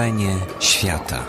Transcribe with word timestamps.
Wrażenie 0.00 0.36
świata. 0.60 1.24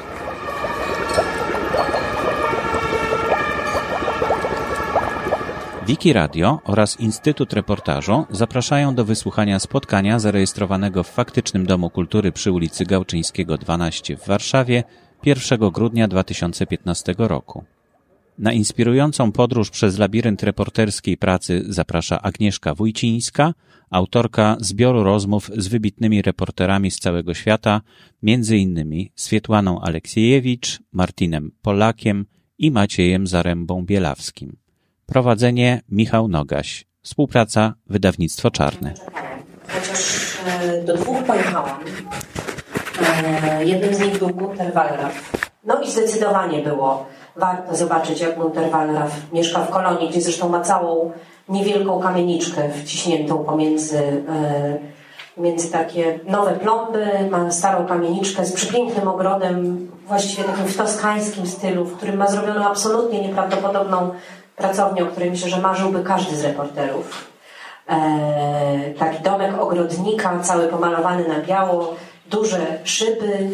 Wiki 5.87 6.13
Radio 6.13 6.59
oraz 6.65 6.99
Instytut 6.99 7.53
Reportażu 7.53 8.25
zapraszają 8.29 8.95
do 8.95 9.05
wysłuchania 9.05 9.59
spotkania 9.59 10.19
zarejestrowanego 10.19 11.03
w 11.03 11.09
faktycznym 11.09 11.65
Domu 11.65 11.89
Kultury 11.89 12.31
przy 12.31 12.51
ulicy 12.51 12.85
Gałczyńskiego 12.85 13.57
12 13.57 14.17
w 14.17 14.27
Warszawie 14.27 14.83
1 15.25 15.69
grudnia 15.69 16.07
2015 16.07 17.15
roku. 17.17 17.63
Na 18.37 18.53
inspirującą 18.53 19.31
podróż 19.31 19.69
przez 19.69 19.97
labirynt 19.97 20.43
reporterskiej 20.43 21.17
pracy 21.17 21.63
zaprasza 21.69 22.21
Agnieszka 22.21 22.75
Wójcińska, 22.75 23.53
autorka 23.89 24.57
zbioru 24.59 25.03
rozmów 25.03 25.51
z 25.57 25.67
wybitnymi 25.67 26.21
reporterami 26.21 26.91
z 26.91 26.99
całego 26.99 27.33
świata, 27.33 27.81
między 28.23 28.57
innymi 28.57 29.11
Swietłaną 29.15 29.81
Aleksiejewicz, 29.81 30.79
Martinem 30.91 31.51
Polakiem 31.61 32.25
i 32.57 32.71
Maciejem 32.71 33.25
Zarębą-Bielawskim. 33.27 34.49
Prowadzenie 35.05 35.81
Michał 35.89 36.27
Nogaś. 36.27 36.85
Współpraca 37.01 37.73
Wydawnictwo 37.87 38.51
Czarne. 38.51 38.93
Chociaż 39.67 40.37
e, 40.47 40.83
do 40.83 40.97
dwóch 40.97 41.23
pojechałam. 41.23 41.79
E, 43.43 43.65
jednym 43.65 43.95
z 43.95 43.99
nich 43.99 44.19
był 44.19 44.29
Gunter 44.29 44.73
Wallraff. 44.73 45.47
No 45.63 45.81
i 45.81 45.91
zdecydowanie 45.91 46.63
było 46.63 47.07
warto 47.35 47.75
zobaczyć, 47.75 48.21
jak 48.21 48.37
Gunter 48.37 48.69
Wallraff 48.69 49.31
mieszka 49.33 49.59
w 49.59 49.69
kolonii, 49.69 50.09
gdzie 50.09 50.21
zresztą 50.21 50.49
ma 50.49 50.61
całą 50.61 51.11
niewielką 51.49 51.99
kamieniczkę 51.99 52.69
wciśniętą 52.69 53.43
pomiędzy 53.43 54.23
e, 54.29 55.01
między 55.37 55.71
takie 55.71 56.19
nowe 56.27 56.51
plomby, 56.51 57.07
ma 57.29 57.51
starą 57.51 57.85
kamieniczkę 57.85 58.45
z 58.45 58.53
przepięknym 58.53 59.07
ogrodem, 59.07 59.87
właściwie 60.07 60.43
takim 60.43 60.65
w 60.65 60.77
toskańskim 60.77 61.47
stylu, 61.47 61.85
w 61.85 61.97
którym 61.97 62.17
ma 62.17 62.27
zrobioną 62.27 62.65
absolutnie 62.65 63.21
nieprawdopodobną 63.21 64.11
pracownię, 64.55 65.03
o 65.03 65.07
której 65.07 65.31
myślę, 65.31 65.49
że 65.49 65.61
marzyłby 65.61 66.03
każdy 66.03 66.35
z 66.35 66.43
reporterów. 66.43 67.27
E, 67.89 68.93
taki 68.99 69.23
domek 69.23 69.61
ogrodnika, 69.61 70.39
cały 70.39 70.67
pomalowany 70.67 71.27
na 71.27 71.39
biało, 71.39 71.95
duże 72.29 72.79
szyby, 72.83 73.49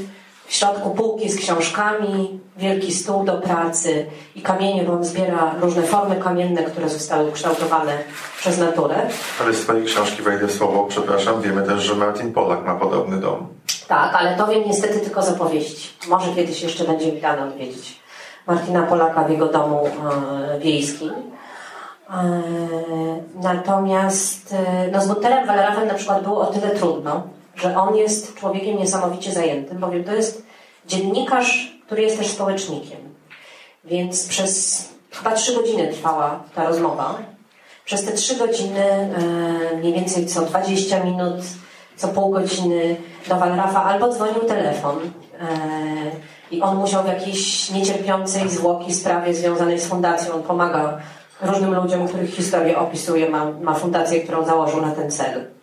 w 0.47 0.53
środku 0.53 0.89
półki 0.89 1.29
z 1.29 1.37
książkami, 1.39 2.39
wielki 2.57 2.93
stół 2.93 3.23
do 3.23 3.33
pracy 3.33 4.05
i 4.35 4.41
kamienie, 4.41 4.83
bo 4.83 4.93
on 4.93 5.05
zbiera 5.05 5.55
różne 5.61 5.83
formy 5.83 6.15
kamienne, 6.15 6.63
które 6.63 6.89
zostały 6.89 7.29
ukształtowane 7.29 7.97
przez 8.39 8.57
naturę. 8.57 8.95
Ale 9.41 9.53
z 9.53 9.61
Twojej 9.61 9.85
książki 9.85 10.21
wejdę 10.21 10.49
słowo, 10.49 10.85
przepraszam, 10.89 11.41
wiemy 11.41 11.63
też, 11.63 11.83
że 11.83 11.95
Martin 11.95 12.33
Polak 12.33 12.65
ma 12.65 12.75
podobny 12.75 13.17
dom. 13.17 13.47
Tak, 13.87 14.15
ale 14.15 14.37
to 14.37 14.47
wiem 14.47 14.63
niestety 14.65 14.99
tylko 14.99 15.23
z 15.23 15.29
opowieści. 15.29 15.89
Może 16.07 16.35
kiedyś 16.35 16.61
jeszcze 16.61 16.83
będzie 16.83 17.11
mi 17.11 17.21
dane 17.21 17.43
odwiedzić 17.43 17.99
Martina 18.47 18.83
Polaka 18.83 19.23
w 19.23 19.29
jego 19.29 19.45
domu 19.45 19.87
e, 19.87 20.59
wiejskim. 20.59 21.13
E, 22.09 22.41
natomiast 23.35 24.53
e, 24.53 24.91
no, 24.91 25.01
z 25.01 25.07
Gunterem 25.07 25.47
Wallerafem 25.47 25.87
na 25.87 25.93
przykład 25.93 26.23
było 26.23 26.39
o 26.39 26.45
tyle 26.45 26.69
trudno, 26.69 27.23
że 27.57 27.77
on 27.77 27.95
jest 27.95 28.35
człowiekiem 28.35 28.77
niesamowicie 28.77 29.31
zajętym, 29.31 29.77
bowiem 29.77 30.03
to 30.03 30.13
jest 30.13 30.43
dziennikarz, 30.85 31.77
który 31.85 32.01
jest 32.01 32.17
też 32.17 32.27
społecznikiem. 32.27 32.99
Więc 33.85 34.27
przez 34.27 34.83
chyba 35.11 35.31
trzy 35.31 35.55
godziny 35.55 35.87
trwała 35.93 36.43
ta 36.55 36.67
rozmowa. 36.67 37.17
Przez 37.85 38.05
te 38.05 38.11
trzy 38.11 38.35
godziny, 38.35 38.85
e, 38.85 39.77
mniej 39.77 39.93
więcej 39.93 40.25
co 40.25 40.41
20 40.41 41.03
minut, 41.03 41.35
co 41.95 42.07
pół 42.07 42.31
godziny 42.31 42.95
do 43.29 43.35
Walrafa 43.35 43.83
albo 43.83 44.09
dzwonił 44.09 44.41
telefon 44.41 44.97
e, 44.99 45.47
i 46.51 46.61
on 46.61 46.77
musiał 46.77 47.03
w 47.03 47.07
jakiejś 47.07 47.71
niecierpiącej 47.71 48.49
zwłoki 48.49 48.93
sprawie 48.93 49.33
związanej 49.33 49.79
z 49.79 49.87
fundacją, 49.87 50.33
on 50.33 50.43
pomaga 50.43 50.97
różnym 51.41 51.75
ludziom, 51.75 52.07
których 52.07 52.35
historię 52.35 52.79
opisuje, 52.79 53.29
ma, 53.29 53.51
ma 53.61 53.73
fundację, 53.73 54.21
którą 54.21 54.45
założył 54.45 54.81
na 54.81 54.91
ten 54.91 55.11
cel. 55.11 55.56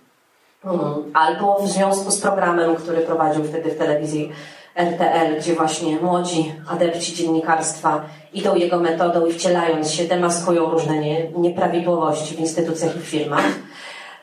Mhm. 0.67 1.11
Albo 1.15 1.59
w 1.63 1.69
związku 1.69 2.11
z 2.11 2.21
programem, 2.21 2.77
który 2.77 3.01
prowadził 3.01 3.45
wtedy 3.45 3.71
w 3.71 3.79
telewizji 3.79 4.33
RTL, 4.77 5.37
gdzie 5.39 5.55
właśnie 5.55 6.01
młodzi 6.01 6.55
adepci 6.71 7.15
dziennikarstwa 7.15 8.01
idą 8.33 8.55
jego 8.55 8.81
metodą 8.81 9.27
i 9.27 9.33
wcielając 9.33 9.91
się 9.91 10.05
demaskują 10.05 10.71
różne 10.71 10.99
nie, 10.99 11.31
nieprawidłowości 11.31 12.37
w 12.37 12.41
instytucjach 12.41 12.97
i 12.97 13.01
firmach. 13.01 13.45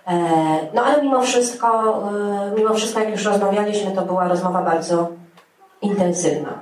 E, 0.08 0.14
no 0.74 0.84
ale 0.84 1.02
mimo 1.02 1.22
wszystko, 1.22 1.68
e, 2.48 2.52
mimo 2.58 2.74
wszystko, 2.74 3.00
jak 3.00 3.10
już 3.10 3.26
rozmawialiśmy, 3.26 3.92
to 3.92 4.02
była 4.02 4.28
rozmowa 4.28 4.62
bardzo 4.62 5.08
intensywna. 5.82 6.62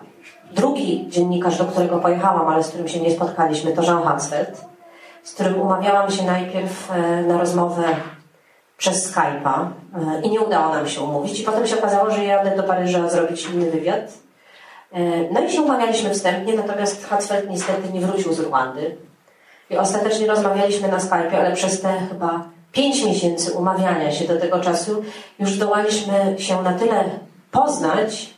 Drugi 0.51 1.06
dziennikarz, 1.09 1.57
do 1.57 1.66
którego 1.66 1.97
pojechałam, 1.97 2.47
ale 2.47 2.63
z 2.63 2.68
którym 2.68 2.88
się 2.88 3.00
nie 3.00 3.12
spotkaliśmy, 3.12 3.72
to 3.72 3.84
Jean 3.84 4.03
Hansfeld, 4.03 4.66
z 5.23 5.34
którym 5.34 5.62
umawiałam 5.62 6.12
się 6.12 6.23
najpierw 6.23 6.91
e, 6.91 7.22
na 7.22 7.38
rozmowę 7.38 7.84
przez 8.79 9.12
Skype'a 9.12 9.67
e, 9.95 10.22
i 10.22 10.29
nie 10.29 10.41
udało 10.41 10.73
nam 10.73 10.88
się 10.88 11.01
umówić. 11.01 11.40
I 11.40 11.44
potem 11.44 11.67
się 11.67 11.78
okazało, 11.78 12.12
że 12.12 12.23
jadę 12.23 12.57
do 12.57 12.63
Paryża 12.63 13.09
zrobić 13.09 13.45
inny 13.45 13.72
wywiad. 13.72 14.13
E, 14.91 15.00
no 15.31 15.41
i 15.41 15.51
się 15.51 15.62
umawialiśmy 15.62 16.09
wstępnie, 16.09 16.53
natomiast 16.53 17.07
Hatzfeld 17.07 17.50
niestety 17.50 17.94
nie 17.94 18.01
wrócił 18.01 18.34
z 18.34 18.39
Rwandy. 18.39 18.97
I 19.69 19.78
ostatecznie 19.78 20.28
rozmawialiśmy 20.28 20.88
na 20.88 20.97
Skype'ie, 20.97 21.35
ale 21.35 21.56
przez 21.56 21.81
te 21.81 21.94
chyba 22.09 22.44
pięć 22.72 23.06
miesięcy 23.06 23.51
umawiania 23.51 24.12
się 24.12 24.25
do 24.25 24.39
tego 24.39 24.59
czasu 24.59 25.03
już 25.39 25.50
zdołaliśmy 25.51 26.35
się 26.38 26.62
na 26.62 26.73
tyle 26.73 27.03
poznać, 27.51 28.34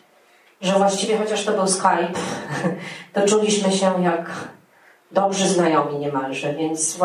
że 0.61 0.73
właściwie 0.73 1.17
chociaż 1.17 1.45
to 1.45 1.51
był 1.51 1.67
Skype, 1.67 2.13
to 3.13 3.27
czuliśmy 3.27 3.71
się 3.71 4.03
jak 4.03 4.29
dobrzy 5.11 5.47
znajomi 5.47 5.99
niemalże, 5.99 6.53
więc 6.53 6.97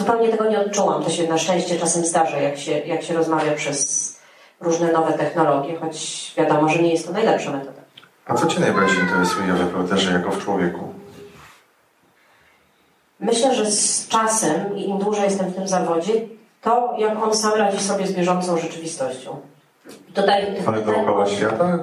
Zupełnie 0.00 0.28
tego 0.28 0.50
nie 0.50 0.60
odczułam. 0.60 1.04
To 1.04 1.10
się 1.10 1.28
na 1.28 1.38
szczęście 1.38 1.78
czasem 1.78 2.04
zdarza, 2.04 2.36
jak 2.36 2.58
się, 2.58 2.78
jak 2.78 3.02
się 3.02 3.14
rozmawia 3.14 3.52
przez 3.52 4.20
różne 4.60 4.92
nowe 4.92 5.12
technologie, 5.12 5.76
choć 5.76 6.32
wiadomo, 6.36 6.68
że 6.68 6.82
nie 6.82 6.92
jest 6.92 7.06
to 7.06 7.12
najlepsza 7.12 7.50
metoda. 7.50 7.80
A 8.26 8.34
co 8.34 8.46
Cię 8.46 8.60
najbardziej 8.60 8.98
interesuje 8.98 9.52
w 9.52 9.60
reporterze 9.60 10.12
jako 10.12 10.30
w 10.30 10.44
człowieku? 10.44 10.94
Myślę, 13.20 13.54
że 13.54 13.70
z 13.70 14.08
czasem 14.08 14.76
i 14.76 14.88
im 14.88 14.98
dłużej 14.98 15.24
jestem 15.24 15.46
w 15.46 15.54
tym 15.54 15.68
zawodzie, 15.68 16.12
to 16.62 16.94
jak 16.98 17.22
on 17.22 17.34
sam 17.34 17.52
radzi 17.54 17.84
sobie 17.84 18.06
z 18.06 18.12
bieżącą 18.12 18.58
rzeczywistością. 18.58 19.40
Tutaj, 20.14 20.46
Ale 20.66 20.82
dookoła 20.82 21.26
świata? 21.26 21.78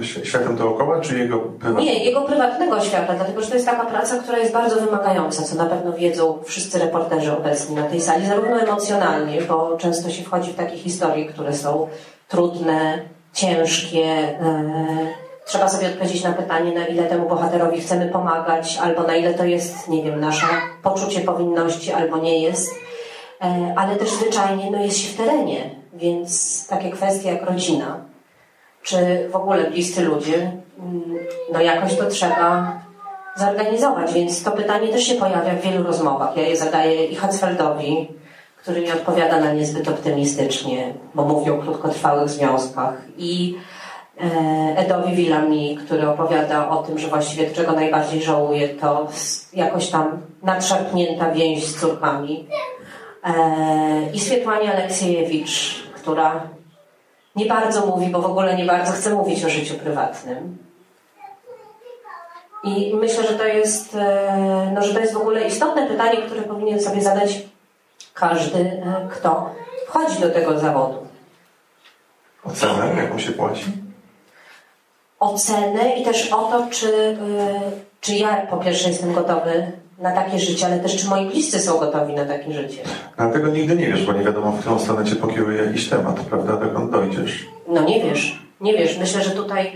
Yy, 0.00 0.24
światem 0.26 0.56
dookoła, 0.56 1.00
czy 1.00 1.18
jego 1.18 1.38
prywatnego? 1.38 1.80
Nie, 1.80 2.04
jego 2.04 2.22
prywatnego 2.22 2.80
świata, 2.80 3.14
dlatego 3.14 3.40
że 3.40 3.48
to 3.48 3.54
jest 3.54 3.66
taka 3.66 3.84
praca, 3.84 4.16
która 4.16 4.38
jest 4.38 4.52
bardzo 4.52 4.76
wymagająca, 4.80 5.42
co 5.42 5.56
na 5.56 5.66
pewno 5.66 5.92
wiedzą 5.92 6.38
wszyscy 6.44 6.78
reporterzy 6.78 7.36
obecni 7.36 7.76
na 7.76 7.82
tej 7.82 8.00
sali, 8.00 8.26
zarówno 8.26 8.60
emocjonalnie, 8.60 9.42
bo 9.42 9.76
często 9.76 10.10
się 10.10 10.24
wchodzi 10.24 10.52
w 10.52 10.56
takie 10.56 10.76
historie, 10.76 11.26
które 11.26 11.52
są 11.52 11.88
trudne, 12.28 12.98
ciężkie. 13.32 13.98
Yy, 14.00 15.14
trzeba 15.46 15.68
sobie 15.68 15.86
odpowiedzieć 15.86 16.24
na 16.24 16.32
pytanie, 16.32 16.72
na 16.72 16.86
ile 16.86 17.02
temu 17.02 17.28
bohaterowi 17.28 17.80
chcemy 17.80 18.06
pomagać, 18.06 18.78
albo 18.82 19.02
na 19.02 19.16
ile 19.16 19.34
to 19.34 19.44
jest, 19.44 19.88
nie 19.88 20.02
wiem, 20.02 20.20
nasze 20.20 20.46
poczucie 20.82 21.20
powinności, 21.20 21.92
albo 21.92 22.18
nie 22.18 22.42
jest. 22.42 22.74
Yy, 23.40 23.48
ale 23.76 23.96
też 23.96 24.10
zwyczajnie 24.10 24.70
no, 24.70 24.82
jest 24.82 24.98
się 24.98 25.08
w 25.08 25.16
terenie 25.16 25.83
więc 25.94 26.66
takie 26.66 26.90
kwestie 26.90 27.28
jak 27.32 27.42
rodzina, 27.42 28.00
czy 28.82 29.28
w 29.32 29.36
ogóle 29.36 29.70
bliscy 29.70 30.02
ludzie, 30.02 30.52
mm, 30.78 31.14
no 31.52 31.60
jakoś 31.60 31.96
to 31.96 32.06
trzeba 32.06 32.80
zorganizować. 33.36 34.12
Więc 34.12 34.42
to 34.42 34.50
pytanie 34.50 34.88
też 34.88 35.04
się 35.04 35.14
pojawia 35.14 35.54
w 35.54 35.60
wielu 35.60 35.82
rozmowach. 35.82 36.36
Ja 36.36 36.42
je 36.42 36.56
zadaję 36.56 37.06
i 37.06 37.14
Hatzfeldowi, 37.14 38.08
który 38.56 38.80
mi 38.80 38.92
odpowiada 38.92 39.40
na 39.40 39.52
niezbyt 39.52 39.88
optymistycznie, 39.88 40.94
bo 41.14 41.24
mówi 41.24 41.50
o 41.50 41.58
krótkotrwałych 41.58 42.28
związkach, 42.28 42.94
i 43.18 43.56
e, 44.20 44.76
Edowi 44.76 45.16
Willami, 45.16 45.78
który 45.84 46.08
opowiada 46.08 46.68
o 46.68 46.82
tym, 46.82 46.98
że 46.98 47.08
właściwie 47.08 47.50
czego 47.50 47.72
najbardziej 47.72 48.22
żałuje, 48.22 48.68
to 48.68 49.08
jakoś 49.52 49.90
tam 49.90 50.22
nadszarpnięta 50.42 51.30
więź 51.30 51.66
z 51.66 51.80
córkami. 51.80 52.46
E, 53.24 53.32
I 54.12 54.20
Swietłanie 54.20 54.72
Aleksiejewicz, 54.72 55.83
która 56.04 56.48
nie 57.36 57.46
bardzo 57.46 57.86
mówi, 57.86 58.06
bo 58.06 58.22
w 58.22 58.26
ogóle 58.26 58.56
nie 58.56 58.64
bardzo 58.64 58.92
chce 58.92 59.14
mówić 59.14 59.44
o 59.44 59.48
życiu 59.48 59.74
prywatnym. 59.74 60.58
I 62.64 62.94
myślę, 62.94 63.24
że 63.24 63.34
to 63.38 63.44
jest, 63.44 63.94
e, 63.94 64.70
no, 64.74 64.82
że 64.82 64.94
to 64.94 65.00
jest 65.00 65.12
w 65.12 65.16
ogóle 65.16 65.46
istotne 65.46 65.86
pytanie, 65.86 66.16
które 66.16 66.42
powinien 66.42 66.82
sobie 66.82 67.02
zadać 67.02 67.42
każdy, 68.14 68.58
e, 68.58 69.08
kto 69.12 69.50
wchodzi 69.86 70.20
do 70.20 70.30
tego 70.30 70.58
zawodu. 70.58 71.06
Ocenę, 72.44 73.02
jaką 73.02 73.18
się 73.18 73.32
płaci? 73.32 73.64
Ocenę 75.20 75.96
i 75.96 76.04
też 76.04 76.32
o 76.32 76.42
to, 76.42 76.66
czy, 76.70 77.18
e, 77.20 77.60
czy 78.00 78.14
ja 78.14 78.46
po 78.46 78.56
pierwsze 78.56 78.88
jestem 78.88 79.12
gotowy 79.12 79.72
na 80.04 80.12
takie 80.12 80.38
życie, 80.38 80.66
ale 80.66 80.80
też 80.80 80.96
czy 80.96 81.08
moi 81.08 81.26
bliscy 81.26 81.58
są 81.60 81.78
gotowi 81.78 82.14
na 82.14 82.24
takie 82.24 82.52
życie. 82.52 82.82
Dlatego 83.16 83.48
nigdy 83.48 83.76
nie 83.76 83.86
wiesz, 83.86 84.06
bo 84.06 84.12
nie 84.12 84.24
wiadomo, 84.24 84.52
w 84.52 84.60
którą 84.60 84.78
stronę 84.78 85.04
cię 85.04 85.16
pokieruje 85.16 85.64
jakiś 85.64 85.88
temat, 85.88 86.20
prawda, 86.20 86.56
dokąd 86.56 86.90
dojdziesz. 86.90 87.46
No 87.68 87.82
nie 87.82 88.04
wiesz, 88.04 88.42
nie 88.60 88.72
wiesz. 88.72 88.98
Myślę, 88.98 89.22
że 89.22 89.30
tutaj 89.30 89.72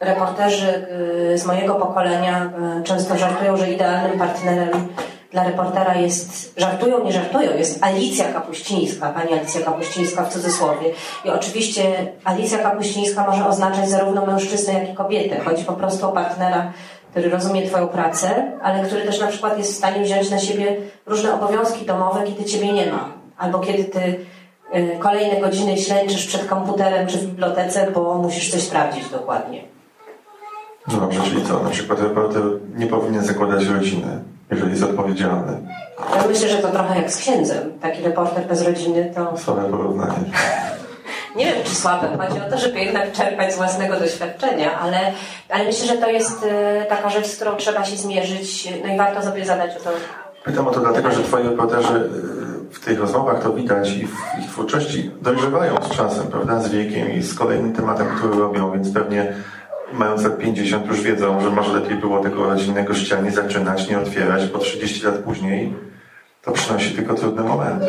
Reporterzy 0.00 0.86
z 1.34 1.46
mojego 1.46 1.74
pokolenia 1.74 2.52
często 2.84 3.18
żartują, 3.18 3.56
że 3.56 3.70
idealnym 3.70 4.18
partnerem 4.18 4.88
dla 5.32 5.44
reportera 5.44 5.94
jest, 5.94 6.60
żartują, 6.60 7.04
nie 7.04 7.12
żartują, 7.12 7.56
jest 7.58 7.84
Alicja 7.84 8.32
Kapuścińska, 8.32 9.10
pani 9.10 9.32
Alicja 9.32 9.60
Kapuścińska 9.60 10.24
w 10.24 10.32
cudzysłowie. 10.32 10.90
I 11.24 11.30
oczywiście 11.30 12.12
Alicja 12.24 12.58
Kapuścińska 12.58 13.30
może 13.30 13.46
oznaczać 13.46 13.90
zarówno 13.90 14.26
mężczyznę, 14.26 14.72
jak 14.72 14.90
i 14.90 14.94
kobietę. 14.94 15.40
Chodzi 15.40 15.64
po 15.64 15.72
prostu 15.72 16.08
o 16.08 16.12
partnera, 16.12 16.72
który 17.10 17.30
rozumie 17.30 17.66
Twoją 17.66 17.88
pracę, 17.88 18.52
ale 18.62 18.84
który 18.84 19.02
też 19.02 19.20
na 19.20 19.26
przykład 19.26 19.58
jest 19.58 19.72
w 19.72 19.76
stanie 19.76 20.04
wziąć 20.04 20.30
na 20.30 20.38
siebie 20.38 20.76
różne 21.06 21.34
obowiązki 21.34 21.86
domowe, 21.86 22.22
kiedy 22.24 22.44
Ciebie 22.44 22.72
nie 22.72 22.92
ma. 22.92 23.08
Albo 23.38 23.58
kiedy 23.58 23.84
Ty 23.84 24.00
y, 24.74 24.98
kolejne 24.98 25.40
godziny 25.40 25.76
ślęczysz 25.76 26.26
przed 26.26 26.46
komputerem 26.46 27.06
czy 27.06 27.18
w 27.18 27.26
bibliotece, 27.26 27.90
bo 27.94 28.14
musisz 28.14 28.50
coś 28.50 28.62
sprawdzić 28.62 29.08
dokładnie. 29.08 29.64
No 30.92 31.00
dobrze, 31.00 31.20
czyli 31.22 31.44
co? 31.44 31.62
Na 31.62 31.70
przykład 31.70 32.00
reporter 32.00 32.42
nie 32.76 32.86
powinien 32.86 33.24
zakładać 33.24 33.64
rodziny 33.64 34.20
jeżeli 34.50 34.70
jest 34.70 34.82
odpowiedzialny. 34.82 35.52
Ja 36.16 36.28
myślę, 36.28 36.48
że 36.48 36.58
to 36.58 36.68
trochę 36.68 36.96
jak 36.98 37.12
z 37.12 37.16
księdzem. 37.16 37.72
Taki 37.80 38.02
reporter 38.02 38.46
bez 38.46 38.62
rodziny 38.62 39.12
to... 39.14 39.38
Słabe 39.38 39.70
porównanie. 39.70 40.24
Nie 41.36 41.44
wiem, 41.44 41.64
czy 41.64 41.74
słabe. 41.74 42.08
Chodzi 42.18 42.40
o 42.40 42.50
to, 42.50 42.58
żeby 42.58 42.78
jednak 42.78 43.12
czerpać 43.12 43.54
z 43.54 43.56
własnego 43.56 43.96
doświadczenia, 43.96 44.78
ale, 44.78 44.98
ale 45.50 45.64
myślę, 45.64 45.86
że 45.86 45.96
to 45.96 46.10
jest 46.10 46.46
e, 46.50 46.84
taka 46.88 47.10
rzecz, 47.10 47.26
z 47.26 47.36
którą 47.36 47.56
trzeba 47.56 47.84
się 47.84 47.96
zmierzyć. 47.96 48.68
No 48.84 48.94
i 48.94 48.96
warto 48.96 49.22
sobie 49.22 49.44
zadać 49.44 49.76
o 49.76 49.80
to. 49.80 49.90
Pytam 50.44 50.68
o 50.68 50.70
to 50.70 50.80
dlatego, 50.80 51.10
że 51.10 51.22
twoi 51.22 51.42
reporterzy 51.42 51.94
e, 51.94 52.72
w 52.72 52.80
tych 52.84 53.00
rozmowach 53.00 53.42
to 53.42 53.52
widać 53.52 53.90
i 53.90 54.06
w 54.06 54.38
ich 54.40 54.50
twórczości 54.50 55.10
dojrzewają 55.22 55.74
z 55.82 55.96
czasem, 55.96 56.26
prawda, 56.26 56.60
z 56.60 56.68
wiekiem 56.68 57.12
i 57.12 57.22
z 57.22 57.34
kolejnym 57.34 57.72
tematem, 57.72 58.08
który 58.16 58.38
robią, 58.38 58.72
więc 58.72 58.92
pewnie 58.92 59.32
mając 59.92 60.24
lat 60.24 60.38
50 60.38 60.86
już 60.86 61.00
wiedzą, 61.00 61.40
że 61.40 61.50
może 61.50 61.72
lepiej 61.72 61.96
było 61.96 62.20
tego 62.20 62.44
rodzinnego 62.44 62.94
życia 62.94 63.20
nie 63.20 63.30
zaczynać, 63.30 63.88
nie 63.88 63.98
otwierać, 63.98 64.46
bo 64.46 64.58
30 64.58 65.04
lat 65.04 65.14
później 65.14 65.74
to 66.42 66.52
przynosi 66.52 66.94
tylko 66.94 67.14
trudne 67.14 67.42
momenty. 67.42 67.86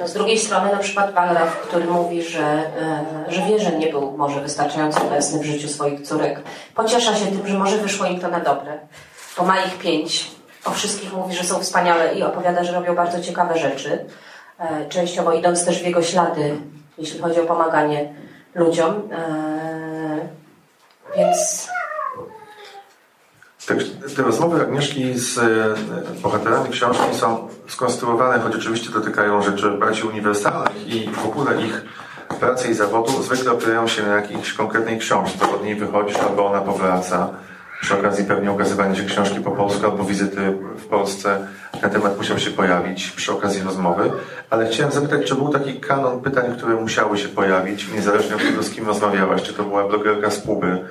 No 0.00 0.08
z 0.08 0.12
drugiej 0.12 0.38
strony 0.38 0.72
na 0.72 0.78
przykład 0.78 1.14
Wallraff, 1.14 1.60
który 1.60 1.84
mówi, 1.84 2.22
że, 2.22 2.42
e, 2.42 3.04
że 3.28 3.42
wie, 3.42 3.58
że 3.58 3.72
nie 3.72 3.86
był 3.86 4.16
może 4.16 4.40
wystarczająco 4.40 5.02
obecny 5.02 5.38
w 5.38 5.44
życiu 5.44 5.68
swoich 5.68 6.00
córek. 6.00 6.42
Pociesza 6.74 7.16
się 7.16 7.26
tym, 7.26 7.46
że 7.46 7.58
może 7.58 7.78
wyszło 7.78 8.06
im 8.06 8.20
to 8.20 8.28
na 8.28 8.40
dobre. 8.40 8.78
Bo 9.38 9.44
ma 9.44 9.60
ich 9.60 9.78
pięć. 9.78 10.30
O 10.64 10.70
wszystkich 10.70 11.12
mówi, 11.12 11.34
że 11.34 11.44
są 11.44 11.60
wspaniałe 11.60 12.14
i 12.14 12.22
opowiada, 12.22 12.64
że 12.64 12.72
robią 12.72 12.94
bardzo 12.94 13.20
ciekawe 13.20 13.58
rzeczy. 13.58 14.04
E, 14.58 14.88
częściowo 14.88 15.32
idąc 15.32 15.64
też 15.64 15.82
w 15.82 15.86
jego 15.86 16.02
ślady, 16.02 16.56
jeśli 16.98 17.20
chodzi 17.20 17.40
o 17.40 17.44
pomaganie 17.44 18.14
ludziom. 18.54 19.08
E, 19.12 20.28
więc... 21.16 21.68
Te, 23.66 23.76
te 24.16 24.22
rozmowy 24.22 24.60
Agnieszki 24.62 25.18
z 25.18 25.38
e, 25.38 25.74
bohaterami 26.22 26.70
książki 26.70 27.14
są 27.14 27.48
skonstruowane, 27.68 28.40
choć 28.40 28.56
oczywiście 28.56 28.90
dotykają 28.90 29.42
rzeczy 29.42 29.70
bardziej 29.70 30.04
uniwersalnych 30.04 30.86
i 30.86 31.10
w 31.10 31.24
ogóle 31.24 31.62
ich 31.62 31.84
pracy 32.40 32.68
i 32.68 32.74
zawodu 32.74 33.22
zwykle 33.22 33.52
opierają 33.52 33.88
się 33.88 34.02
na 34.02 34.14
jakiejś 34.14 34.52
konkretnej 34.52 34.98
książce. 34.98 35.50
Od 35.54 35.64
niej 35.64 35.74
wychodzisz 35.74 36.16
albo 36.16 36.46
ona 36.46 36.60
powraca. 36.60 37.28
Przy 37.80 37.98
okazji 37.98 38.24
pewnie 38.24 38.52
ukazywania 38.52 38.94
się 38.94 39.04
książki 39.04 39.40
po 39.40 39.50
polsku 39.50 39.86
albo 39.86 40.04
wizyty 40.04 40.52
w 40.76 40.86
Polsce 40.86 41.46
ten 41.80 41.90
temat 41.90 42.18
musiał 42.18 42.38
się 42.38 42.50
pojawić 42.50 43.10
przy 43.10 43.32
okazji 43.32 43.62
rozmowy. 43.62 44.12
Ale 44.50 44.68
chciałem 44.68 44.92
zapytać, 44.92 45.26
czy 45.26 45.34
był 45.34 45.48
taki 45.48 45.80
kanon 45.80 46.20
pytań, 46.20 46.56
które 46.56 46.74
musiały 46.74 47.18
się 47.18 47.28
pojawić, 47.28 47.92
niezależnie 47.92 48.36
od 48.36 48.42
tego, 48.42 48.62
z 48.62 48.70
kim 48.70 48.86
rozmawiałaś. 48.86 49.42
Czy 49.42 49.54
to 49.54 49.62
była 49.62 49.88
blogerka 49.88 50.30
z 50.30 50.38
Puby, 50.38 50.84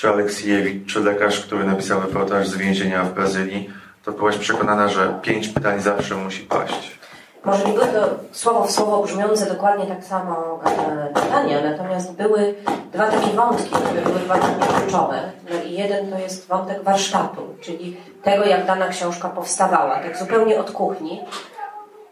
czy 0.00 0.08
Aleksiejewicz, 0.08 0.92
czy 0.92 1.00
lekarz, 1.00 1.40
który 1.40 1.64
napisał 1.64 2.00
reportaż 2.00 2.48
z 2.48 2.56
więzienia 2.56 3.04
w 3.04 3.14
Brazylii, 3.14 3.70
to 4.04 4.12
byłaś 4.12 4.36
przekonana, 4.36 4.88
że 4.88 5.18
pięć 5.22 5.48
pytań 5.48 5.80
zawsze 5.80 6.14
musi 6.14 6.42
paść. 6.42 6.98
Były 7.44 7.86
to 7.86 8.08
słowo 8.32 8.64
w 8.64 8.70
słowo 8.70 9.02
brzmiące 9.02 9.46
dokładnie 9.46 9.86
tak 9.86 10.04
samo 10.04 10.60
e, 10.64 11.20
pytania, 11.20 11.60
natomiast 11.70 12.12
były 12.12 12.54
dwa 12.92 13.06
takie 13.06 13.30
wątki, 13.30 13.70
które 13.70 14.02
były 14.02 14.18
bardzo 14.18 14.48
kluczowe. 14.48 15.32
No 15.50 15.62
i 15.66 15.72
jeden 15.72 16.10
to 16.10 16.18
jest 16.18 16.48
wątek 16.48 16.82
warsztatu, 16.82 17.42
czyli 17.60 17.96
tego, 18.22 18.44
jak 18.44 18.66
dana 18.66 18.88
książka 18.88 19.28
powstawała, 19.28 19.98
tak 19.98 20.18
zupełnie 20.18 20.60
od 20.60 20.70
kuchni. 20.70 21.20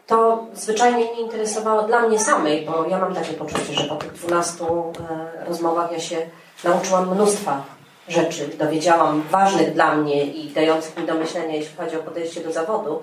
To 0.07 0.43
zwyczajnie 0.53 1.05
nie 1.05 1.21
interesowało 1.21 1.83
dla 1.83 1.99
mnie 2.01 2.19
samej, 2.19 2.65
bo 2.65 2.85
ja 2.85 2.99
mam 2.99 3.15
takie 3.15 3.33
poczucie, 3.33 3.73
że 3.73 3.83
po 3.83 3.95
tych 3.95 4.13
12 4.13 4.63
e, 4.63 5.45
rozmowach 5.45 5.91
ja 5.91 5.99
się 5.99 6.17
nauczyłam 6.63 7.15
mnóstwa 7.15 7.78
rzeczy 8.09 8.49
dowiedziałam 8.59 9.21
ważnych 9.21 9.73
dla 9.73 9.95
mnie 9.95 10.25
i 10.25 10.49
dających 10.49 10.97
mi 10.97 11.07
do 11.07 11.13
myślenia, 11.13 11.55
jeśli 11.55 11.77
chodzi 11.77 11.95
o 11.95 11.99
podejście 11.99 12.41
do 12.41 12.51
zawodu. 12.51 13.01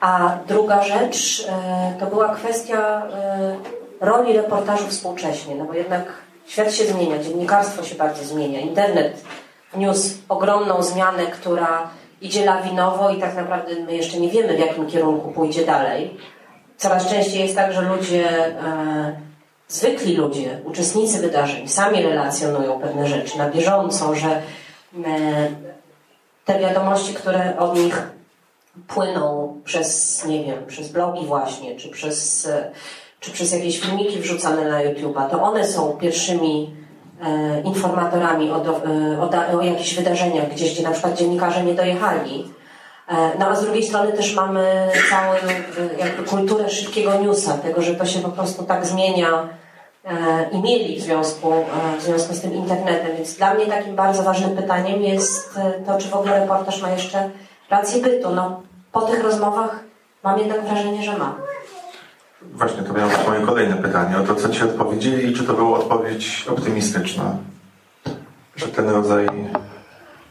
A 0.00 0.38
druga 0.46 0.82
rzecz 0.82 1.46
e, 1.48 1.94
to 2.00 2.06
była 2.06 2.34
kwestia 2.34 3.06
e, 3.12 3.56
roli 4.00 4.32
reportażu 4.32 4.86
współcześnie, 4.86 5.54
no 5.54 5.64
bo 5.64 5.74
jednak 5.74 6.04
świat 6.46 6.74
się 6.74 6.84
zmienia, 6.84 7.18
dziennikarstwo 7.18 7.84
się 7.84 7.94
bardzo 7.94 8.24
zmienia, 8.24 8.60
internet 8.60 9.24
wniósł 9.72 10.16
ogromną 10.28 10.82
zmianę, 10.82 11.26
która 11.26 11.90
idzie 12.20 12.44
lawinowo 12.44 13.10
i 13.10 13.20
tak 13.20 13.34
naprawdę 13.36 13.74
my 13.86 13.94
jeszcze 13.96 14.20
nie 14.20 14.28
wiemy, 14.28 14.56
w 14.56 14.58
jakim 14.58 14.86
kierunku 14.86 15.30
pójdzie 15.30 15.64
dalej. 15.66 16.16
Coraz 16.76 17.10
częściej 17.10 17.42
jest 17.42 17.56
tak, 17.56 17.72
że 17.72 17.82
ludzie 17.82 18.46
e, 18.46 19.27
zwykli 19.68 20.16
ludzie, 20.16 20.58
uczestnicy 20.64 21.18
wydarzeń, 21.18 21.68
sami 21.68 22.02
relacjonują 22.02 22.80
pewne 22.80 23.08
rzeczy 23.08 23.38
na 23.38 23.50
bieżąco, 23.50 24.14
że 24.14 24.28
e, 24.28 24.42
te 26.44 26.58
wiadomości, 26.58 27.14
które 27.14 27.58
od 27.58 27.76
nich 27.76 28.02
płyną 28.88 29.54
przez, 29.64 30.24
nie 30.24 30.44
wiem, 30.44 30.66
przez 30.66 30.88
blogi 30.88 31.26
właśnie, 31.26 31.76
czy 31.76 31.88
przez, 31.88 32.46
e, 32.46 32.70
czy 33.20 33.30
przez 33.30 33.52
jakieś 33.52 33.80
filmiki 33.80 34.18
wrzucane 34.18 34.68
na 34.68 34.84
YouTube'a, 34.84 35.30
to 35.30 35.42
one 35.42 35.66
są 35.66 35.92
pierwszymi 35.92 36.74
e, 37.22 37.60
informatorami 37.60 38.50
o, 38.50 38.56
o, 39.20 39.58
o 39.58 39.62
jakichś 39.62 39.94
wydarzeniach 39.94 40.50
gdzieś, 40.50 40.74
gdzie 40.74 40.82
na 40.82 40.90
przykład 40.90 41.18
dziennikarze 41.18 41.64
nie 41.64 41.74
dojechali. 41.74 42.58
No 43.38 43.46
a 43.46 43.56
z 43.56 43.64
drugiej 43.64 43.82
strony 43.82 44.12
też 44.12 44.34
mamy 44.34 44.88
całą 45.10 45.32
jakby 45.98 46.22
kulturę 46.22 46.70
szybkiego 46.70 47.14
newsa, 47.14 47.58
tego, 47.58 47.82
że 47.82 47.94
to 47.94 48.06
się 48.06 48.20
po 48.20 48.28
prostu 48.28 48.62
tak 48.62 48.86
zmienia 48.86 49.48
E, 49.48 49.67
i 50.52 50.62
mieli 50.62 51.00
w 51.00 51.02
związku, 51.02 51.52
e, 51.52 51.98
w 51.98 52.02
związku 52.02 52.34
z 52.34 52.40
tym 52.40 52.54
internetem. 52.54 53.16
Więc 53.16 53.34
dla 53.34 53.54
mnie 53.54 53.66
takim 53.66 53.96
bardzo 53.96 54.22
ważnym 54.22 54.56
pytaniem 54.56 55.02
jest 55.02 55.58
e, 55.58 55.72
to, 55.86 55.98
czy 55.98 56.08
w 56.08 56.14
ogóle 56.14 56.40
reportaż 56.40 56.82
ma 56.82 56.90
jeszcze 56.90 57.30
rację 57.70 58.02
bytu. 58.02 58.30
No, 58.34 58.62
po 58.92 59.00
tych 59.00 59.22
rozmowach 59.22 59.78
mam 60.24 60.38
jednak 60.38 60.64
wrażenie, 60.64 61.02
że 61.02 61.18
ma. 61.18 61.34
Właśnie, 62.42 62.82
to 62.82 62.92
miało 62.92 63.10
moje 63.26 63.40
kolejne 63.40 63.76
pytanie 63.76 64.18
o 64.18 64.22
to, 64.22 64.34
co 64.34 64.48
Ci 64.48 64.62
odpowiedzieli 64.62 65.30
i 65.30 65.34
czy 65.34 65.44
to 65.44 65.54
była 65.54 65.78
odpowiedź 65.78 66.46
optymistyczna, 66.50 67.36
że 68.56 68.68
ten 68.68 68.88
rodzaj 68.90 69.28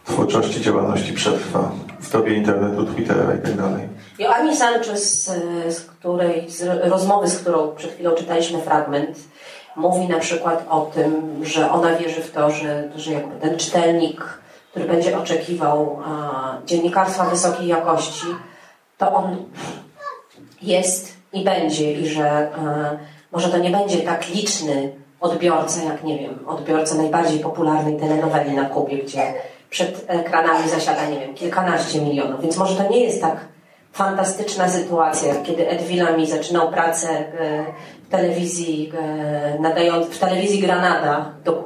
twórczości, 0.06 0.62
działalności 0.62 1.14
przetrwa 1.14 1.72
w 2.00 2.12
dobie 2.12 2.34
internetu, 2.34 2.86
Twittera 2.86 3.34
i 3.34 3.42
tak 3.42 3.58
dalej. 3.58 3.88
Joanni 4.20 4.56
Sanchez, 4.56 5.32
z 5.70 5.82
której, 5.82 6.52
z 6.52 6.90
rozmowy, 6.90 7.28
z 7.28 7.40
którą 7.40 7.76
przed 7.76 7.92
chwilą 7.92 8.12
czytaliśmy 8.16 8.62
fragment, 8.62 9.18
mówi 9.78 10.08
na 10.08 10.20
przykład 10.20 10.66
o 10.70 10.82
tym, 10.82 11.40
że 11.46 11.72
ona 11.72 11.96
wierzy 11.96 12.22
w 12.22 12.32
to, 12.32 12.52
że, 12.52 12.90
że 12.96 13.14
jakby 13.14 13.36
ten 13.36 13.58
czytelnik, 13.58 14.40
który 14.72 14.86
będzie 14.86 15.18
oczekiwał 15.18 16.00
a, 16.06 16.58
dziennikarstwa 16.66 17.26
wysokiej 17.26 17.68
jakości, 17.68 18.26
to 18.98 19.14
on 19.14 19.46
jest 20.62 21.18
i 21.34 21.44
będzie 21.44 21.94
i 21.94 22.08
że 22.08 22.52
a, 22.52 22.98
może 23.32 23.50
to 23.50 23.58
nie 23.58 23.70
będzie 23.70 23.98
tak 23.98 24.30
liczny 24.30 24.92
odbiorca, 25.20 25.84
jak 25.84 26.04
nie 26.04 26.20
wiem, 26.20 26.40
odbiorca 26.48 26.96
najbardziej 26.96 27.40
popularnej 27.40 28.00
telenoweli 28.00 28.52
na 28.52 28.66
Kubie, 28.66 28.98
gdzie 28.98 29.34
przed 29.70 30.06
ekranami 30.08 30.70
zasiada, 30.70 31.10
nie 31.10 31.20
wiem, 31.20 31.34
kilkanaście 31.34 32.02
milionów. 32.02 32.42
Więc 32.42 32.58
może 32.58 32.84
to 32.84 32.90
nie 32.90 33.04
jest 33.04 33.22
tak 33.22 33.38
fantastyczna 33.98 34.70
sytuacja, 34.70 35.36
kiedy 35.44 35.70
Ed 35.70 35.82
Villami 35.82 36.28
zaczynał 36.28 36.72
pracę 36.72 37.10
e, 37.10 37.24
w 38.08 38.10
telewizji, 38.10 38.94
e, 39.00 39.60
nadając, 39.60 40.08
w 40.08 40.20
telewizji 40.20 40.60
Granada, 40.60 41.32
do, 41.44 41.64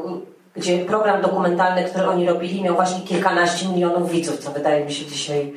gdzie 0.56 0.86
program 0.86 1.22
dokumentalny, 1.22 1.84
który 1.84 2.08
oni 2.08 2.28
robili, 2.28 2.64
miał 2.64 2.76
właśnie 2.76 3.02
kilkanaście 3.02 3.68
milionów 3.68 4.12
widzów, 4.12 4.38
co 4.40 4.52
wydaje 4.52 4.86
mi 4.86 4.94
się 4.94 5.06
dzisiaj 5.06 5.54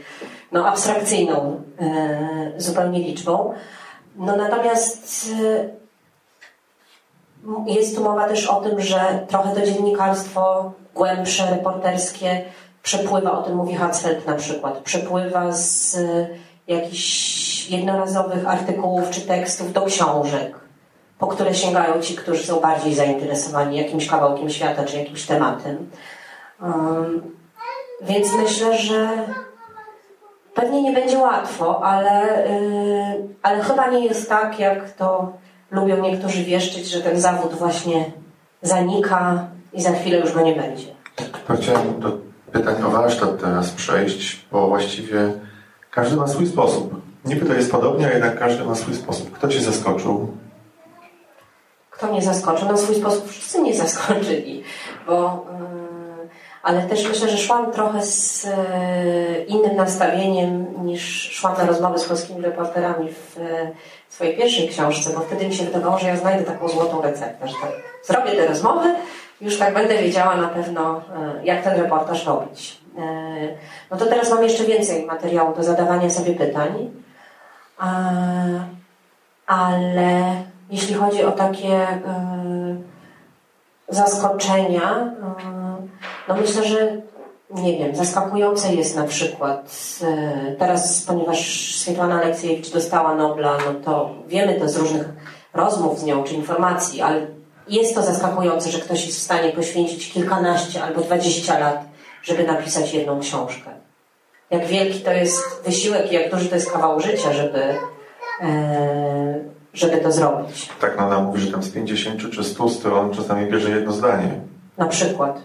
no, 0.52 0.66
abstrakcyjną 0.66 1.62
e, 1.80 2.52
zupełnie 2.56 2.98
liczbą. 2.98 3.54
No 4.16 4.36
natomiast 4.36 5.30
jest 7.66 7.96
tu 7.96 8.04
mowa 8.04 8.28
też 8.28 8.46
o 8.46 8.60
tym, 8.60 8.80
że 8.80 9.26
trochę 9.28 9.54
to 9.54 9.66
dziennikarstwo 9.66 10.72
głębsze, 10.94 11.50
reporterskie 11.50 12.44
przepływa, 12.82 13.38
o 13.38 13.42
tym 13.42 13.56
mówi 13.56 13.74
Hatzfeld 13.74 14.26
na 14.26 14.34
przykład, 14.34 14.78
przepływa 14.78 15.52
z 15.52 15.96
jakichś 16.68 17.70
jednorazowych 17.70 18.48
artykułów 18.48 19.10
czy 19.10 19.20
tekstów 19.20 19.72
do 19.72 19.82
książek 19.82 20.64
po 21.18 21.26
które 21.26 21.54
sięgają 21.54 22.00
ci, 22.00 22.16
którzy 22.16 22.44
są 22.44 22.60
bardziej 22.60 22.94
zainteresowani 22.94 23.76
jakimś 23.76 24.06
kawałkiem 24.06 24.50
świata 24.50 24.84
czy 24.84 24.96
jakimś 24.96 25.26
tematem. 25.26 25.90
Um, 26.62 27.22
więc 28.00 28.28
myślę, 28.42 28.78
że 28.78 29.08
pewnie 30.54 30.82
nie 30.82 30.92
będzie 30.92 31.18
łatwo, 31.18 31.84
ale, 31.84 32.46
yy, 32.50 33.28
ale 33.42 33.62
chyba 33.62 33.90
nie 33.90 34.06
jest 34.06 34.28
tak, 34.28 34.58
jak 34.58 34.92
to 34.92 35.32
lubią 35.70 36.02
niektórzy 36.02 36.44
wieszczyć, 36.44 36.88
że 36.88 37.00
ten 37.00 37.20
zawód 37.20 37.54
właśnie 37.54 38.12
zanika 38.62 39.48
i 39.72 39.82
za 39.82 39.92
chwilę 39.92 40.18
już 40.18 40.32
go 40.32 40.40
nie 40.40 40.54
będzie. 40.54 40.86
Chciałem 41.62 42.00
do 42.00 42.18
pytań 42.52 42.82
o 42.82 42.90
warsztat 42.90 43.40
teraz 43.40 43.70
przejść, 43.70 44.46
bo 44.52 44.68
właściwie 44.68 45.32
każdy 45.94 46.16
ma 46.16 46.28
swój 46.28 46.46
sposób. 46.46 46.94
Niby 47.24 47.46
to 47.46 47.54
jest 47.54 47.70
podobnie, 47.70 48.06
a 48.06 48.10
jednak 48.10 48.38
każdy 48.38 48.64
ma 48.64 48.74
swój 48.74 48.94
sposób. 48.94 49.32
Kto 49.32 49.48
Cię 49.48 49.60
zaskoczył? 49.60 50.28
Kto 51.90 52.06
mnie 52.06 52.22
zaskoczył? 52.22 52.68
Na 52.68 52.76
swój 52.76 52.96
sposób 52.96 53.30
wszyscy 53.30 53.60
mnie 53.60 53.74
zaskoczyli, 53.84 54.62
bo... 55.06 55.46
Yy, 55.50 55.84
ale 56.62 56.82
też 56.82 57.08
myślę, 57.08 57.28
że 57.28 57.38
szłam 57.38 57.72
trochę 57.72 58.02
z 58.02 58.44
yy, 58.44 59.44
innym 59.46 59.76
nastawieniem 59.76 60.66
niż 60.86 61.30
szłam 61.32 61.58
na 61.58 61.66
rozmowy 61.66 61.98
z 61.98 62.04
polskimi 62.04 62.42
reporterami 62.42 63.08
w 63.08 63.36
yy, 63.36 63.44
swojej 64.08 64.36
pierwszej 64.36 64.68
książce, 64.68 65.10
bo 65.14 65.20
wtedy 65.20 65.46
mi 65.46 65.54
się 65.54 65.64
wydawało, 65.64 65.98
że 65.98 66.08
ja 66.08 66.16
znajdę 66.16 66.44
taką 66.44 66.68
złotą 66.68 67.02
receptę, 67.02 67.48
że 67.48 67.54
tak 67.62 67.70
zrobię 68.02 68.32
te 68.32 68.46
rozmowy, 68.46 68.94
już 69.40 69.58
tak 69.58 69.74
będę 69.74 69.98
wiedziała 69.98 70.36
na 70.36 70.48
pewno, 70.48 71.02
yy, 71.36 71.44
jak 71.44 71.64
ten 71.64 71.80
reportaż 71.80 72.26
robić. 72.26 72.83
No 73.90 73.96
to 73.96 74.06
teraz 74.06 74.30
mam 74.30 74.42
jeszcze 74.42 74.64
więcej 74.64 75.06
materiału 75.06 75.56
do 75.56 75.62
zadawania 75.62 76.10
sobie 76.10 76.32
pytań, 76.34 76.90
ale 79.46 80.34
jeśli 80.70 80.94
chodzi 80.94 81.24
o 81.24 81.32
takie 81.32 81.86
zaskoczenia, 83.88 85.12
no 86.28 86.36
myślę, 86.36 86.64
że 86.64 86.96
nie 87.50 87.78
wiem, 87.78 87.96
zaskakujące 87.96 88.74
jest 88.74 88.96
na 88.96 89.04
przykład 89.04 89.70
teraz, 90.58 91.02
ponieważ 91.02 91.74
Swietłana 91.76 92.22
Aleksiejewicz 92.22 92.70
dostała 92.70 93.14
Nobla, 93.14 93.56
no 93.66 93.80
to 93.84 94.10
wiemy 94.26 94.54
to 94.54 94.68
z 94.68 94.76
różnych 94.76 95.08
rozmów 95.54 95.98
z 95.98 96.04
nią 96.04 96.24
czy 96.24 96.34
informacji, 96.34 97.02
ale 97.02 97.26
jest 97.68 97.94
to 97.94 98.02
zaskakujące, 98.02 98.70
że 98.70 98.78
ktoś 98.78 99.06
jest 99.06 99.18
w 99.18 99.22
stanie 99.22 99.52
poświęcić 99.52 100.12
kilkanaście 100.12 100.84
albo 100.84 101.00
dwadzieścia 101.00 101.58
lat, 101.58 101.84
żeby 102.24 102.44
napisać 102.44 102.94
jedną 102.94 103.20
książkę. 103.20 103.70
Jak 104.50 104.66
wielki 104.66 105.00
to 105.00 105.12
jest 105.12 105.62
wysiłek 105.64 106.12
i 106.12 106.14
jak 106.14 106.30
duży 106.30 106.48
to 106.48 106.54
jest 106.54 106.72
kawał 106.72 107.00
życia, 107.00 107.32
żeby, 107.32 107.74
e, 108.40 109.40
żeby 109.74 109.96
to 109.96 110.12
zrobić. 110.12 110.68
Tak, 110.80 111.00
ona 111.00 111.20
mówi, 111.20 111.40
że 111.40 111.52
tam 111.52 111.62
z 111.62 111.70
50 111.70 112.30
czy 112.30 112.44
100 112.44 112.68
stron 112.68 113.14
czasami 113.14 113.50
bierze 113.50 113.70
jedno 113.70 113.92
zdanie. 113.92 114.30
Na 114.78 114.86
przykład. 114.86 115.40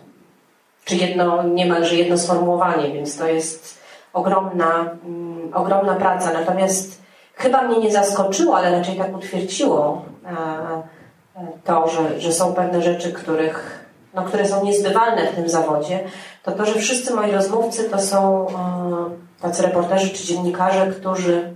Czy 0.85 0.95
jedno, 0.95 1.43
niemalże 1.43 1.95
jedno 1.95 2.17
sformułowanie, 2.17 2.93
więc 2.93 3.17
to 3.17 3.27
jest 3.27 3.79
ogromna, 4.13 4.89
mm, 5.05 5.53
ogromna 5.53 5.95
praca. 5.95 6.33
Natomiast 6.33 7.01
chyba 7.35 7.61
mnie 7.61 7.79
nie 7.79 7.91
zaskoczyło, 7.91 8.57
ale 8.57 8.71
raczej 8.71 8.95
tak 8.95 9.17
utwierdziło 9.17 10.05
e, 10.25 10.35
to, 11.63 11.89
że, 11.89 12.21
że 12.21 12.31
są 12.31 12.53
pewne 12.53 12.81
rzeczy, 12.81 13.13
których, 13.13 13.78
no, 14.13 14.23
które 14.23 14.47
są 14.47 14.65
niezbywalne 14.65 15.27
w 15.27 15.35
tym 15.35 15.49
zawodzie, 15.49 15.99
to 16.43 16.51
to, 16.51 16.65
że 16.65 16.79
wszyscy 16.79 17.13
moi 17.13 17.31
rozmówcy 17.31 17.89
to 17.89 17.99
są 17.99 18.47
e, 18.47 18.53
tacy 19.41 19.63
reporterzy 19.63 20.09
czy 20.09 20.23
dziennikarze, 20.23 20.87
którzy 20.87 21.53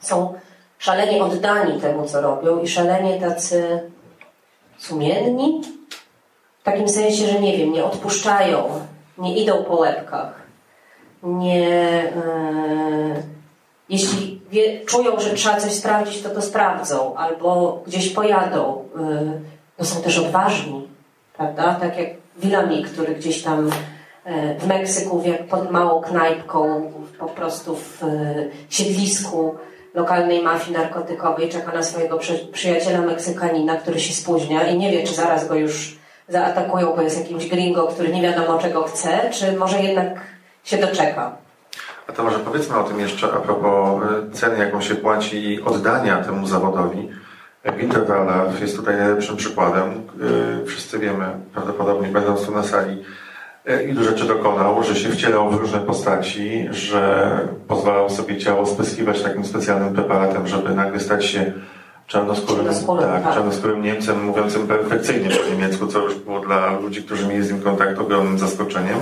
są 0.00 0.34
szalenie 0.78 1.24
oddani 1.24 1.80
temu, 1.80 2.08
co 2.08 2.20
robią 2.20 2.60
i 2.60 2.68
szalenie 2.68 3.20
tacy 3.20 3.90
sumienni, 4.78 5.62
w 6.60 6.62
takim 6.62 6.88
sensie, 6.88 7.26
że 7.26 7.40
nie 7.40 7.58
wiem, 7.58 7.72
nie 7.72 7.84
odpuszczają, 7.84 8.68
nie 9.18 9.42
idą 9.42 9.64
po 9.64 9.74
łebkach, 9.76 10.40
nie. 11.22 11.68
Yy, 12.16 13.22
jeśli 13.88 14.40
wie, 14.50 14.80
czują, 14.80 15.20
że 15.20 15.34
trzeba 15.34 15.56
coś 15.56 15.72
sprawdzić, 15.72 16.22
to 16.22 16.30
to 16.30 16.42
sprawdzą, 16.42 17.16
albo 17.16 17.80
gdzieś 17.86 18.08
pojadą. 18.08 18.84
Yy, 18.96 19.40
to 19.76 19.84
są 19.84 20.02
też 20.02 20.18
odważni, 20.18 20.88
prawda? 21.40 21.74
Tak 21.74 21.98
jak 21.98 22.08
Wilami, 22.36 22.84
który 22.84 23.14
gdzieś 23.14 23.42
tam 23.42 23.66
yy, 24.26 24.58
w 24.58 24.66
Meksyku, 24.66 25.22
jak 25.24 25.46
pod 25.46 25.70
małą 25.70 26.02
knajpką, 26.02 26.92
po 27.18 27.26
prostu 27.26 27.76
w 27.76 28.02
yy, 28.02 28.50
siedlisku 28.70 29.54
lokalnej 29.94 30.42
mafii 30.42 30.76
narkotykowej 30.76 31.48
czeka 31.48 31.72
na 31.72 31.82
swojego 31.82 32.18
przyjaciela 32.52 33.00
Meksykanina, 33.00 33.76
który 33.76 34.00
się 34.00 34.14
spóźnia 34.14 34.68
i 34.68 34.78
nie 34.78 34.90
wie, 34.90 35.02
czy 35.02 35.14
zaraz 35.14 35.48
go 35.48 35.54
już 35.54 35.98
zaatakują, 36.28 36.96
bo 36.96 37.02
jest 37.02 37.18
jakimś 37.18 37.46
gringo, 37.46 37.86
który 37.86 38.08
nie 38.08 38.22
wiadomo 38.22 38.58
czego 38.58 38.82
chce, 38.82 39.30
czy 39.30 39.52
może 39.52 39.82
jednak 39.82 40.20
się 40.64 40.78
doczeka. 40.78 41.36
A 42.08 42.12
to 42.12 42.22
może 42.22 42.38
powiedzmy 42.38 42.78
o 42.78 42.84
tym 42.84 43.00
jeszcze 43.00 43.26
a 43.26 43.36
propos 43.36 44.02
e, 44.02 44.32
ceny, 44.32 44.58
jaką 44.58 44.80
się 44.80 44.94
płaci 44.94 45.44
i 45.44 45.62
oddania 45.62 46.24
temu 46.24 46.46
zawodowi. 46.46 47.08
Winter 47.64 48.06
jest 48.60 48.76
tutaj 48.76 48.96
najlepszym 48.96 49.36
przykładem. 49.36 49.88
E, 50.62 50.66
wszyscy 50.66 50.98
wiemy, 50.98 51.26
prawdopodobnie 51.54 52.08
będąc 52.08 52.46
tu 52.46 52.52
na 52.52 52.62
sali, 52.62 53.04
e, 53.66 53.84
ilu 53.84 54.04
rzeczy 54.04 54.24
dokonał, 54.24 54.82
że 54.82 54.96
się 54.96 55.08
wcielał 55.08 55.50
w 55.50 55.54
różne 55.54 55.78
postaci, 55.78 56.68
że 56.70 57.30
pozwalał 57.68 58.10
sobie 58.10 58.38
ciało 58.38 58.66
spyskiwać 58.66 59.22
takim 59.22 59.44
specjalnym 59.44 59.94
preparatem, 59.94 60.46
żeby 60.46 60.74
nagle 60.74 61.00
stać 61.00 61.24
się 61.24 61.52
czarnoskórym, 62.10 62.64
czarnoskórym, 62.64 63.04
tak, 63.04 63.22
tak. 63.22 63.34
czarnoskórym 63.34 63.82
Niemcem 63.82 64.24
mówiącym 64.24 64.66
perfekcyjnie 64.66 65.30
po 65.30 65.50
niemiecku, 65.50 65.86
co 65.86 65.98
już 65.98 66.14
było 66.14 66.40
dla 66.40 66.78
ludzi, 66.80 67.02
którzy 67.02 67.26
mieli 67.26 67.44
z 67.44 67.52
nim 67.52 67.62
kontakt 67.62 67.98
ogromnym 67.98 68.38
zaskoczeniem. 68.38 68.98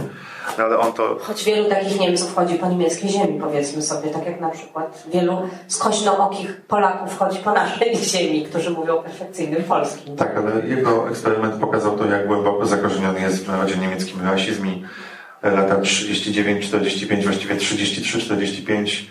No, 0.58 0.64
ale 0.64 0.78
on 0.78 0.92
to... 0.92 1.18
Choć 1.20 1.44
wielu 1.44 1.68
takich 1.68 2.00
Niemców 2.00 2.34
chodzi 2.34 2.54
po 2.54 2.68
niemieckiej 2.68 3.10
ziemi, 3.10 3.40
powiedzmy 3.40 3.82
sobie, 3.82 4.10
tak 4.10 4.26
jak 4.26 4.40
na 4.40 4.50
przykład 4.50 5.04
wielu 5.12 5.48
skośnookich 5.68 6.60
Polaków 6.60 7.18
chodzi 7.18 7.38
po 7.38 7.52
naszej 7.52 7.96
ziemi, 8.12 8.44
którzy 8.44 8.70
mówią 8.70 9.02
perfekcyjnym 9.02 9.64
polskim. 9.64 10.16
Tak, 10.16 10.36
ale 10.36 10.66
jego 10.66 11.08
eksperyment 11.08 11.54
pokazał 11.54 11.98
to, 11.98 12.06
jak 12.06 12.26
głęboko 12.26 12.66
zakorzeniony 12.66 13.20
jest 13.20 13.44
w 13.44 13.48
narodzie 13.48 13.76
niemieckim 13.76 14.20
rasizm 14.24 14.66
i 14.66 14.84
lata 15.42 15.80
39, 15.80 16.66
45, 16.66 17.24
właściwie 17.24 17.56
33, 17.56 18.18
45 18.18 19.08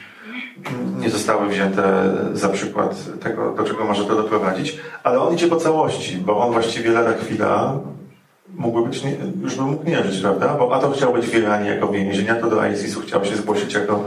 nie 0.99 1.09
zostały 1.09 1.49
wzięte 1.49 2.03
za 2.33 2.49
przykład 2.49 2.95
tego, 3.23 3.51
do 3.51 3.63
czego 3.63 3.85
może 3.85 4.05
to 4.05 4.15
doprowadzić, 4.15 4.77
ale 5.03 5.19
on 5.19 5.33
idzie 5.33 5.47
po 5.47 5.55
całości, 5.55 6.17
bo 6.17 6.37
on 6.37 6.53
właściwie 6.53 6.91
lada 6.91 7.13
chwila 7.13 7.73
mógłby 8.57 8.89
być, 8.89 9.03
nie, 9.03 9.15
już 9.41 9.55
by 9.55 9.61
mógł 9.61 9.89
nie 9.89 10.03
żyć, 10.03 10.21
prawda? 10.21 10.55
Bo 10.59 10.75
a 10.75 10.79
to 10.79 10.91
chciał 10.91 11.13
być 11.13 11.25
w 11.25 11.35
Iranie 11.35 11.69
jako 11.69 11.87
więzienia, 11.87 12.35
to 12.35 12.49
do 12.49 12.67
ISIS-u 12.67 13.01
chciał 13.01 13.25
się 13.25 13.35
zgłosić 13.35 13.73
jako, 13.73 14.03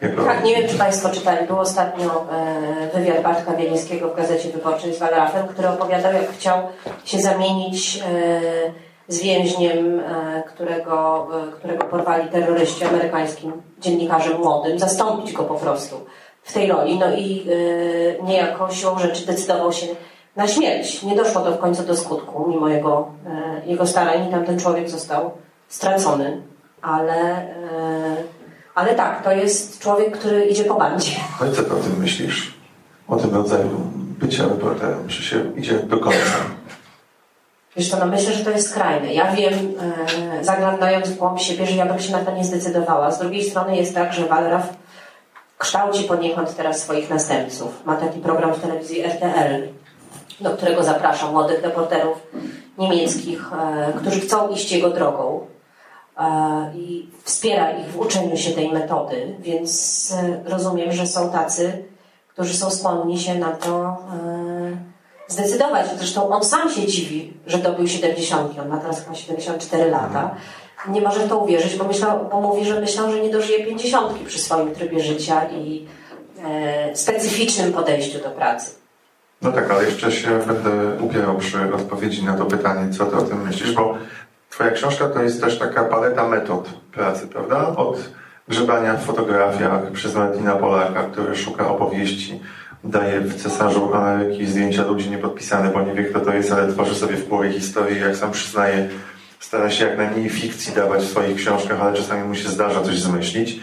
jako... 0.00 0.24
Tak, 0.24 0.44
nie 0.44 0.56
wiem, 0.56 0.68
czy 0.68 0.78
Państwo 0.78 1.08
czytali. 1.08 1.46
Był 1.46 1.58
ostatnio 1.58 2.26
e, 2.32 2.98
wywiad 2.98 3.22
Bartka 3.22 3.52
Wielińskiego 3.52 4.08
w 4.08 4.16
Gazecie 4.16 4.48
Wyborczej 4.48 4.94
z 4.94 4.98
Walrafem, 4.98 5.48
który 5.48 5.68
opowiadał, 5.68 6.12
jak 6.12 6.30
chciał 6.30 6.58
się 7.04 7.18
zamienić 7.18 7.98
e, 7.98 8.40
z 9.08 9.22
więźniem, 9.22 10.00
e, 10.00 10.42
którego, 10.42 11.26
którego 11.58 11.84
porwali 11.84 12.28
terroryści 12.28 12.84
amerykańskim 12.84 13.52
dziennikarzem 13.84 14.38
młodym, 14.38 14.78
zastąpić 14.78 15.32
go 15.32 15.44
po 15.44 15.54
prostu 15.54 15.96
w 16.42 16.52
tej 16.52 16.68
roli. 16.68 16.98
No 16.98 17.16
i 17.16 17.46
e, 18.20 18.22
niejako 18.22 18.70
siłą 18.70 18.98
rzeczy 18.98 19.26
decydował 19.26 19.72
się 19.72 19.86
na 20.36 20.48
śmierć. 20.48 21.02
Nie 21.02 21.16
doszło 21.16 21.40
to 21.40 21.52
w 21.52 21.58
końcu 21.58 21.82
do 21.82 21.96
skutku, 21.96 22.46
mimo 22.48 22.68
jego, 22.68 23.08
jego 23.66 23.86
starań 23.86 24.28
i 24.28 24.30
tamten 24.30 24.60
człowiek 24.60 24.90
został 24.90 25.30
stracony. 25.68 26.42
Ale, 26.82 27.46
ale 28.74 28.94
tak, 28.94 29.24
to 29.24 29.32
jest 29.32 29.80
człowiek, 29.80 30.18
który 30.18 30.44
idzie 30.44 30.64
po 30.64 30.74
bandzie. 30.74 31.10
No 31.40 31.46
i 31.46 31.50
co 31.52 31.62
ty 31.62 31.72
o 31.72 31.76
tym 31.76 31.98
myślisz? 31.98 32.54
O 33.08 33.16
tym 33.16 33.34
rodzaju 33.34 33.70
bycia 34.18 34.42
reporterem, 34.48 35.08
czy 35.08 35.22
się 35.22 35.52
idzie 35.56 35.74
do 35.74 35.98
końca? 35.98 36.36
Wiesz 37.76 37.90
co, 37.90 37.96
no 37.96 38.06
myślę, 38.06 38.32
że 38.32 38.44
to 38.44 38.50
jest 38.50 38.70
skrajne. 38.70 39.14
Ja 39.14 39.32
wiem, 39.32 39.54
e, 40.40 40.44
zaglądając 40.44 41.08
w 41.08 41.16
głąb 41.16 41.40
siebie, 41.40 41.66
że 41.66 41.76
ja 41.76 41.86
bym 41.86 41.98
się 41.98 42.12
na 42.12 42.24
to 42.24 42.30
nie 42.30 42.44
zdecydowała. 42.44 43.10
Z 43.10 43.18
drugiej 43.18 43.44
strony 43.44 43.76
jest 43.76 43.94
tak, 43.94 44.12
że 44.12 44.26
Walraf 44.26 44.68
kształci 45.58 46.04
poniekąd 46.04 46.56
teraz 46.56 46.82
swoich 46.82 47.10
następców. 47.10 47.84
Ma 47.84 47.96
taki 47.96 48.20
program 48.20 48.54
w 48.54 48.60
telewizji 48.60 49.04
RTL, 49.04 49.68
do 50.40 50.50
którego 50.50 50.84
zapraszam 50.84 51.32
młodych 51.32 51.62
reporterów 51.62 52.26
niemieckich, 52.78 53.52
e, 53.52 53.92
którzy 53.92 54.20
chcą 54.20 54.48
iść 54.48 54.72
jego 54.72 54.90
drogą 54.90 55.46
e, 56.18 56.72
i 56.76 57.08
wspiera 57.22 57.70
ich 57.70 57.86
w 57.86 57.98
uczeniu 57.98 58.36
się 58.36 58.50
tej 58.50 58.72
metody, 58.72 59.34
więc 59.40 60.14
rozumiem, 60.44 60.92
że 60.92 61.06
są 61.06 61.30
tacy, 61.30 61.84
którzy 62.28 62.56
są 62.56 62.70
skłonni 62.70 63.18
się 63.18 63.34
na 63.34 63.50
to 63.50 63.96
zdecydować. 65.28 65.86
Zresztą 65.98 66.28
on 66.28 66.44
sam 66.44 66.70
się 66.70 66.86
dziwi, 66.86 67.32
że 67.46 67.58
dobył 67.58 67.88
70, 67.88 68.58
on 68.58 68.68
ma 68.68 68.78
teraz 68.78 69.04
chyba 69.04 69.14
74 69.14 69.90
lata. 69.90 70.34
Nie 70.88 71.00
może 71.00 71.20
w 71.20 71.28
to 71.28 71.38
uwierzyć, 71.38 71.76
bo, 71.76 71.84
myślał, 71.84 72.28
bo 72.30 72.40
mówi, 72.40 72.64
że 72.64 72.80
myślał, 72.80 73.10
że 73.10 73.20
nie 73.20 73.30
dożyje 73.30 73.66
50 73.66 74.18
przy 74.26 74.38
swoim 74.38 74.74
trybie 74.74 75.00
życia 75.00 75.44
i 75.44 75.86
e, 76.44 76.96
specyficznym 76.96 77.72
podejściu 77.72 78.18
do 78.18 78.30
pracy. 78.30 78.70
No 79.42 79.52
tak, 79.52 79.70
ale 79.70 79.84
jeszcze 79.84 80.12
się 80.12 80.38
będę 80.46 80.70
upierał 81.00 81.36
przy 81.38 81.74
odpowiedzi 81.74 82.24
na 82.24 82.34
to 82.34 82.44
pytanie, 82.44 82.92
co 82.92 83.06
ty 83.06 83.16
o 83.16 83.22
tym 83.22 83.42
myślisz, 83.42 83.72
bo 83.72 83.94
twoja 84.50 84.70
książka 84.70 85.08
to 85.08 85.22
jest 85.22 85.40
też 85.40 85.58
taka 85.58 85.84
paleta 85.84 86.28
metod 86.28 86.68
pracy, 86.92 87.26
prawda? 87.26 87.76
Od 87.76 87.98
grzebania 88.48 88.94
w 88.94 89.04
fotografiach 89.04 89.90
przez 89.92 90.14
Martina 90.14 90.56
Polaka, 90.56 91.02
który 91.02 91.36
szuka 91.36 91.68
opowieści, 91.68 92.40
daje 92.84 93.20
w 93.20 93.42
Cesarzu 93.42 93.94
Ameryki 93.94 94.46
zdjęcia 94.46 94.84
ludzi 94.84 95.10
niepodpisane, 95.10 95.70
bo 95.70 95.82
nie 95.82 95.94
wie 95.94 96.04
kto 96.04 96.20
to 96.20 96.34
jest, 96.34 96.52
ale 96.52 96.72
tworzy 96.72 96.94
sobie 96.94 97.16
w 97.16 97.28
głowie 97.28 97.52
historię, 97.52 97.98
jak 97.98 98.16
sam 98.16 98.30
przyznaje, 98.30 98.88
stara 99.40 99.70
się 99.70 99.84
jak 99.84 99.98
najmniej 99.98 100.30
fikcji 100.30 100.74
dawać 100.74 101.02
w 101.02 101.10
swoich 101.10 101.36
książkach, 101.36 101.80
ale 101.80 101.96
czasami 101.96 102.28
mu 102.28 102.34
się 102.34 102.48
zdarza 102.48 102.82
coś 102.82 102.98
zmyślić. 103.00 103.60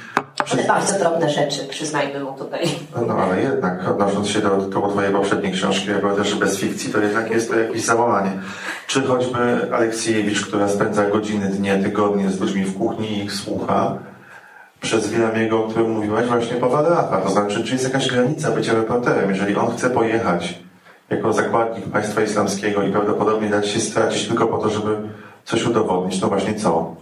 Ale 0.51 0.63
bardzo 0.63 0.99
drobne 0.99 1.29
rzeczy, 1.29 1.67
przyznajmy 1.69 2.19
mu 2.19 2.33
tutaj. 2.33 2.67
No, 2.95 3.01
no 3.01 3.13
ale 3.13 3.41
jednak, 3.41 3.89
odnosząc 3.89 4.27
się 4.27 4.39
do 4.39 4.69
twojej 4.91 5.13
poprzedniej 5.13 5.53
książki, 5.53 5.89
jako 5.89 6.15
też 6.15 6.35
bez 6.35 6.57
fikcji, 6.57 6.93
to 6.93 6.99
jednak 7.01 7.31
jest 7.31 7.49
to 7.49 7.59
jakieś 7.59 7.81
załamanie. 7.81 8.31
Czy 8.87 9.01
choćby 9.01 9.73
Aleksiejewicz, 9.73 10.45
która 10.45 10.67
spędza 10.67 11.09
godziny, 11.09 11.49
dnie, 11.49 11.79
tygodnie 11.83 12.29
z 12.29 12.39
ludźmi 12.39 12.63
w 12.63 12.77
kuchni 12.77 13.11
i 13.11 13.23
ich 13.23 13.33
słucha, 13.33 13.97
przez 14.81 15.09
Wilamiego, 15.09 15.65
o 15.65 15.67
którym 15.67 15.91
mówiłaś, 15.91 16.25
właśnie 16.25 16.57
po 16.57 16.67
latach. 16.67 17.23
To 17.23 17.29
znaczy, 17.29 17.63
czy 17.63 17.73
jest 17.73 17.83
jakaś 17.83 18.07
granica 18.07 18.51
bycia 18.51 18.73
reporterem? 18.73 19.29
Jeżeli 19.29 19.55
on 19.55 19.77
chce 19.77 19.89
pojechać 19.89 20.59
jako 21.09 21.33
zakładnik 21.33 21.85
państwa 21.85 22.21
islamskiego 22.21 22.83
i 22.83 22.91
prawdopodobnie 22.91 23.49
dać 23.49 23.67
się 23.67 23.79
stracić 23.79 24.27
tylko 24.27 24.47
po 24.47 24.57
to, 24.57 24.69
żeby 24.69 24.97
coś 25.45 25.65
udowodnić, 25.65 26.21
no 26.21 26.27
właśnie 26.27 26.55
co? 26.55 26.95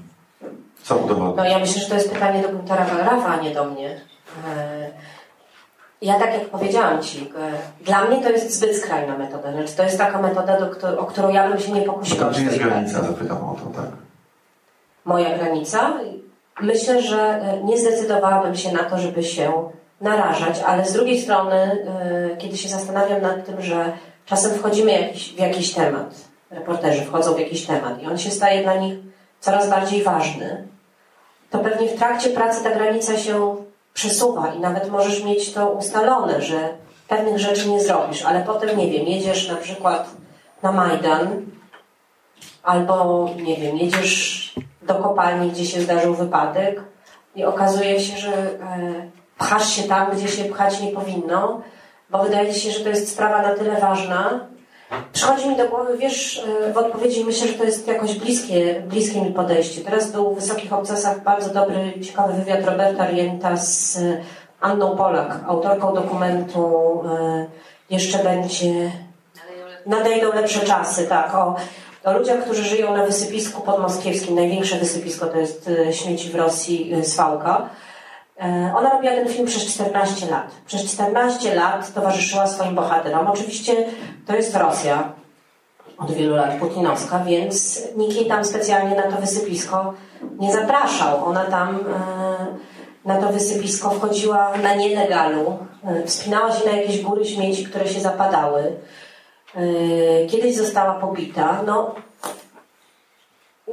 Co 0.83 0.97
udowodnić? 0.97 1.37
No 1.37 1.45
ja 1.45 1.59
myślę, 1.59 1.81
że 1.81 1.87
to 1.87 1.95
jest 1.95 2.11
pytanie 2.11 2.41
do 2.41 2.49
Guntera 2.49 2.85
Wallrafa, 2.85 3.27
a 3.27 3.41
nie 3.41 3.53
do 3.53 3.65
mnie. 3.65 4.01
E, 4.55 4.89
ja 6.01 6.19
tak 6.19 6.33
jak 6.33 6.45
powiedziałam 6.45 7.01
Ci, 7.01 7.31
e, 7.37 7.83
dla 7.83 8.05
mnie 8.05 8.23
to 8.23 8.29
jest 8.29 8.57
zbyt 8.57 8.75
skrajna 8.75 9.17
metoda. 9.17 9.51
Znaczy, 9.51 9.75
to 9.75 9.83
jest 9.83 9.97
taka 9.97 10.21
metoda, 10.21 10.59
do, 10.59 10.99
o 10.99 11.05
którą 11.05 11.29
ja 11.29 11.49
bym 11.49 11.59
się 11.59 11.71
nie 11.71 11.81
pokusiła. 11.81 12.31
To 12.31 12.39
jest 12.39 12.57
granica? 12.57 13.03
Zapytam 13.03 13.37
o 13.37 13.55
to, 13.55 13.81
tak. 13.81 13.89
Moja 15.05 15.37
granica? 15.37 15.93
Myślę, 16.61 17.01
że 17.01 17.19
e, 17.19 17.63
nie 17.63 17.77
zdecydowałabym 17.77 18.55
się 18.55 18.71
na 18.71 18.83
to, 18.83 18.97
żeby 18.97 19.23
się 19.23 19.69
narażać, 20.01 20.59
ale 20.65 20.85
z 20.85 20.93
drugiej 20.93 21.21
strony, 21.21 21.85
kiedy 22.37 22.57
się 22.57 22.69
zastanawiam 22.69 23.21
nad 23.21 23.45
tym, 23.45 23.61
że 23.61 23.91
czasem 24.25 24.51
wchodzimy 24.51 25.13
w 25.35 25.39
jakiś 25.39 25.73
temat, 25.73 26.15
reporterzy 26.51 27.01
wchodzą 27.01 27.33
w 27.33 27.39
jakiś 27.39 27.65
temat 27.65 28.03
i 28.03 28.05
on 28.05 28.17
się 28.17 28.31
staje 28.31 28.63
dla 28.63 28.75
nich 28.75 28.93
coraz 29.39 29.69
bardziej 29.69 30.03
ważny, 30.03 30.67
to 31.49 31.59
pewnie 31.59 31.87
w 31.87 31.97
trakcie 31.97 32.29
pracy 32.29 32.63
ta 32.63 32.71
granica 32.71 33.17
się 33.17 33.55
przesuwa 33.93 34.53
i 34.53 34.59
nawet 34.59 34.89
możesz 34.89 35.23
mieć 35.23 35.53
to 35.53 35.69
ustalone, 35.69 36.41
że 36.41 36.69
pewnych 37.07 37.39
rzeczy 37.39 37.69
nie 37.69 37.81
zrobisz, 37.81 38.25
ale 38.25 38.41
potem, 38.41 38.77
nie 38.77 38.91
wiem, 38.91 39.05
jedziesz 39.05 39.49
na 39.49 39.55
przykład 39.55 40.09
na 40.63 40.71
Majdan 40.71 41.45
albo, 42.63 43.29
nie 43.43 43.55
wiem, 43.57 43.77
jedziesz 43.77 44.53
do 44.81 44.95
kopalni, 44.95 45.51
gdzie 45.51 45.65
się 45.65 45.81
zdarzył 45.81 46.13
wypadek 46.15 46.81
i 47.35 47.45
okazuje 47.45 47.99
się, 47.99 48.17
że 48.17 48.33
e, 48.33 48.57
pchasz 49.37 49.69
się 49.69 49.83
tam, 49.83 50.11
gdzie 50.11 50.27
się 50.27 50.45
pchać 50.45 50.81
nie 50.81 50.91
powinno, 50.91 51.61
bo 52.09 52.23
wydaje 52.23 52.53
się, 52.53 52.71
że 52.71 52.79
to 52.79 52.89
jest 52.89 53.11
sprawa 53.11 53.41
na 53.41 53.55
tyle 53.55 53.81
ważna, 53.81 54.49
Przychodzi 55.13 55.49
mi 55.49 55.55
do 55.55 55.67
głowy, 55.67 55.97
wiesz, 55.97 56.43
e, 56.67 56.73
w 56.73 56.77
odpowiedzi 56.77 57.25
myślę, 57.25 57.47
że 57.47 57.53
to 57.53 57.63
jest 57.63 57.87
jakoś 57.87 58.19
bliskie, 58.19 58.83
bliskie 58.87 59.21
mi 59.21 59.31
podejście. 59.31 59.81
Teraz 59.81 60.11
był 60.11 60.31
w 60.31 60.39
Wysokich 60.39 60.73
Obcasach 60.73 61.23
bardzo 61.23 61.53
dobry, 61.53 61.93
ciekawy 62.01 62.33
wywiad 62.33 62.65
Roberta 62.65 63.07
Rienta 63.07 63.57
z 63.57 63.97
e, 63.97 64.21
Anną 64.61 64.97
Polak, 64.97 65.39
autorką 65.47 65.93
dokumentu 65.93 67.03
Jeszcze 67.89 68.23
będzie... 68.23 68.91
Nadejdą 69.85 70.33
lepsze 70.33 70.59
czasy, 70.59 71.07
tak, 71.07 71.35
o, 71.35 71.55
o 72.03 72.13
ludziach, 72.13 72.43
którzy 72.43 72.63
żyją 72.63 72.97
na 72.97 73.05
wysypisku 73.05 73.61
podmoskiewskim. 73.61 74.35
Największe 74.35 74.75
wysypisko 74.75 75.25
to 75.25 75.37
jest 75.37 75.69
śmieci 75.91 76.29
w 76.29 76.35
Rosji, 76.35 76.91
Swałka. 77.03 77.69
E, 78.41 78.73
ona 78.75 78.89
robiła 78.89 79.13
ten 79.13 79.29
film 79.29 79.47
przez 79.47 79.65
14 79.65 80.25
lat. 80.25 80.51
Przez 80.65 80.93
14 80.93 81.55
lat 81.55 81.93
towarzyszyła 81.93 82.47
swoim 82.47 82.75
bohaterom. 82.75 83.27
Oczywiście 83.27 83.75
to 84.27 84.35
jest 84.35 84.55
Rosja 84.55 85.13
od 85.97 86.11
wielu 86.11 86.35
lat 86.35 86.59
putinowska, 86.59 87.19
więc 87.19 87.81
nikt 87.97 88.15
jej 88.15 88.25
tam 88.25 88.45
specjalnie 88.45 88.95
na 88.95 89.03
to 89.03 89.21
wysypisko 89.21 89.93
nie 90.39 90.53
zapraszał. 90.53 91.25
Ona 91.25 91.45
tam 91.45 91.75
e, 91.75 91.79
na 93.05 93.21
to 93.21 93.33
wysypisko 93.33 93.89
wchodziła 93.89 94.57
na 94.57 94.75
nielegalu, 94.75 95.57
e, 95.85 96.03
wspinała 96.03 96.51
się 96.51 96.65
na 96.65 96.77
jakieś 96.77 97.01
góry 97.01 97.25
śmieci, 97.25 97.65
które 97.65 97.87
się 97.87 97.99
zapadały. 97.99 98.63
Kiedyś 100.29 100.55
została 100.55 100.93
pobita. 100.93 101.63
No, 101.65 101.95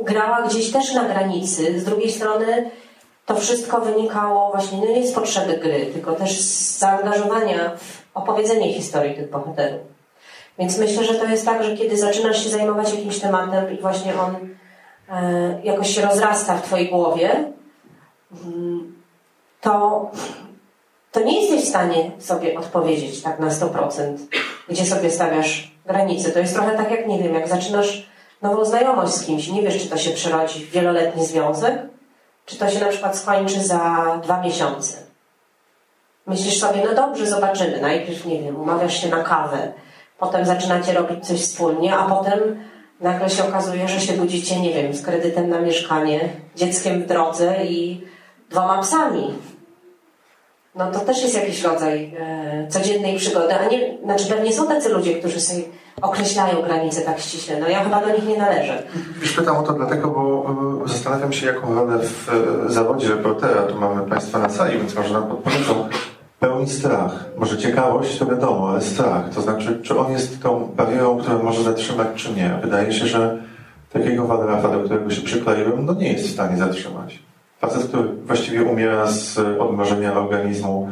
grała 0.02 0.42
gdzieś 0.42 0.72
też 0.72 0.94
na 0.94 1.04
granicy. 1.04 1.80
Z 1.80 1.84
drugiej 1.84 2.12
strony 2.12 2.70
to 3.26 3.34
wszystko 3.34 3.80
wynikało 3.80 4.50
właśnie 4.50 4.78
no 4.78 4.86
nie 4.86 5.06
z 5.06 5.12
potrzeby 5.12 5.56
gry, 5.56 5.86
tylko 5.86 6.12
też 6.12 6.40
z 6.40 6.78
zaangażowania 6.78 7.76
w 7.76 8.02
opowiedzenie 8.14 8.74
historii 8.74 9.14
tych 9.14 9.30
bohaterów. 9.30 9.80
Więc 10.58 10.78
myślę, 10.78 11.04
że 11.04 11.14
to 11.14 11.24
jest 11.24 11.44
tak, 11.44 11.64
że 11.64 11.76
kiedy 11.76 11.96
zaczynasz 11.96 12.44
się 12.44 12.50
zajmować 12.50 12.92
jakimś 12.92 13.18
tematem 13.18 13.78
i 13.78 13.80
właśnie 13.80 14.20
on 14.20 14.36
e, 15.10 15.60
jakoś 15.64 15.94
się 15.94 16.02
rozrasta 16.02 16.56
w 16.56 16.62
Twojej 16.62 16.88
głowie, 16.88 17.52
mm, 18.44 18.94
to, 19.60 20.10
to 21.12 21.20
nie 21.20 21.40
jesteś 21.40 21.64
w 21.64 21.68
stanie 21.68 22.10
sobie 22.18 22.58
odpowiedzieć 22.58 23.22
tak 23.22 23.38
na 23.38 23.48
100%, 23.48 24.16
gdzie 24.68 24.84
sobie 24.84 25.10
stawiasz 25.10 25.72
granice. 25.86 26.30
To 26.30 26.38
jest 26.38 26.54
trochę 26.54 26.76
tak 26.76 26.90
jak, 26.90 27.06
nie 27.06 27.22
wiem, 27.22 27.34
jak 27.34 27.48
zaczynasz 27.48 28.06
nową 28.42 28.64
znajomość 28.64 29.12
z 29.12 29.26
kimś, 29.26 29.48
nie 29.48 29.62
wiesz, 29.62 29.82
czy 29.82 29.88
to 29.88 29.96
się 29.96 30.10
przerodzi 30.10 30.64
w 30.64 30.70
wieloletni 30.70 31.26
związek, 31.26 31.82
czy 32.46 32.56
to 32.58 32.70
się 32.70 32.80
na 32.80 32.88
przykład 32.88 33.18
skończy 33.18 33.60
za 33.60 34.04
dwa 34.22 34.40
miesiące? 34.40 34.96
Myślisz 36.26 36.60
sobie, 36.60 36.82
no 36.84 36.94
dobrze, 36.94 37.26
zobaczymy. 37.26 37.80
Najpierw, 37.80 38.26
nie 38.26 38.42
wiem, 38.42 38.60
umawiasz 38.60 39.02
się 39.02 39.08
na 39.08 39.22
kawę, 39.22 39.72
potem 40.18 40.44
zaczynacie 40.44 40.92
robić 40.92 41.26
coś 41.26 41.40
wspólnie, 41.40 41.96
a 41.96 42.08
potem 42.08 42.64
nagle 43.00 43.30
się 43.30 43.48
okazuje, 43.48 43.88
że 43.88 44.00
się 44.00 44.12
budzicie, 44.12 44.60
nie 44.60 44.74
wiem, 44.74 44.94
z 44.94 45.02
kredytem 45.02 45.48
na 45.48 45.60
mieszkanie, 45.60 46.28
dzieckiem 46.56 47.02
w 47.02 47.06
drodze 47.06 47.64
i 47.64 48.06
dwoma 48.50 48.82
psami 48.82 49.34
no 50.76 50.90
to 50.90 51.00
też 51.00 51.22
jest 51.22 51.34
jakiś 51.34 51.62
rodzaj 51.62 52.12
e, 52.18 52.66
codziennej 52.68 53.16
przygody, 53.16 53.54
a 53.54 53.68
nie, 53.68 53.98
znaczy 54.04 54.26
pewnie 54.26 54.52
są 54.52 54.66
tacy 54.66 54.88
ludzie, 54.88 55.14
którzy 55.14 55.40
sobie 55.40 55.62
określają 56.02 56.62
granice 56.62 57.00
tak 57.00 57.20
ściśle, 57.20 57.60
no 57.60 57.68
ja 57.68 57.84
chyba 57.84 58.00
do 58.00 58.12
nich 58.12 58.26
nie 58.28 58.38
należę. 58.38 58.82
Wiesz, 59.20 59.32
pytam 59.32 59.56
o 59.56 59.62
to 59.62 59.72
dlatego, 59.72 60.08
bo 60.10 60.46
e, 60.84 60.88
zastanawiam 60.88 61.32
się, 61.32 61.46
jaką 61.46 61.74
rolę 61.74 61.98
w 61.98 62.28
e, 62.68 62.72
zawodzie 62.72 63.08
reportera, 63.08 63.62
tu 63.62 63.80
mamy 63.80 64.10
Państwa 64.10 64.38
na 64.38 64.48
sali, 64.48 64.78
więc 64.78 64.94
może 64.94 65.12
nam 65.12 65.26
podpowiedzą, 65.28 65.88
pełni 66.40 66.68
strach. 66.68 67.24
Może 67.36 67.58
ciekawość, 67.58 68.18
to 68.18 68.26
wiadomo, 68.26 68.70
ale 68.70 68.80
strach. 68.80 69.30
To 69.34 69.40
znaczy, 69.40 69.80
czy 69.82 69.98
on 69.98 70.12
jest 70.12 70.42
tą 70.42 70.64
barierą, 70.76 71.18
która 71.18 71.38
może 71.38 71.62
zatrzymać, 71.62 72.08
czy 72.16 72.32
nie. 72.32 72.58
Wydaje 72.62 72.92
się, 72.92 73.06
że 73.06 73.38
takiego 73.92 74.26
Wadrafa, 74.26 74.68
do 74.68 74.80
którego 74.80 75.10
się 75.10 75.22
przykleiłem, 75.22 75.86
no 75.86 75.94
nie 75.94 76.12
jest 76.12 76.28
w 76.28 76.32
stanie 76.32 76.56
zatrzymać. 76.56 77.25
Facet, 77.60 77.88
który 77.88 78.08
właściwie 78.08 78.62
umiera 78.62 79.06
z 79.06 79.38
odmrożenia 79.38 80.14
organizmu. 80.14 80.90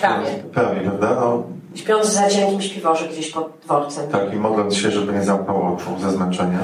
Prawie. 0.00 0.26
Prawie, 0.52 0.80
prawda? 0.80 1.14
No, 1.20 1.42
Śpiąc 1.74 2.06
za 2.06 2.28
cienkim 2.28 2.62
śpiworze 2.62 3.08
gdzieś 3.08 3.30
pod 3.30 3.52
dworcem. 3.64 4.10
Tak, 4.10 4.34
i 4.34 4.36
modląc 4.36 4.76
się, 4.76 4.90
żeby 4.90 5.12
nie 5.12 5.22
zamknął 5.22 5.74
oczu 5.74 5.90
ze 6.00 6.10
zmęczenia. 6.10 6.58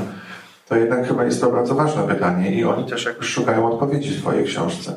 To 0.69 0.77
jednak 0.77 1.09
chyba 1.09 1.25
jest 1.25 1.41
to 1.41 1.51
bardzo 1.51 1.75
ważne 1.75 2.03
pytanie 2.03 2.51
i 2.51 2.65
oni 2.65 2.85
też 2.85 3.05
jakoś 3.05 3.27
szukają 3.27 3.73
odpowiedzi 3.73 4.11
w 4.11 4.21
Twojej 4.21 4.45
książce. 4.45 4.97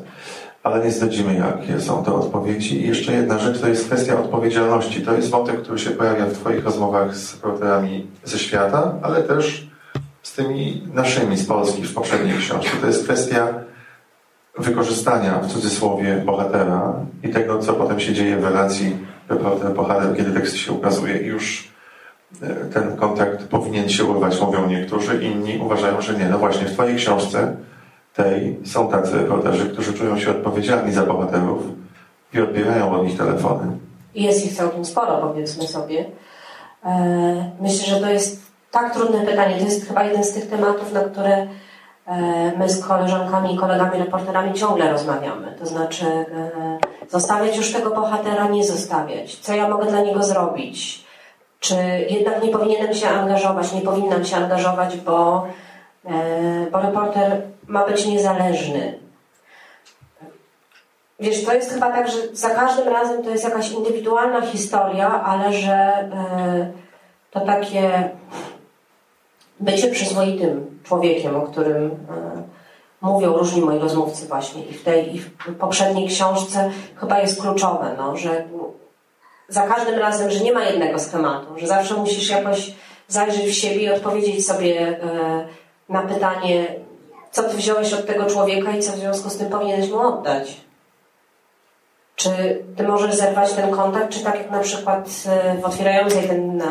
Ale 0.62 0.84
nie 0.84 0.90
zdradzimy, 0.90 1.34
jakie 1.34 1.80
są 1.80 2.04
te 2.04 2.12
odpowiedzi. 2.14 2.82
I 2.82 2.88
jeszcze 2.88 3.12
jedna 3.12 3.38
rzecz, 3.38 3.60
to 3.60 3.68
jest 3.68 3.86
kwestia 3.86 4.20
odpowiedzialności. 4.20 5.02
To 5.02 5.14
jest 5.14 5.30
wątek, 5.30 5.62
który 5.62 5.78
się 5.78 5.90
pojawia 5.90 6.26
w 6.26 6.32
Twoich 6.32 6.64
rozmowach 6.64 7.16
z 7.16 7.34
reporterami 7.34 8.06
ze 8.24 8.38
świata, 8.38 8.94
ale 9.02 9.22
też 9.22 9.66
z 10.22 10.32
tymi 10.32 10.88
naszymi 10.94 11.36
z 11.36 11.46
Polski 11.46 11.82
w 11.82 11.94
poprzedniej 11.94 12.38
książce. 12.38 12.70
To 12.80 12.86
jest 12.86 13.04
kwestia 13.04 13.48
wykorzystania 14.58 15.38
w 15.38 15.46
cudzysłowie 15.46 16.16
bohatera 16.26 16.94
i 17.22 17.28
tego, 17.28 17.58
co 17.58 17.72
potem 17.72 18.00
się 18.00 18.12
dzieje 18.12 18.36
w 18.36 18.44
relacji 18.44 18.96
reporter-bohater, 19.28 20.16
kiedy 20.16 20.30
tekst 20.30 20.56
się 20.56 20.72
ukazuje 20.72 21.16
już 21.16 21.72
e, 22.42 22.54
ten 22.54 22.96
kontakt 22.96 23.44
powinien 23.44 23.88
się 23.88 24.04
urwać, 24.04 24.40
mówią 24.40 24.66
niektórzy, 24.66 25.24
inni 25.24 25.58
uważają, 25.58 26.00
że 26.00 26.14
nie. 26.14 26.28
No 26.28 26.38
właśnie, 26.38 26.66
w 26.66 26.72
Twojej 26.72 26.96
książce 26.96 27.56
tej 28.14 28.58
są 28.64 28.88
tacy 28.88 29.16
reporterzy, 29.16 29.70
którzy 29.70 29.94
czują 29.94 30.18
się 30.18 30.30
odpowiedzialni 30.30 30.92
za 30.92 31.06
bohaterów 31.06 31.62
i 32.34 32.40
odbierają 32.40 32.92
od 32.92 33.06
nich 33.06 33.18
telefony. 33.18 33.78
Jest 34.14 34.46
ich 34.46 34.54
całkiem 34.54 34.84
sporo, 34.84 35.16
powiedzmy 35.16 35.68
sobie. 35.68 36.04
E, 36.84 37.50
myślę, 37.60 37.94
że 37.94 38.00
to 38.00 38.10
jest 38.10 38.42
tak 38.70 38.94
trudne 38.94 39.26
pytanie. 39.26 39.56
To 39.58 39.64
jest 39.64 39.88
chyba 39.88 40.04
jeden 40.04 40.24
z 40.24 40.32
tych 40.32 40.50
tematów, 40.50 40.92
na 40.92 41.00
które 41.00 41.46
my 42.56 42.68
z 42.68 42.86
koleżankami 42.86 43.54
i 43.54 43.58
kolegami 43.58 43.98
reporterami 43.98 44.54
ciągle 44.54 44.92
rozmawiamy. 44.92 45.56
To 45.58 45.66
znaczy, 45.66 46.06
e, 46.06 46.78
zostawiać 47.08 47.56
już 47.56 47.72
tego 47.72 47.90
bohatera, 47.90 48.48
nie 48.48 48.64
zostawiać. 48.64 49.36
Co 49.36 49.54
ja 49.54 49.68
mogę 49.68 49.86
dla 49.86 50.00
niego 50.00 50.22
zrobić? 50.22 51.04
Czy 51.60 51.74
jednak 52.10 52.42
nie 52.42 52.48
powinienem 52.48 52.94
się 52.94 53.08
angażować, 53.08 53.72
nie 53.72 53.80
powinnam 53.80 54.24
się 54.24 54.36
angażować, 54.36 54.96
bo, 54.96 55.46
e, 56.04 56.66
bo 56.70 56.80
reporter 56.80 57.42
ma 57.66 57.86
być 57.86 58.06
niezależny. 58.06 58.98
Wiesz, 61.20 61.44
to 61.44 61.54
jest 61.54 61.72
chyba 61.72 61.90
tak, 61.90 62.08
że 62.10 62.18
za 62.32 62.50
każdym 62.50 62.88
razem 62.88 63.22
to 63.22 63.30
jest 63.30 63.44
jakaś 63.44 63.70
indywidualna 63.70 64.40
historia, 64.40 65.22
ale 65.22 65.52
że 65.52 65.74
e, 65.74 66.72
to 67.30 67.40
takie 67.40 68.10
bycie 69.60 69.88
przyzwoitym 69.88 70.71
człowiekiem, 70.82 71.36
o 71.36 71.42
którym 71.42 71.84
e, 71.86 72.42
mówią 73.00 73.32
różni 73.32 73.60
moi 73.60 73.78
rozmówcy 73.78 74.26
właśnie 74.26 74.64
i 74.64 74.74
w 74.74 74.84
tej 74.84 75.16
i 75.16 75.20
w 75.20 75.30
poprzedniej 75.58 76.08
książce 76.08 76.70
chyba 76.96 77.20
jest 77.20 77.40
kluczowe, 77.40 77.94
no, 77.98 78.16
że 78.16 78.44
za 79.48 79.62
każdym 79.62 79.98
razem, 79.98 80.30
że 80.30 80.40
nie 80.40 80.52
ma 80.52 80.64
jednego 80.64 80.98
schematu, 80.98 81.58
że 81.58 81.66
zawsze 81.66 81.94
musisz 81.94 82.30
jakoś 82.30 82.74
zajrzeć 83.08 83.46
w 83.46 83.54
siebie 83.54 83.82
i 83.82 83.90
odpowiedzieć 83.90 84.46
sobie 84.46 85.02
e, 85.02 85.44
na 85.88 86.02
pytanie, 86.02 86.74
co 87.30 87.42
ty 87.42 87.56
wziąłeś 87.56 87.92
od 87.92 88.06
tego 88.06 88.26
człowieka 88.26 88.70
i 88.70 88.82
co 88.82 88.92
w 88.92 88.96
związku 88.96 89.30
z 89.30 89.36
tym 89.36 89.50
powinieneś 89.50 89.90
mu 89.90 90.00
oddać. 90.00 90.60
Czy 92.16 92.30
ty 92.76 92.82
możesz 92.82 93.14
zerwać 93.14 93.52
ten 93.52 93.70
kontakt, 93.70 94.08
czy 94.08 94.24
tak 94.24 94.34
jak 94.34 94.50
na 94.50 94.60
przykład 94.60 95.08
e, 95.26 95.58
w 95.58 95.64
otwierającej 95.64 96.28
ten, 96.28 96.62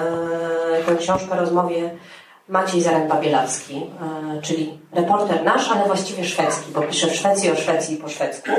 tę 0.85 0.95
książkę 0.95 1.35
rozmowie 1.35 1.91
Maciej 2.51 2.81
Zaręba-Bielacki, 2.81 3.81
czyli 4.41 4.79
reporter 4.93 5.43
nasz, 5.43 5.71
ale 5.71 5.85
właściwie 5.85 6.25
szwedzki, 6.25 6.71
bo 6.75 6.81
pisze 6.81 7.07
w 7.07 7.15
Szwecji 7.15 7.51
o 7.51 7.55
Szwecji 7.55 7.97
po 7.97 8.09
szwedzku, 8.09 8.51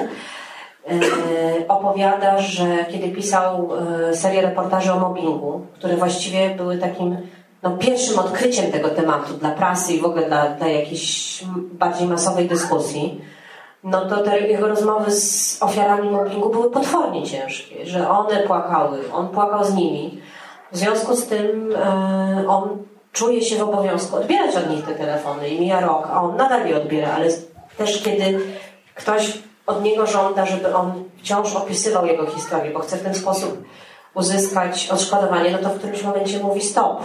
opowiada, 1.68 2.38
że 2.38 2.86
kiedy 2.92 3.08
pisał 3.08 3.70
serię 4.14 4.42
reportaży 4.42 4.92
o 4.92 4.98
mobbingu, 4.98 5.66
które 5.74 5.96
właściwie 5.96 6.50
były 6.50 6.78
takim 6.78 7.16
no, 7.62 7.70
pierwszym 7.70 8.18
odkryciem 8.18 8.72
tego 8.72 8.88
tematu 8.88 9.34
dla 9.34 9.50
prasy 9.50 9.92
i 9.92 10.00
w 10.00 10.04
ogóle 10.04 10.26
dla, 10.26 10.48
dla 10.48 10.68
jakiejś 10.68 11.44
bardziej 11.72 12.08
masowej 12.08 12.48
dyskusji, 12.48 13.20
no 13.84 14.04
to 14.08 14.22
te 14.22 14.40
jego 14.40 14.68
rozmowy 14.68 15.10
z 15.10 15.58
ofiarami 15.62 16.10
mobbingu 16.10 16.48
były 16.50 16.70
potwornie 16.70 17.22
ciężkie, 17.22 17.86
że 17.86 18.10
one 18.10 18.38
płakały, 18.38 18.98
on 19.12 19.28
płakał 19.28 19.64
z 19.64 19.74
nimi. 19.74 20.20
W 20.72 20.76
związku 20.76 21.16
z 21.16 21.26
tym 21.26 21.74
e, 21.76 22.48
on 22.48 22.78
czuje 23.12 23.42
się 23.42 23.56
w 23.56 23.62
obowiązku 23.62 24.16
odbierać 24.16 24.56
od 24.56 24.70
nich 24.70 24.84
te 24.84 24.94
telefony 24.94 25.48
i 25.48 25.60
mija 25.60 25.80
rok, 25.80 26.08
a 26.12 26.22
on 26.22 26.36
nadal 26.36 26.66
je 26.66 26.76
odbiera, 26.76 27.12
ale 27.12 27.28
też 27.76 28.02
kiedy 28.02 28.40
ktoś 28.94 29.38
od 29.66 29.82
niego 29.82 30.06
żąda, 30.06 30.46
żeby 30.46 30.74
on 30.74 31.04
wciąż 31.18 31.54
opisywał 31.54 32.06
jego 32.06 32.26
historię, 32.26 32.70
bo 32.70 32.80
chce 32.80 32.96
w 32.96 33.02
ten 33.02 33.14
sposób 33.14 33.64
uzyskać 34.14 34.88
odszkodowanie, 34.88 35.50
no 35.50 35.58
to 35.58 35.68
w 35.68 35.78
którymś 35.78 36.02
momencie 36.02 36.38
mówi 36.38 36.60
stop. 36.60 37.02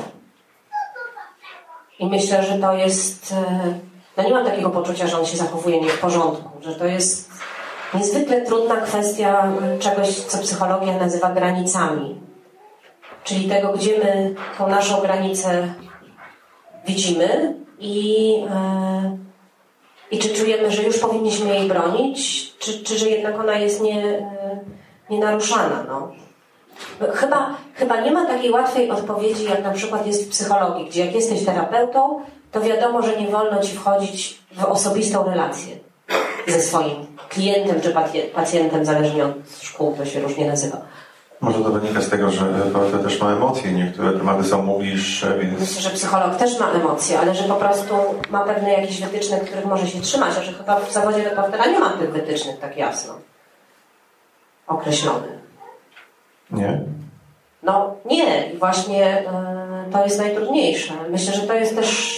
I 1.99 2.05
myślę, 2.05 2.43
że 2.43 2.59
to 2.59 2.73
jest. 2.73 3.31
E, 3.31 3.73
no 4.17 4.23
nie 4.23 4.33
mam 4.33 4.45
takiego 4.45 4.69
poczucia, 4.69 5.07
że 5.07 5.19
on 5.19 5.25
się 5.25 5.37
zachowuje 5.37 5.81
nie 5.81 5.89
w 5.89 5.99
porządku, 5.99 6.49
że 6.61 6.75
to 6.75 6.85
jest 6.85 7.31
niezwykle 7.93 8.41
trudna 8.41 8.75
kwestia 8.75 9.51
czegoś, 9.79 10.15
co 10.15 10.37
psychologia 10.37 10.97
nazywa 10.97 11.29
granicami. 11.29 12.21
Czyli 13.23 13.49
tego, 13.49 13.73
gdzie 13.73 13.99
my 13.99 14.35
tą 14.57 14.67
naszą 14.67 15.01
granicę 15.01 15.67
widzimy 16.87 17.53
i, 17.79 18.31
yy, 18.31 19.17
i 20.11 20.19
czy 20.19 20.29
czujemy, 20.29 20.71
że 20.71 20.83
już 20.83 20.99
powinniśmy 20.99 21.55
jej 21.55 21.67
bronić, 21.67 22.51
czy, 22.59 22.83
czy 22.83 22.97
że 22.97 23.09
jednak 23.09 23.39
ona 23.39 23.57
jest 23.57 23.81
nie, 23.81 24.01
yy, 24.01 24.21
nienaruszana. 25.09 25.85
No. 25.87 26.11
Chyba, 27.13 27.55
chyba 27.73 28.01
nie 28.01 28.11
ma 28.11 28.25
takiej 28.25 28.51
łatwej 28.51 28.91
odpowiedzi, 28.91 29.43
jak 29.43 29.63
na 29.63 29.71
przykład 29.71 30.07
jest 30.07 30.25
w 30.25 30.29
psychologii, 30.29 30.85
gdzie 30.85 31.05
jak 31.05 31.15
jesteś 31.15 31.45
terapeutą, 31.45 32.21
to 32.51 32.61
wiadomo, 32.61 33.01
że 33.01 33.21
nie 33.21 33.27
wolno 33.27 33.63
ci 33.63 33.75
wchodzić 33.75 34.39
w 34.51 34.63
osobistą 34.63 35.23
relację 35.23 35.75
ze 36.47 36.61
swoim 36.61 37.05
klientem 37.29 37.81
czy 37.81 37.93
pacjentem, 38.33 38.85
zależnie 38.85 39.25
od 39.25 39.33
szkół, 39.61 39.95
to 39.97 40.05
się 40.05 40.19
różnie 40.19 40.47
nazywa. 40.47 40.81
Może 41.41 41.59
to 41.59 41.69
wynika 41.69 42.01
z 42.01 42.09
tego, 42.09 42.29
że 42.29 42.45
terapeut 42.45 43.03
też 43.03 43.21
ma 43.21 43.31
emocje, 43.31 43.71
niektóre 43.71 44.11
tematy 44.11 44.43
są 44.43 44.63
mówisze, 44.63 45.37
więc... 45.39 45.59
Myślę, 45.59 45.81
że 45.81 45.89
psycholog 45.89 46.35
też 46.35 46.59
ma 46.59 46.71
emocje, 46.71 47.19
ale 47.19 47.35
że 47.35 47.43
po 47.43 47.55
prostu 47.55 47.95
ma 48.29 48.39
pewne 48.39 48.73
jakieś 48.73 49.01
wytyczne, 49.01 49.39
których 49.39 49.65
może 49.65 49.87
się 49.87 50.01
trzymać, 50.01 50.37
a 50.39 50.43
że 50.43 50.53
chyba 50.53 50.79
w 50.79 50.91
zawodzie 50.91 51.23
reportera 51.23 51.65
nie 51.65 51.79
ma 51.79 51.89
tych 51.89 52.11
wytycznych 52.11 52.59
tak 52.59 52.77
jasno 52.77 53.13
określonych. 54.67 55.37
Nie? 56.51 56.81
No 57.63 57.95
nie, 58.05 58.51
i 58.51 58.57
właśnie 58.57 59.21
y, 59.21 59.91
to 59.91 60.03
jest 60.03 60.19
najtrudniejsze. 60.19 60.93
Myślę, 61.09 61.33
że 61.33 61.41
to 61.41 61.53
jest 61.53 61.75
też. 61.75 62.17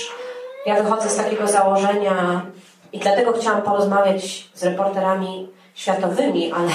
Ja 0.65 0.83
wychodzę 0.83 1.09
z 1.09 1.15
takiego 1.15 1.47
założenia 1.47 2.41
i 2.93 2.99
dlatego 2.99 3.33
chciałam 3.33 3.61
porozmawiać 3.61 4.49
z 4.53 4.63
reporterami 4.63 5.49
światowymi, 5.79 6.51
ale 6.51 6.69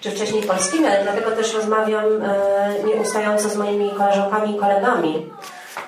czy 0.00 0.10
wcześniej 0.10 0.42
polskimi, 0.42 0.86
ale 0.86 1.02
dlatego 1.02 1.30
też 1.30 1.54
rozmawiam 1.54 2.04
y, 2.04 2.84
nieustająco 2.86 3.48
z 3.48 3.56
moimi 3.56 3.90
koleżankami 3.90 4.56
i 4.56 4.58
kolegami 4.58 5.26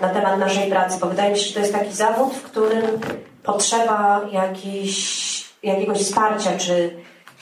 na 0.01 0.09
temat 0.09 0.39
naszej 0.39 0.71
pracy, 0.71 0.99
bo 1.01 1.07
wydaje 1.07 1.33
mi 1.33 1.39
się, 1.39 1.45
że 1.45 1.55
to 1.55 1.61
jest 1.61 1.73
taki 1.73 1.93
zawód, 1.93 2.35
w 2.35 2.43
którym 2.43 3.01
potrzeba 3.43 4.21
jakiejś, 4.33 5.45
jakiegoś 5.63 5.99
wsparcia, 5.99 6.51
czy 6.59 6.97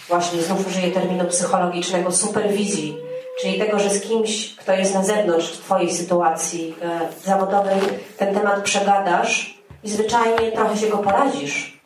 właśnie 0.08 0.42
znów 0.42 0.66
użyję 0.66 0.90
terminu 0.90 1.24
psychologicznego, 1.24 2.12
superwizji 2.12 2.96
czyli 3.40 3.58
tego, 3.58 3.78
że 3.78 3.90
z 3.90 4.00
kimś, 4.00 4.56
kto 4.56 4.72
jest 4.72 4.94
na 4.94 5.04
zewnątrz 5.04 5.52
w 5.52 5.64
Twojej 5.64 5.92
sytuacji 5.92 6.74
e, 6.82 7.00
zawodowej, 7.24 7.80
ten 8.18 8.34
temat 8.34 8.62
przegadasz 8.62 9.60
i 9.84 9.90
zwyczajnie 9.90 10.52
trochę 10.52 10.76
się 10.76 10.86
go 10.86 10.98
porazisz. 10.98 11.80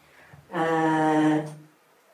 E, 0.54 1.63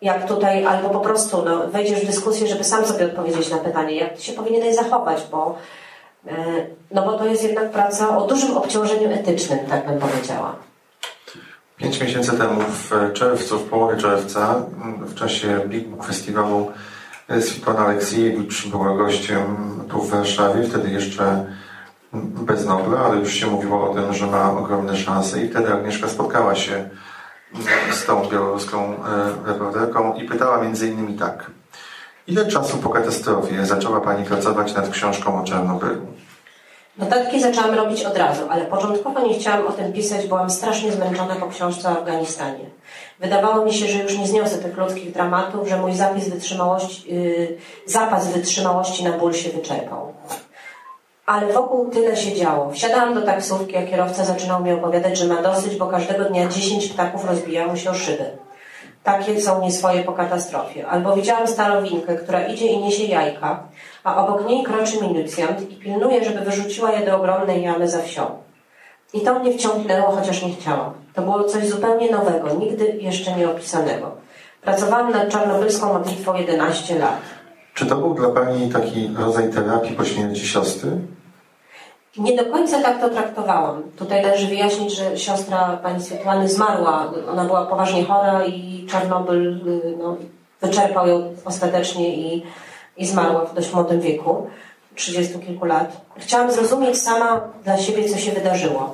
jak 0.02 0.28
tutaj, 0.28 0.64
albo 0.64 0.90
po 0.90 1.00
prostu 1.00 1.42
no, 1.44 1.68
wejdziesz 1.68 2.00
w 2.00 2.06
dyskusję, 2.06 2.46
żeby 2.46 2.64
sam 2.64 2.86
sobie 2.86 3.06
odpowiedzieć 3.06 3.50
na 3.50 3.58
pytanie, 3.58 3.96
jak 3.96 4.16
ty 4.16 4.22
się 4.22 4.32
powinieneś 4.32 4.76
zachować, 4.76 5.26
bo, 5.30 5.58
e, 6.26 6.66
no 6.90 7.02
bo 7.02 7.18
to 7.18 7.26
jest 7.26 7.42
jednak 7.42 7.70
praca 7.70 8.18
o 8.18 8.26
dużym 8.26 8.56
obciążeniu 8.56 9.12
etycznym, 9.12 9.58
tak 9.68 9.86
bym 9.86 9.98
powiedziała. 9.98 10.56
Pięć 11.76 12.00
miesięcy 12.00 12.38
temu, 12.38 12.60
w 12.60 13.12
czerwcu, 13.12 13.58
w 13.58 13.68
połowie 13.68 13.96
czerwca, 13.96 14.62
w 15.00 15.14
czasie 15.14 15.60
Big 15.66 15.88
Book 15.88 16.06
Festiwalu 16.06 16.72
Switłana 17.40 17.80
Aleksiejewicz 17.80 18.66
była 18.66 18.96
gościem 18.96 19.70
tu 19.88 20.02
w 20.02 20.10
Warszawie, 20.10 20.62
wtedy 20.62 20.90
jeszcze 20.90 21.44
bez 22.12 22.66
Nobla, 22.66 22.98
ale 22.98 23.16
już 23.16 23.32
się 23.32 23.46
mówiło 23.46 23.90
o 23.90 23.94
tym, 23.94 24.14
że 24.14 24.26
ma 24.26 24.52
ogromne 24.52 24.96
szanse 24.96 25.42
i 25.42 25.48
wtedy 25.48 25.72
Agnieszka 25.72 26.08
spotkała 26.08 26.54
się 26.54 26.88
z 27.92 28.04
tą 28.04 28.28
białoruską 28.28 28.94
e, 28.94 29.46
reporterką 29.46 30.14
i 30.14 30.24
pytała 30.24 30.62
między 30.62 30.88
innymi 30.88 31.14
tak. 31.14 31.50
Ile 32.26 32.46
czasu 32.46 32.78
po 32.78 32.90
katastrofie 32.90 33.66
zaczęła 33.66 34.00
Pani 34.00 34.24
pracować 34.24 34.74
nad 34.74 34.88
książką 34.88 35.40
o 35.40 35.44
Czarnobylu? 35.44 36.06
Notatki 36.98 37.40
zaczęłam 37.40 37.74
robić 37.74 38.04
od 38.04 38.16
razu, 38.16 38.42
ale 38.50 38.64
początkowo 38.64 39.20
nie 39.20 39.34
chciałam 39.34 39.66
o 39.66 39.72
tym 39.72 39.92
pisać, 39.92 40.26
byłam 40.26 40.50
strasznie 40.50 40.92
zmęczona 40.92 41.36
po 41.36 41.46
książce 41.46 41.88
o 41.88 41.92
Afganistanie. 41.92 42.64
Wydawało 43.20 43.64
mi 43.64 43.72
się, 43.72 43.86
że 43.86 44.02
już 44.02 44.18
nie 44.18 44.26
zniosę 44.26 44.58
tych 44.58 44.76
ludzkich 44.76 45.12
dramatów, 45.12 45.68
że 45.68 45.76
mój 45.76 45.94
zapis 45.94 46.28
wytrzymałości, 46.28 47.14
yy, 47.14 47.58
zapas 47.86 48.32
wytrzymałości 48.32 49.04
na 49.04 49.12
ból 49.12 49.32
się 49.32 49.50
wyczerpał. 49.50 50.12
Ale 51.30 51.52
wokół 51.52 51.90
tyle 51.90 52.16
się 52.16 52.34
działo. 52.34 52.70
Wsiadałam 52.70 53.14
do 53.14 53.22
taksówki, 53.22 53.76
a 53.76 53.86
kierowca 53.86 54.24
zaczynał 54.24 54.64
mi 54.64 54.72
opowiadać, 54.72 55.18
że 55.18 55.26
ma 55.26 55.42
dosyć, 55.42 55.76
bo 55.76 55.86
każdego 55.86 56.24
dnia 56.24 56.48
10 56.48 56.88
ptaków 56.88 57.24
rozbijało 57.24 57.76
się 57.76 57.90
o 57.90 57.94
szyby. 57.94 58.24
Takie 59.04 59.40
są 59.40 59.62
nieswoje 59.62 60.02
po 60.02 60.12
katastrofie. 60.12 60.86
Albo 60.86 61.16
widziałam 61.16 61.46
starowinkę, 61.46 62.16
która 62.16 62.46
idzie 62.46 62.66
i 62.66 62.78
niesie 62.78 63.04
jajka, 63.04 63.62
a 64.04 64.26
obok 64.26 64.48
niej 64.48 64.64
kroczy 64.64 65.00
milicjant 65.02 65.70
i 65.70 65.76
pilnuje, 65.76 66.24
żeby 66.24 66.40
wyrzuciła 66.40 66.92
je 66.92 67.06
do 67.06 67.16
ogromnej 67.16 67.62
jamy 67.62 67.88
za 67.88 68.02
wsią. 68.02 68.26
I 69.14 69.20
to 69.20 69.38
mnie 69.38 69.52
wciągnęło, 69.52 70.10
chociaż 70.10 70.42
nie 70.42 70.52
chciałam. 70.52 70.92
To 71.14 71.22
było 71.22 71.44
coś 71.44 71.68
zupełnie 71.68 72.10
nowego, 72.10 72.54
nigdy 72.54 72.86
jeszcze 72.86 73.36
nie 73.36 73.50
opisanego. 73.50 74.10
Pracowałam 74.62 75.12
nad 75.12 75.28
czarnobylską 75.28 75.92
modlitwą 75.92 76.34
11 76.34 76.98
lat. 76.98 77.20
Czy 77.74 77.86
to 77.86 77.96
był 77.96 78.14
dla 78.14 78.28
Pani 78.28 78.68
taki 78.68 79.10
rodzaj 79.18 79.52
terapii 79.52 79.96
po 79.96 80.04
śmierci 80.04 80.46
siostry? 80.46 80.90
Nie 82.16 82.36
do 82.36 82.44
końca 82.44 82.82
tak 82.82 83.00
to 83.00 83.08
traktowałam. 83.08 83.82
Tutaj 83.96 84.22
należy 84.22 84.46
wyjaśnić, 84.46 84.96
że 84.96 85.18
siostra 85.18 85.78
pani 85.82 86.02
Swietłany 86.02 86.48
zmarła. 86.48 87.12
Ona 87.32 87.44
była 87.44 87.66
poważnie 87.66 88.04
chora 88.04 88.44
i 88.46 88.86
Czarnobyl 88.90 89.68
y, 89.68 89.96
no, 89.98 90.16
wyczerpał 90.60 91.08
ją 91.08 91.34
ostatecznie 91.44 92.16
i, 92.16 92.42
i 92.96 93.06
zmarła 93.06 93.44
w 93.44 93.54
dość 93.54 93.72
młodym 93.72 94.00
wieku, 94.00 94.46
30 94.94 95.38
kilku 95.38 95.64
lat. 95.64 96.00
Chciałam 96.18 96.52
zrozumieć 96.52 97.02
sama 97.02 97.40
dla 97.64 97.78
siebie, 97.78 98.08
co 98.08 98.18
się 98.18 98.32
wydarzyło. 98.32 98.92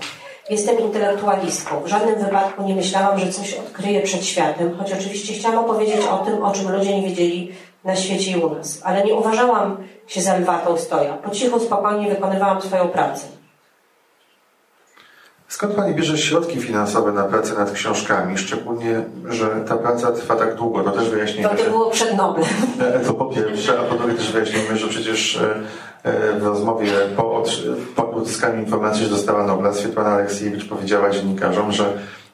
Jestem 0.50 0.80
intelektualistką. 0.80 1.80
W 1.80 1.86
żadnym 1.86 2.14
wypadku 2.14 2.62
nie 2.62 2.74
myślałam, 2.74 3.18
że 3.18 3.32
coś 3.32 3.54
odkryję 3.54 4.02
przed 4.02 4.24
światem, 4.24 4.76
choć 4.78 4.92
oczywiście 4.92 5.34
chciałam 5.34 5.58
opowiedzieć 5.58 6.00
o 6.06 6.18
tym, 6.18 6.44
o 6.44 6.52
czym 6.52 6.72
ludzie 6.72 7.00
nie 7.00 7.08
wiedzieli 7.08 7.52
na 7.86 7.96
świecie 7.96 8.30
i 8.30 8.36
u 8.36 8.54
nas. 8.54 8.80
Ale 8.84 9.04
nie 9.04 9.14
uważałam 9.14 9.76
się 10.06 10.20
za 10.22 10.36
lwa 10.36 10.58
Tolstoja. 10.58 11.12
Po 11.14 11.30
cichu, 11.30 11.60
spokojnie 11.60 12.10
wykonywałam 12.10 12.62
swoją 12.62 12.88
pracę. 12.88 13.26
Skąd 15.48 15.74
Pani 15.74 15.94
bierze 15.94 16.18
środki 16.18 16.60
finansowe 16.60 17.12
na 17.12 17.22
pracę 17.22 17.54
nad 17.54 17.72
książkami? 17.72 18.38
Szczególnie, 18.38 19.02
że 19.28 19.46
ta 19.68 19.76
praca 19.76 20.12
trwa 20.12 20.36
tak 20.36 20.54
długo. 20.54 20.82
To 20.82 20.90
też 20.90 21.08
wyjaśnijmy. 21.08 21.48
To, 21.48 21.64
to 21.64 21.70
było 21.70 21.90
przed 21.90 22.16
Noblem. 22.16 22.48
To 23.06 23.14
po 23.14 23.26
pierwsze, 23.26 23.80
a 23.80 23.82
po 23.82 23.94
drugie 23.94 24.14
też 24.14 24.32
wyjaśnijmy, 24.32 24.76
że 24.76 24.88
przecież 24.88 25.40
w 26.38 26.42
rozmowie 26.42 26.92
po, 27.16 27.42
po 27.96 28.02
uzyskaniu 28.02 28.60
informacji, 28.60 29.04
że 29.04 29.10
dostała 29.10 29.46
Nobla, 29.46 29.72
Swietłana 29.72 30.10
Aleksiejewicz 30.10 30.68
powiedziała 30.68 31.10
dziennikarzom, 31.10 31.72
że 31.72 31.84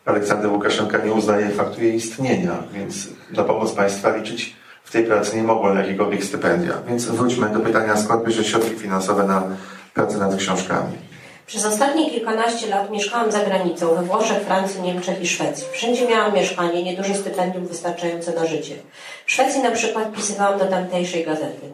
Aleksander 0.04 0.50
Łukaszenka 0.50 0.98
nie 0.98 1.12
uznaje 1.12 1.48
faktu 1.48 1.82
jej 1.82 1.94
istnienia, 1.94 2.52
więc 2.72 3.08
na 3.36 3.44
pomoc 3.44 3.72
państwa 3.72 4.16
liczyć 4.16 4.56
tej 4.92 5.04
pracy 5.04 5.36
nie 5.36 5.42
mogło 5.42 5.74
na 5.74 5.80
jakiekolwiek 5.80 6.24
stypendia. 6.24 6.74
Więc 6.88 7.04
wróćmy 7.04 7.48
do 7.48 7.60
pytania, 7.60 7.96
skąd 7.96 8.24
bierze 8.24 8.44
środki 8.44 8.70
finansowe 8.70 9.24
na 9.24 9.42
pracę 9.94 10.18
nad 10.18 10.36
książkami. 10.36 10.92
Przez 11.46 11.66
ostatnie 11.66 12.10
kilkanaście 12.10 12.66
lat 12.66 12.90
mieszkałam 12.90 13.32
za 13.32 13.40
granicą, 13.40 13.94
we 13.94 14.02
Włoszech, 14.02 14.42
Francji, 14.42 14.82
Niemczech 14.82 15.22
i 15.22 15.28
Szwecji. 15.28 15.66
Wszędzie 15.72 16.08
miałam 16.08 16.34
mieszkanie, 16.34 16.82
nieduże 16.82 17.14
stypendium 17.14 17.66
wystarczające 17.66 18.34
na 18.34 18.46
życie. 18.46 18.74
W 19.26 19.30
Szwecji 19.30 19.62
na 19.62 19.70
przykład 19.70 20.12
pisywałam 20.12 20.58
do 20.58 20.66
tamtejszej 20.66 21.24
gazety. 21.24 21.66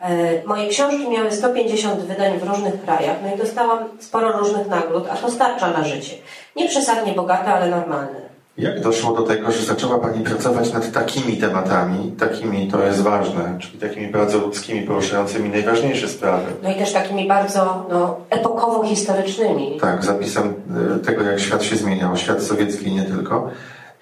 E, 0.00 0.44
moje 0.44 0.68
książki 0.68 1.08
miały 1.08 1.32
150 1.32 2.00
wydań 2.00 2.38
w 2.38 2.42
różnych 2.42 2.84
krajach, 2.84 3.16
no 3.22 3.34
i 3.34 3.38
dostałam 3.38 3.78
sporo 4.00 4.38
różnych 4.38 4.66
nagród, 4.66 5.04
a 5.10 5.16
to 5.16 5.30
starcza 5.30 5.70
na 5.70 5.84
życie. 5.84 6.16
Nie 6.56 6.68
przesadnie 6.68 7.12
bogate, 7.12 7.54
ale 7.54 7.70
normalne. 7.70 8.23
Jak 8.58 8.80
doszło 8.80 9.12
do 9.12 9.22
tego, 9.22 9.52
że 9.52 9.64
zaczęła 9.64 9.98
Pani 9.98 10.24
pracować 10.24 10.72
nad 10.72 10.92
takimi 10.92 11.36
tematami, 11.36 12.12
takimi 12.18 12.68
to 12.68 12.84
jest 12.84 13.00
ważne, 13.00 13.58
czyli 13.60 13.78
takimi 13.78 14.08
bardzo 14.08 14.38
ludzkimi, 14.38 14.82
poruszającymi 14.82 15.48
najważniejsze 15.48 16.08
sprawy? 16.08 16.52
No 16.62 16.70
i 16.70 16.74
też 16.74 16.92
takimi 16.92 17.28
bardzo 17.28 17.86
no, 17.90 18.16
epokowo-historycznymi. 18.30 19.80
Tak, 19.80 20.04
zapisem 20.04 20.54
y, 20.96 20.98
tego, 20.98 21.22
jak 21.22 21.40
świat 21.40 21.62
się 21.62 21.76
zmieniał, 21.76 22.16
świat 22.16 22.42
sowiecki 22.42 22.92
nie 22.92 23.02
tylko. 23.02 23.50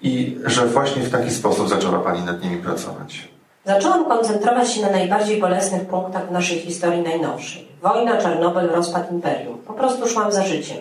I 0.01 0.37
że 0.45 0.65
właśnie 0.65 1.01
w 1.01 1.09
taki 1.09 1.31
sposób 1.31 1.69
zaczęła 1.69 1.99
Pani 1.99 2.21
nad 2.21 2.43
nimi 2.43 2.57
pracować. 2.57 3.27
Zaczęłam 3.65 4.05
koncentrować 4.05 4.71
się 4.71 4.81
na 4.81 4.89
najbardziej 4.89 5.41
bolesnych 5.41 5.85
punktach 5.85 6.27
w 6.27 6.31
naszej 6.31 6.59
historii 6.59 7.01
najnowszej. 7.01 7.67
Wojna, 7.81 8.17
Czarnobyl, 8.17 8.69
rozpad 8.69 9.11
imperium. 9.11 9.57
Po 9.57 9.73
prostu 9.73 10.07
szłam 10.07 10.31
za 10.31 10.43
życiem. 10.43 10.77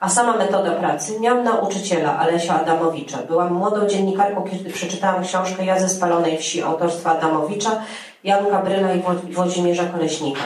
A 0.00 0.08
sama 0.08 0.36
metoda 0.36 0.70
pracy 0.70 1.20
miałam 1.20 1.44
nauczyciela 1.44 2.18
Alesia 2.18 2.60
Adamowicza. 2.60 3.18
Byłam 3.18 3.52
młodą 3.52 3.86
dziennikarką, 3.86 4.44
kiedy 4.50 4.70
przeczytałam 4.70 5.24
książkę 5.24 5.64
Ja 5.64 5.78
ze 5.78 5.88
spalonej 5.88 6.38
wsi 6.38 6.62
autorstwa 6.62 7.10
Adamowicza, 7.10 7.82
Janka 8.24 8.62
Bryla 8.62 8.94
i 8.94 9.02
Włodzimierza 9.32 9.84
Koleśnika. 9.84 10.40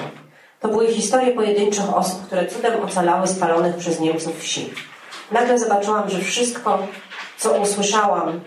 To 0.60 0.68
były 0.68 0.86
historie 0.86 1.32
pojedynczych 1.32 1.96
osób, 1.96 2.26
które 2.26 2.46
cudem 2.46 2.84
ocalały 2.84 3.26
spalonych 3.26 3.76
przez 3.76 4.00
Niemców 4.00 4.40
wsi. 4.40 4.70
Nagle 5.32 5.58
zobaczyłam, 5.58 6.10
że 6.10 6.18
wszystko, 6.18 6.78
co 7.38 7.60
usłyszałam 7.60 8.28
e, 8.28 8.40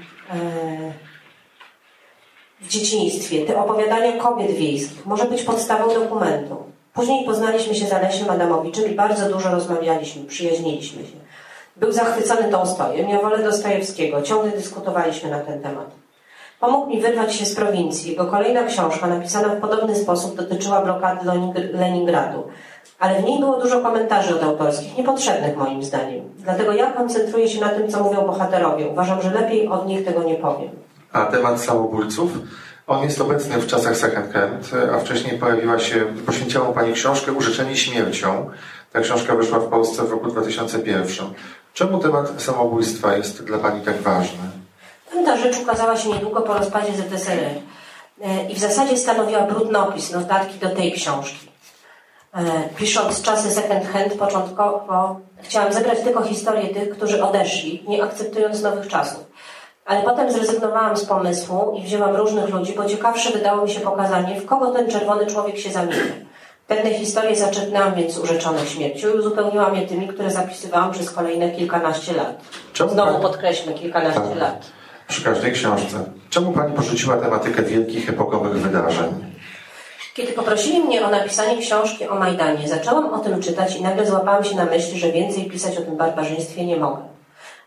w 2.62 2.68
dzieciństwie, 2.68 3.46
te 3.46 3.58
opowiadania 3.58 4.18
kobiet 4.18 4.52
wiejskich, 4.52 5.06
może 5.06 5.26
być 5.26 5.44
podstawą 5.44 5.94
dokumentu. 5.94 6.74
Później 6.94 7.26
poznaliśmy 7.26 7.76
się 7.76 7.88
z 7.88 7.94
Alesiem 7.94 8.30
Adamowiczem 8.30 8.92
i 8.92 8.96
bardzo 8.96 9.30
dużo 9.30 9.52
rozmawialiśmy, 9.52 10.26
przyjaźniliśmy 10.26 11.04
się. 11.04 11.16
Był 11.78 11.92
zachwycony 11.92 12.52
Tolstojem, 12.52 13.10
ja 13.10 13.22
wolę 13.22 13.44
Dostojewskiego. 13.44 14.22
Ciągle 14.22 14.52
dyskutowaliśmy 14.52 15.30
na 15.30 15.40
ten 15.40 15.62
temat. 15.62 15.92
Pomógł 16.60 16.88
mi 16.88 17.02
wyrwać 17.02 17.36
się 17.36 17.46
z 17.46 17.56
prowincji. 17.56 18.12
Jego 18.12 18.26
kolejna 18.26 18.64
książka, 18.64 19.08
napisana 19.08 19.48
w 19.48 19.62
podobny 19.62 19.96
sposób, 19.96 20.36
dotyczyła 20.36 20.82
blokady 20.82 21.30
Leningradu. 21.74 22.44
Ale 23.00 23.22
w 23.22 23.24
niej 23.24 23.40
było 23.40 23.62
dużo 23.62 23.82
komentarzy 23.82 24.36
odautorskich, 24.36 24.98
niepotrzebnych 24.98 25.58
moim 25.58 25.84
zdaniem. 25.84 26.30
Dlatego 26.38 26.74
ja 26.74 26.92
koncentruję 26.92 27.50
się 27.50 27.62
na 27.62 27.70
tym, 27.70 27.90
co 27.92 28.04
mówią 28.04 28.22
bohaterowie. 28.22 28.88
Uważam, 28.88 29.22
że 29.22 29.32
lepiej 29.32 29.68
od 29.68 29.88
nich 29.88 30.06
tego 30.06 30.24
nie 30.24 30.36
powiem. 30.36 30.70
A 31.14 31.26
temat 31.26 31.62
samobójców? 31.62 32.32
On 32.88 33.04
jest 33.04 33.22
obecny 33.22 33.58
w 33.58 33.68
czasach 33.68 33.98
second 33.98 34.34
hand, 34.34 34.72
a 34.96 35.00
wcześniej 35.00 35.38
pojawiła 35.38 35.80
się, 35.80 36.06
poświęciła 36.26 36.66
Pani 36.66 36.94
książkę 36.94 37.32
Użyczeni 37.32 37.78
śmiercią. 37.78 38.50
Ta 38.94 39.00
książka 39.00 39.36
wyszła 39.36 39.60
w 39.60 39.70
Polsce 39.70 40.04
w 40.04 40.12
roku 40.12 40.28
2001. 40.28 41.34
Czemu 41.74 42.00
temat 42.00 42.42
samobójstwa 42.42 43.18
jest 43.18 43.44
dla 43.44 43.58
Pani 43.58 43.82
tak 43.82 44.02
ważny? 44.02 44.40
Ta 45.26 45.38
rzecz 45.38 45.60
ukazała 45.60 45.98
się 45.98 46.10
niedługo 46.10 46.42
po 46.42 46.54
rozpadzie 46.54 46.94
ZSRR 46.94 47.60
e, 48.22 48.50
i 48.50 48.56
w 48.56 48.60
zasadzie 48.60 48.98
stanowiła 48.98 49.42
brudnopis, 49.42 50.12
notatki 50.12 50.60
do 50.60 50.70
tej 50.70 50.92
książki. 50.92 51.48
E, 52.34 52.70
pisząc 52.78 53.22
czasy 53.22 53.52
second 53.52 53.86
hand 53.86 54.14
początkowo 54.14 55.20
chciałam 55.42 55.74
zebrać 55.74 56.00
tylko 56.00 56.24
historię 56.24 56.74
tych, 56.74 56.90
którzy 56.90 57.24
odeszli, 57.24 57.84
nie 57.88 58.04
akceptując 58.04 58.62
nowych 58.62 58.88
czasów. 58.88 59.24
Ale 59.86 60.04
potem 60.04 60.32
zrezygnowałam 60.32 60.98
z 60.98 61.06
pomysłu 61.06 61.76
i 61.78 61.84
wzięłam 61.84 62.16
różnych 62.16 62.50
ludzi, 62.50 62.74
bo 62.78 62.86
ciekawsze 62.86 63.32
wydało 63.32 63.64
mi 63.64 63.70
się 63.70 63.80
pokazanie, 63.80 64.42
w 64.42 64.46
kogo 64.46 64.72
ten 64.72 64.90
czerwony 64.90 65.26
człowiek 65.26 65.58
się 65.58 65.72
zamienia. 65.72 66.14
Pewne 66.68 66.94
historie 66.94 67.36
zaczerpnęłam 67.36 67.96
więc 67.96 68.18
urzeczonych 68.18 68.70
śmiercią 68.70 69.08
i 69.10 69.20
uzupełniłam 69.20 69.76
je 69.76 69.88
tymi, 69.88 70.08
które 70.08 70.32
zapisywałam 70.32 70.92
przez 70.92 71.12
kolejne 71.12 71.52
kilkanaście 71.52 72.14
lat. 72.14 72.42
Czemu 72.74 72.90
Znowu 72.90 73.12
pani... 73.12 73.24
podkreślmy, 73.24 73.74
kilkanaście 73.74 74.22
tak. 74.22 74.38
lat. 74.38 74.66
Przy 75.08 75.24
każdej 75.24 75.52
książce. 75.52 76.04
Czemu 76.30 76.52
Pani 76.52 76.74
porzuciła 76.74 77.18
tematykę 77.18 77.64
wielkich 77.64 78.10
epokowych 78.10 78.54
wydarzeń? 78.54 79.34
Kiedy 80.14 80.34
poprosili 80.34 80.80
mnie 80.80 81.06
o 81.06 81.10
napisanie 81.10 81.62
książki 81.62 82.08
o 82.08 82.16
Majdanie, 82.16 82.68
zaczęłam 82.68 83.14
o 83.14 83.20
tym 83.20 83.42
czytać 83.42 83.76
i 83.76 83.84
nagle 83.84 84.06
złapałam 84.06 84.44
się 84.44 84.56
na 84.56 84.66
myśli, 84.66 85.00
że 85.00 85.12
więcej 85.12 85.46
pisać 85.46 85.78
o 85.78 85.82
tym 85.82 85.98
barbarzyństwie 85.98 86.66
nie 86.66 86.78
mogę 86.78 87.13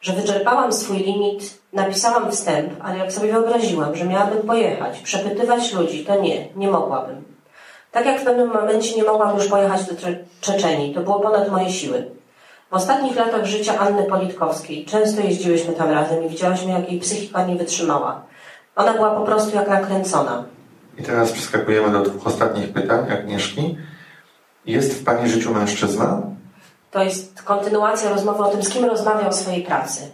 że 0.00 0.12
wyczerpałam 0.12 0.72
swój 0.72 0.96
limit, 0.96 1.58
napisałam 1.72 2.30
wstęp, 2.30 2.72
ale 2.82 2.98
jak 2.98 3.12
sobie 3.12 3.32
wyobraziłam, 3.32 3.96
że 3.96 4.04
miałabym 4.04 4.42
pojechać, 4.42 5.00
przepytywać 5.00 5.72
ludzi, 5.72 6.04
to 6.04 6.20
nie, 6.20 6.48
nie 6.56 6.68
mogłabym. 6.68 7.24
Tak 7.92 8.06
jak 8.06 8.20
w 8.20 8.24
pewnym 8.24 8.48
momencie 8.48 8.96
nie 8.96 9.04
mogłam 9.04 9.36
już 9.36 9.48
pojechać 9.48 9.84
do 9.84 9.94
Czeczenii, 10.40 10.94
to 10.94 11.00
było 11.00 11.20
ponad 11.20 11.50
moje 11.50 11.70
siły. 11.70 12.10
W 12.70 12.74
ostatnich 12.74 13.16
latach 13.16 13.44
życia 13.44 13.78
Anny 13.78 14.04
Politkowskiej 14.04 14.84
często 14.84 15.20
jeździłyśmy 15.20 15.72
tam 15.72 15.90
razem 15.90 16.24
i 16.24 16.28
widziałyśmy, 16.28 16.72
jak 16.72 16.90
jej 16.90 17.00
psychika 17.00 17.46
nie 17.46 17.56
wytrzymała. 17.56 18.22
Ona 18.76 18.92
była 18.92 19.10
po 19.10 19.24
prostu 19.24 19.56
jak 19.56 19.68
nakręcona. 19.68 20.44
I 20.98 21.02
teraz 21.02 21.32
przeskakujemy 21.32 21.92
do 21.92 22.02
dwóch 22.02 22.26
ostatnich 22.26 22.72
pytań 22.72 23.12
Agnieszki. 23.12 23.76
Jest 24.66 24.94
w 24.94 25.04
Pani 25.04 25.28
życiu 25.28 25.54
mężczyzna? 25.54 26.22
To 26.96 27.04
jest 27.04 27.42
kontynuacja 27.42 28.10
rozmowy 28.10 28.44
o 28.44 28.48
tym, 28.48 28.62
z 28.62 28.68
kim 28.68 28.84
rozmawiał 28.84 29.28
o 29.28 29.32
swojej 29.32 29.62
pracy. 29.62 30.10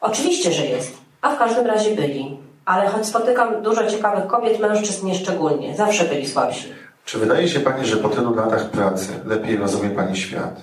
Oczywiście, 0.00 0.52
że 0.52 0.66
jest, 0.66 0.98
a 1.22 1.34
w 1.34 1.38
każdym 1.38 1.66
razie 1.66 1.90
byli. 1.90 2.38
Ale 2.64 2.88
choć 2.88 3.06
spotykam 3.06 3.62
dużo 3.62 3.86
ciekawych 3.86 4.26
kobiet, 4.26 4.60
mężczyzn 4.60 5.06
nie 5.06 5.14
szczególnie. 5.14 5.76
Zawsze 5.76 6.04
byli 6.04 6.28
słabsi. 6.28 6.68
Czy 7.04 7.18
wydaje 7.18 7.48
się 7.48 7.60
Pani, 7.60 7.86
że 7.86 7.96
po 7.96 8.08
tylu 8.08 8.34
latach 8.34 8.70
pracy 8.70 9.08
lepiej 9.26 9.56
rozumie 9.56 9.90
Pani 9.90 10.16
świat? 10.16 10.62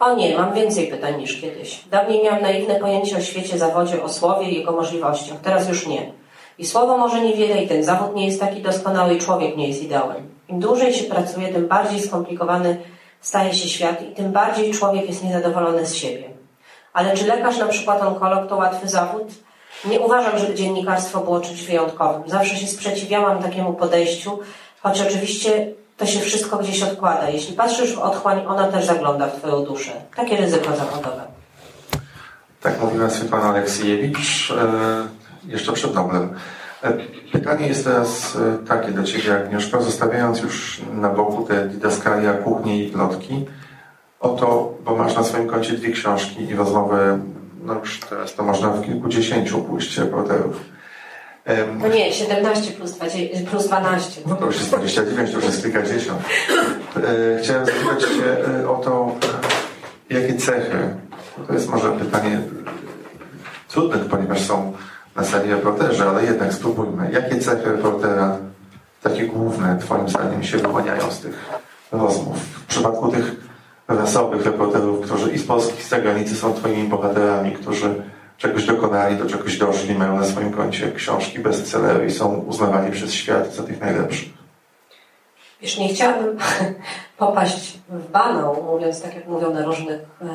O 0.00 0.14
nie, 0.14 0.38
mam 0.38 0.54
więcej 0.54 0.86
pytań 0.86 1.20
niż 1.20 1.40
kiedyś. 1.40 1.84
Dawniej 1.90 2.24
miałam 2.24 2.42
naiwne 2.42 2.74
pojęcie 2.74 3.16
o 3.16 3.20
świecie, 3.20 3.58
zawodzie, 3.58 4.02
o 4.02 4.08
słowie 4.08 4.50
i 4.50 4.54
jego 4.54 4.72
możliwościach. 4.72 5.40
Teraz 5.40 5.68
już 5.68 5.86
nie. 5.86 6.12
I 6.58 6.66
słowo 6.66 6.98
może 6.98 7.20
niewiele 7.20 7.62
i 7.62 7.68
ten 7.68 7.84
zawód 7.84 8.16
nie 8.16 8.26
jest 8.26 8.40
taki 8.40 8.62
doskonały 8.62 9.14
i 9.14 9.18
człowiek 9.18 9.56
nie 9.56 9.68
jest 9.68 9.82
ideałem. 9.82 10.28
Im 10.48 10.60
dłużej 10.60 10.94
się 10.94 11.04
pracuje, 11.04 11.48
tym 11.48 11.68
bardziej 11.68 12.00
skomplikowany 12.00 12.78
staje 13.20 13.54
się 13.54 13.68
świat 13.68 14.02
i 14.02 14.14
tym 14.14 14.32
bardziej 14.32 14.72
człowiek 14.72 15.08
jest 15.08 15.24
niezadowolony 15.24 15.86
z 15.86 15.94
siebie. 15.94 16.24
Ale 16.92 17.16
czy 17.16 17.26
lekarz, 17.26 17.58
na 17.58 17.66
przykład 17.66 18.02
onkolog, 18.02 18.48
to 18.48 18.56
łatwy 18.56 18.88
zawód? 18.88 19.28
Nie 19.84 20.00
uważam, 20.00 20.38
żeby 20.38 20.54
dziennikarstwo 20.54 21.20
było 21.20 21.40
czymś 21.40 21.62
wyjątkowym. 21.62 22.22
Zawsze 22.26 22.56
się 22.56 22.66
sprzeciwiałam 22.66 23.42
takiemu 23.42 23.74
podejściu, 23.74 24.38
choć 24.82 25.00
oczywiście 25.00 25.72
to 25.96 26.06
się 26.06 26.20
wszystko 26.20 26.56
gdzieś 26.56 26.82
odkłada. 26.82 27.30
Jeśli 27.30 27.56
patrzysz 27.56 27.94
w 27.94 27.98
otchłań, 27.98 28.44
ona 28.46 28.68
też 28.68 28.84
zagląda 28.84 29.26
w 29.26 29.36
Twoją 29.36 29.64
duszę. 29.64 29.90
Takie 30.16 30.36
ryzyko 30.36 30.76
zawodowe. 30.76 31.22
Tak 32.60 32.80
mówiła 32.80 33.10
Swietłana 33.10 33.48
Aleksiejewicz 33.48 34.50
e, 34.50 35.52
jeszcze 35.52 35.72
przed 35.72 35.94
Noblem. 35.94 36.34
E, 36.82 36.92
pytanie 37.32 37.66
jest 37.66 37.84
teraz 37.84 38.36
e, 38.36 38.66
takie 38.66 38.90
do 38.90 39.04
Ciebie, 39.04 39.36
Agnieszko, 39.36 39.82
zostawiając 39.82 40.40
już 40.40 40.80
na 40.92 41.08
boku 41.08 41.44
te 41.44 41.68
didaskalia, 41.68 42.32
kuchnie 42.32 42.84
i 42.84 42.90
plotki, 42.90 43.46
oto, 44.20 44.74
bo 44.84 44.96
masz 44.96 45.16
na 45.16 45.24
swoim 45.24 45.48
koncie 45.48 45.72
dwie 45.72 45.92
książki 45.92 46.44
i 46.44 46.54
rozmowy, 46.54 47.18
no 47.64 47.74
już 47.74 48.00
teraz 48.00 48.34
to 48.34 48.42
można 48.42 48.70
w 48.70 48.84
kilkudziesięciu 48.84 49.58
pójść 49.58 49.98
reporterów. 49.98 50.60
No 51.78 51.88
nie, 51.88 52.12
17 52.12 52.72
plus, 52.72 52.92
20, 52.92 53.50
plus 53.50 53.66
12. 53.66 54.20
No 54.26 54.34
to 54.34 54.46
już 54.46 54.56
jest 54.56 54.68
29, 54.68 55.30
to 55.30 55.36
już 55.36 55.44
jest 55.44 55.62
kilkadziesiąt. 55.62 56.20
E, 56.96 57.38
chciałem 57.42 57.66
zapytać 57.66 58.02
Cię 58.02 58.68
o 58.68 58.74
to, 58.74 59.14
jakie 60.10 60.34
cechy, 60.34 60.78
to 61.46 61.52
jest 61.52 61.68
może 61.68 61.92
pytanie 61.92 62.40
trudne, 63.68 63.98
ponieważ 63.98 64.40
są 64.40 64.72
na 65.18 65.24
sali 65.24 65.50
reporterzy, 65.50 66.04
ale 66.04 66.24
jednak 66.24 66.52
spróbujmy. 66.52 67.10
Jakie 67.12 67.38
cechy 67.38 67.72
reportera, 67.72 68.38
takie 69.02 69.26
główne, 69.26 69.78
Twoim 69.80 70.08
zdaniem, 70.08 70.42
się 70.42 70.58
wyłaniają 70.58 71.10
z 71.10 71.20
tych 71.20 71.60
rozmów? 71.92 72.36
W 72.36 72.66
przypadku 72.66 73.08
tych 73.08 73.36
rasowych 73.88 74.46
reporterów, 74.46 75.06
którzy 75.06 75.32
i 75.32 75.38
z 75.38 75.46
Polski, 75.46 75.80
i 75.80 75.82
z 75.82 75.88
zagranicy 75.88 76.36
są 76.36 76.54
twoimi 76.54 76.88
bohaterami, 76.88 77.52
którzy 77.52 78.02
czegoś 78.36 78.66
dokonali, 78.66 79.16
do 79.16 79.26
czegoś 79.26 79.58
doszli, 79.58 79.94
mają 79.94 80.16
na 80.16 80.24
swoim 80.24 80.52
koncie 80.52 80.92
książki, 80.92 81.38
bestsellery 81.38 82.06
i 82.06 82.10
są 82.10 82.34
uznawani 82.34 82.92
przez 82.92 83.12
świat 83.12 83.54
za 83.54 83.62
tych 83.62 83.80
najlepszych. 83.80 84.28
Wiesz, 85.60 85.78
nie 85.78 85.88
chciałabym 85.88 86.38
popaść 87.18 87.78
w 87.88 88.10
banał, 88.10 88.64
mówiąc 88.64 89.02
tak, 89.02 89.14
jak 89.14 89.28
mówią 89.28 89.54
na 89.54 89.64
różnych 89.64 90.00
e, 90.22 90.26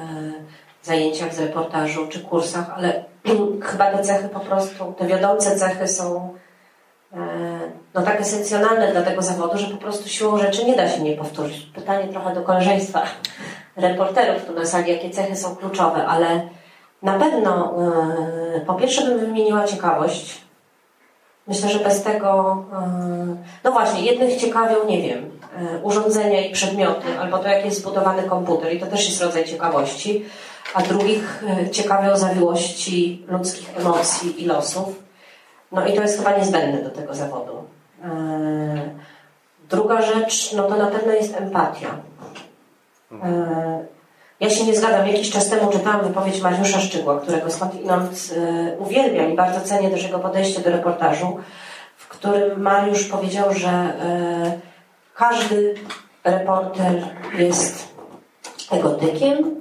zajęciach 0.85 1.33
z 1.33 1.39
reportażu 1.39 2.07
czy 2.07 2.19
kursach, 2.19 2.69
ale 2.75 3.03
chyba 3.69 3.91
te 3.91 4.03
cechy 4.03 4.29
po 4.29 4.39
prostu, 4.39 4.93
te 4.97 5.07
wiodące 5.07 5.55
cechy 5.55 5.87
są 5.87 6.33
e, 7.13 7.17
no 7.93 8.01
tak 8.01 8.21
esencjonalne 8.21 8.91
dla 8.91 9.01
tego 9.01 9.21
zawodu, 9.21 9.57
że 9.57 9.67
po 9.67 9.77
prostu 9.77 10.09
siłą 10.09 10.37
rzeczy 10.37 10.65
nie 10.65 10.75
da 10.75 10.89
się 10.89 11.01
nie 11.01 11.15
powtórzyć. 11.15 11.65
Pytanie 11.75 12.07
trochę 12.07 12.33
do 12.33 12.41
koleżeństwa 12.41 13.03
reporterów 13.75 14.45
tu 14.45 14.53
na 14.53 14.65
sali, 14.65 14.91
jakie 14.91 15.09
cechy 15.09 15.35
są 15.35 15.55
kluczowe, 15.55 16.07
ale 16.07 16.41
na 17.01 17.19
pewno 17.19 17.73
e, 18.55 18.61
po 18.61 18.73
pierwsze 18.73 19.05
bym 19.05 19.19
wymieniła 19.19 19.63
ciekawość. 19.63 20.41
Myślę, 21.47 21.69
że 21.69 21.79
bez 21.79 22.03
tego, 22.03 22.63
e, 22.73 23.35
no 23.63 23.71
właśnie, 23.71 24.01
jednych 24.01 24.35
ciekawią, 24.35 24.75
nie 24.87 25.01
wiem, 25.01 25.32
urządzenia 25.81 26.45
i 26.45 26.51
przedmioty, 26.51 27.19
albo 27.19 27.39
to, 27.39 27.47
jak 27.47 27.65
jest 27.65 27.79
zbudowany 27.79 28.23
komputer, 28.23 28.73
i 28.73 28.79
to 28.79 28.85
też 28.85 29.09
jest 29.09 29.21
rodzaj 29.21 29.45
ciekawości, 29.45 30.25
a 30.73 30.81
drugich 30.81 31.43
ciekawią 31.71 32.17
zawiłości 32.17 33.25
ludzkich 33.27 33.77
emocji 33.77 34.43
i 34.43 34.45
losów. 34.45 35.03
No 35.71 35.87
i 35.87 35.93
to 35.93 36.01
jest 36.01 36.17
chyba 36.17 36.37
niezbędne 36.37 36.81
do 36.81 36.89
tego 36.89 37.13
zawodu. 37.13 37.63
Druga 39.69 40.01
rzecz, 40.01 40.53
no 40.53 40.63
to 40.63 40.75
na 40.75 40.87
pewno 40.87 41.13
jest 41.13 41.37
empatia. 41.37 41.87
Ja 44.39 44.49
się 44.49 44.65
nie 44.65 44.75
zgadzam. 44.75 45.07
Jakiś 45.07 45.31
czas 45.31 45.49
temu 45.49 45.71
czytałam 45.71 46.07
wypowiedź 46.07 46.41
Mariusza 46.41 46.79
Szczygła, 46.79 47.19
którego 47.19 47.51
skądinąd 47.51 48.33
uwielbiam 48.79 49.31
i 49.33 49.35
bardzo 49.35 49.61
cenię 49.61 49.89
też 49.89 50.03
jego 50.03 50.19
podejście 50.19 50.61
do 50.61 50.69
reportażu, 50.69 51.37
w 51.97 52.07
którym 52.07 52.61
Mariusz 52.61 53.05
powiedział, 53.05 53.53
że 53.53 53.93
każdy 55.15 55.75
reporter 56.23 57.03
jest 57.37 57.93
egotykiem, 58.71 59.37
y, 59.37 59.53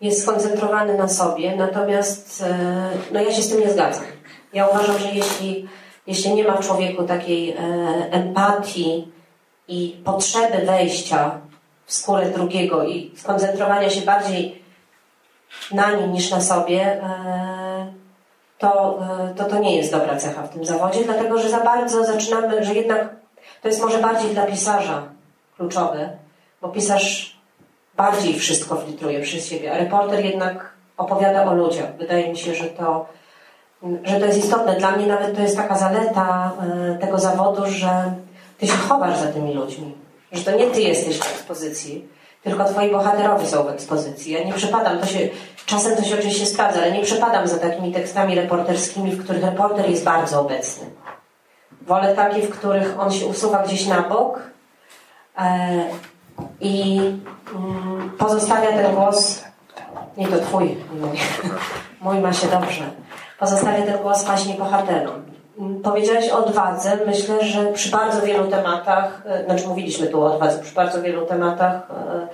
jest 0.00 0.22
skoncentrowany 0.22 0.98
na 0.98 1.08
sobie, 1.08 1.56
natomiast 1.56 2.44
no 3.12 3.20
ja 3.20 3.32
się 3.32 3.42
z 3.42 3.48
tym 3.48 3.60
nie 3.60 3.70
zgadzam. 3.72 4.04
Ja 4.52 4.66
uważam, 4.68 4.98
że 4.98 5.08
jeśli, 5.08 5.68
jeśli 6.06 6.34
nie 6.34 6.44
ma 6.44 6.56
w 6.56 6.66
człowieku 6.66 7.04
takiej 7.04 7.56
empatii 8.10 9.12
i 9.68 10.02
potrzeby 10.04 10.66
wejścia 10.66 11.40
w 11.86 11.94
skórę 11.94 12.30
drugiego 12.30 12.84
i 12.84 13.12
skoncentrowania 13.16 13.90
się 13.90 14.00
bardziej 14.00 14.64
na 15.72 15.90
nim 15.90 16.12
niż 16.12 16.30
na 16.30 16.40
sobie, 16.40 17.02
e, 17.02 17.92
to, 18.58 18.98
e, 19.30 19.34
to 19.34 19.44
to 19.44 19.58
nie 19.58 19.76
jest 19.76 19.92
dobra 19.92 20.16
cecha 20.16 20.42
w 20.42 20.52
tym 20.52 20.64
zawodzie, 20.64 21.04
dlatego 21.04 21.38
że 21.38 21.50
za 21.50 21.60
bardzo 21.60 22.04
zaczynamy, 22.04 22.64
że 22.64 22.74
jednak 22.74 23.16
to 23.64 23.68
jest 23.68 23.82
może 23.82 23.98
bardziej 23.98 24.30
dla 24.30 24.46
pisarza 24.46 25.02
kluczowe, 25.56 26.08
bo 26.62 26.68
pisarz 26.68 27.38
bardziej 27.96 28.38
wszystko 28.38 28.76
filtruje 28.76 29.20
przez 29.20 29.46
siebie, 29.46 29.72
a 29.72 29.78
reporter 29.78 30.24
jednak 30.24 30.72
opowiada 30.96 31.44
o 31.44 31.54
ludziach. 31.54 31.96
Wydaje 31.96 32.28
mi 32.28 32.38
się, 32.38 32.54
że 32.54 32.64
to, 32.64 33.06
że 34.04 34.20
to 34.20 34.26
jest 34.26 34.38
istotne. 34.38 34.76
Dla 34.76 34.90
mnie 34.90 35.06
nawet 35.06 35.36
to 35.36 35.42
jest 35.42 35.56
taka 35.56 35.78
zaleta 35.78 36.52
e, 36.62 36.98
tego 36.98 37.18
zawodu, 37.18 37.66
że 37.66 38.14
ty 38.58 38.66
się 38.66 38.76
chowasz 38.76 39.18
za 39.18 39.26
tymi 39.26 39.54
ludźmi 39.54 39.94
że 40.34 40.44
to 40.44 40.56
nie 40.58 40.66
ty 40.66 40.80
jesteś 40.80 41.18
w 41.18 41.34
ekspozycji, 41.34 42.08
tylko 42.42 42.64
twoi 42.64 42.90
bohaterowie 42.90 43.46
są 43.46 43.64
w 43.64 43.68
ekspozycji. 43.68 44.32
Ja 44.32 44.44
nie 44.44 44.52
przepadam, 44.52 44.98
to 44.98 45.06
się, 45.06 45.28
czasem 45.66 45.96
to 45.96 46.02
się 46.02 46.14
oczywiście 46.14 46.46
sprawdza, 46.46 46.80
ale 46.80 46.92
nie 46.92 47.02
przepadam 47.02 47.48
za 47.48 47.58
takimi 47.58 47.92
tekstami 47.92 48.34
reporterskimi, 48.34 49.10
w 49.10 49.24
których 49.24 49.44
reporter 49.44 49.90
jest 49.90 50.04
bardzo 50.04 50.40
obecny. 50.40 50.86
Wolę 51.86 52.14
takie, 52.14 52.42
w 52.42 52.58
których 52.58 53.00
on 53.00 53.12
się 53.12 53.26
usuwa 53.26 53.62
gdzieś 53.62 53.86
na 53.86 54.02
bok 54.02 54.40
e, 55.38 55.68
i 56.60 57.00
mm, 57.54 58.10
pozostawia 58.18 58.72
ten 58.72 58.94
głos, 58.94 59.44
nie 60.16 60.28
to 60.28 60.38
twój, 60.38 60.76
mój, 61.00 61.18
mój 62.00 62.18
ma 62.18 62.32
się 62.32 62.46
dobrze, 62.46 62.84
pozostawia 63.38 63.82
ten 63.82 63.98
głos 63.98 64.24
właśnie 64.24 64.54
bohaterom. 64.54 65.22
Powiedziałeś 65.82 66.30
o 66.30 66.44
odwadze. 66.44 66.98
Myślę, 67.06 67.44
że 67.44 67.72
przy 67.72 67.90
bardzo 67.90 68.22
wielu 68.22 68.50
tematach, 68.50 69.22
e, 69.26 69.44
znaczy 69.44 69.68
mówiliśmy 69.68 70.06
tu 70.06 70.22
o 70.22 70.34
odwadze, 70.34 70.58
przy 70.58 70.74
bardzo 70.74 71.02
wielu 71.02 71.26
tematach 71.26 71.74
e, 71.74 72.28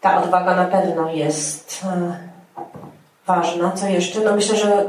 ta 0.00 0.22
odwaga 0.22 0.56
na 0.56 0.64
pewno 0.64 1.10
jest 1.10 1.86
ważna. 3.26 3.72
Co 3.72 3.86
jeszcze? 3.86 4.20
No 4.20 4.36
myślę, 4.36 4.56
że 4.56 4.84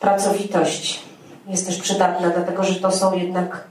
pracowitość 0.00 1.11
jest 1.46 1.66
też 1.66 1.78
przydatna, 1.78 2.30
dlatego 2.30 2.64
że 2.64 2.74
to 2.74 2.90
są 2.90 3.18
jednak, 3.18 3.64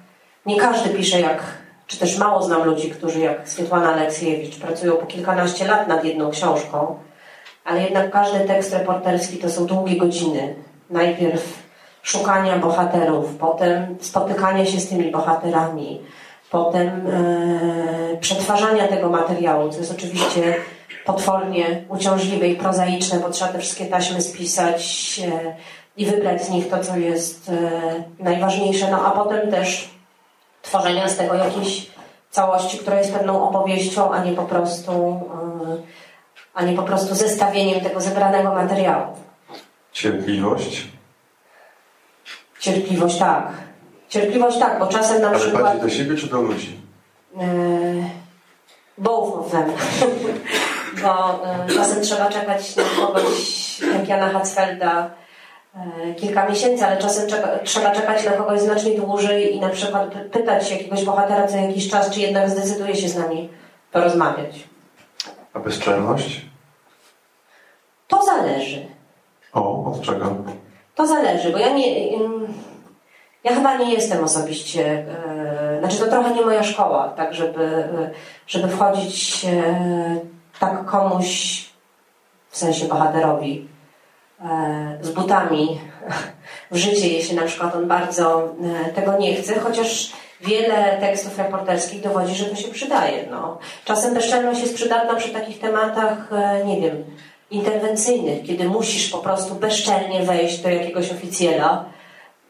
nie 0.46 0.60
każdy 0.60 0.90
pisze 0.90 1.22
jak, 1.22 1.44
czy 1.88 1.98
też 1.98 2.18
mało 2.18 2.44
znam 2.44 2.64
ludzi, 2.64 2.92
którzy 2.92 3.20
jak 3.20 3.50
Swietłana 3.50 3.94
Aleksiejewicz 3.94 4.60
pracują 4.60 4.98
po 4.98 5.06
kilkanaście 5.06 5.66
lat 5.66 5.88
nad 5.88 6.06
jedną 6.06 6.32
książką, 6.32 7.00
ale 7.66 7.82
jednak 7.82 8.12
każdy 8.12 8.40
tekst 8.40 8.74
reporterski 8.74 9.38
to 9.38 9.50
są 9.50 9.66
długie 9.66 9.98
godziny. 9.98 10.56
Najpierw 10.90 11.64
szukania 12.02 12.58
bohaterów, 12.58 13.36
potem 13.40 13.98
spotykania 14.02 14.66
się 14.66 14.80
z 14.80 14.90
tymi 14.90 15.12
bohaterami, 15.12 16.02
potem 16.52 16.88
e, 16.88 18.18
przetwarzania 18.18 18.88
tego 18.88 19.10
materiału, 19.10 19.70
co 19.70 19.78
jest 19.78 19.92
oczywiście 19.92 20.56
potwornie 21.06 21.84
uciążliwe 21.90 22.48
i 22.48 22.56
prozaiczne, 22.56 23.20
bo 23.20 23.30
trzeba 23.30 23.52
te 23.52 23.60
wszystkie 23.60 23.86
taśmy 23.86 24.22
spisać 24.22 25.22
e, 25.26 25.56
i 25.98 26.06
wybrać 26.06 26.46
z 26.46 26.50
nich 26.50 26.70
to, 26.70 26.84
co 26.84 26.98
jest 26.98 27.50
e, 27.50 28.04
najważniejsze, 28.20 28.92
no 28.92 29.06
a 29.06 29.12
potem 29.12 29.52
też 29.52 29.90
tworzenia 30.62 31.10
z 31.10 31.18
tego 31.18 31.36
jakiejś 31.36 31.92
całości, 32.32 32.78
która 32.78 32.98
jest 32.98 33.14
pewną 33.14 33.50
opowieścią, 33.50 34.12
a 34.12 34.24
nie 34.24 34.32
po 34.32 34.44
prostu, 34.44 34.92
e, 34.92 35.82
a 36.54 36.64
nie 36.64 36.74
po 36.74 36.84
prostu 36.84 37.16
zestawieniem 37.16 37.82
tego 37.82 38.02
zebranego 38.02 38.54
materiału. 38.54 39.06
Cierpliwość 39.92 40.88
Cierpliwość 42.62 43.18
tak. 43.18 43.48
Cierpliwość 44.10 44.60
tak, 44.60 44.80
bo 44.80 44.88
czasem 44.88 45.22
na 45.22 45.28
Ale 45.28 45.40
przykład... 45.40 45.64
bardziej 45.64 45.82
do 45.82 45.90
siebie 45.90 46.18
czy 46.18 46.28
do 46.28 46.42
ludzi? 46.42 46.80
Yy, 47.38 47.44
both 48.98 49.38
of 49.38 49.52
them. 49.52 49.72
bo 51.04 51.40
czasem 51.76 52.04
trzeba 52.04 52.30
czekać 52.30 52.76
na 52.76 52.84
kogoś, 52.84 53.80
jak 53.80 54.08
Jana 54.08 54.30
Hatzfelda, 54.30 55.10
kilka 56.18 56.50
miesięcy, 56.50 56.86
ale 56.86 56.98
czasem 56.98 57.30
czeka, 57.30 57.50
trzeba 57.64 57.92
czekać 57.92 58.26
na 58.26 58.32
kogoś 58.32 58.62
znacznie 58.62 58.92
dłużej 58.98 59.56
i 59.56 59.60
na 59.60 59.70
przykład 59.70 60.14
pytać 60.32 60.72
jakiegoś 60.72 61.06
bohatera 61.06 61.48
co 61.48 61.58
jakiś 61.58 61.90
czas, 61.90 62.10
czy 62.10 62.20
jednak 62.20 62.50
zdecyduje 62.50 62.96
się 62.96 63.10
z 63.10 63.16
nami 63.16 63.50
porozmawiać. 63.92 64.64
A 65.54 65.60
bezczelność? 65.60 66.46
To 68.08 68.24
zależy. 68.24 68.86
O, 69.54 69.86
od 69.86 70.02
czego? 70.02 70.36
To 70.96 71.08
zależy, 71.08 71.52
bo 71.52 71.58
ja 71.58 71.74
nie. 71.74 72.12
Ja 73.44 73.56
chyba 73.56 73.78
nie 73.78 73.94
jestem 73.94 74.24
osobiście. 74.24 75.06
E, 75.28 75.80
znaczy, 75.80 75.98
to 75.98 76.08
trochę 76.08 76.36
nie 76.36 76.42
moja 76.42 76.64
szkoła, 76.64 77.10
tak, 77.10 77.34
żeby, 77.34 77.90
żeby 78.48 78.68
wchodzić 78.68 79.46
e, 79.46 79.76
tak 80.60 80.86
komuś, 80.86 81.66
w 82.50 82.58
sensie 82.58 82.86
bohaterowi, 82.86 83.68
e, 83.68 83.81
z 85.02 85.10
butami 85.10 85.80
w 86.72 86.78
życie, 86.78 87.08
jeśli 87.08 87.36
na 87.36 87.44
przykład 87.44 87.76
on 87.76 87.88
bardzo 87.88 88.54
tego 88.96 89.18
nie 89.18 89.36
chce, 89.36 89.60
chociaż 89.60 90.12
wiele 90.42 90.98
tekstów 91.00 91.38
reporterskich 91.38 92.02
dowodzi, 92.02 92.36
że 92.36 92.46
to 92.46 92.56
się 92.56 92.68
przydaje. 92.68 93.26
No. 93.32 93.58
Czasem 93.86 94.14
bezczelność 94.14 94.62
jest 94.62 94.76
przydatna 94.76 95.16
przy 95.16 95.30
takich 95.30 95.60
tematach, 95.60 96.30
nie 96.66 96.82
wiem, 96.82 97.04
interwencyjnych, 97.52 98.44
kiedy 98.44 98.70
musisz 98.70 99.10
po 99.10 99.18
prostu 99.18 99.56
bezczelnie 99.56 100.24
wejść 100.24 100.60
do 100.60 100.70
jakiegoś 100.70 101.12
oficjela 101.12 101.86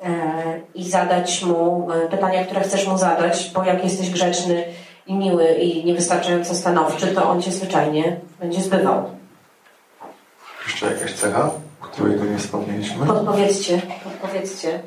e, 0.04 0.10
i 0.76 0.90
zadać 0.90 1.44
mu 1.44 1.92
e, 1.92 2.10
pytania, 2.10 2.46
które 2.46 2.62
chcesz 2.62 2.88
mu 2.88 2.98
zadać, 2.98 3.52
bo 3.54 3.64
jak 3.64 3.84
jesteś 3.84 4.10
grzeczny 4.10 4.64
i 5.08 5.14
miły 5.14 5.54
i 5.54 5.86
niewystarczająco 5.86 6.56
stanowczy, 6.56 7.08
to 7.08 7.30
on 7.30 7.42
cię 7.42 7.52
zwyczajnie 7.52 8.18
będzie 8.40 8.62
zbywał. 8.62 9.04
Jeszcze 10.68 10.94
jakaś 10.94 11.14
cecha, 11.14 11.52
której 11.92 12.18
tu 12.18 12.26
nie 12.26 12.38
wspomnieliśmy? 12.38 13.06
Podpowiedzcie, 13.06 13.82
podpowiedzcie. 14.04 14.84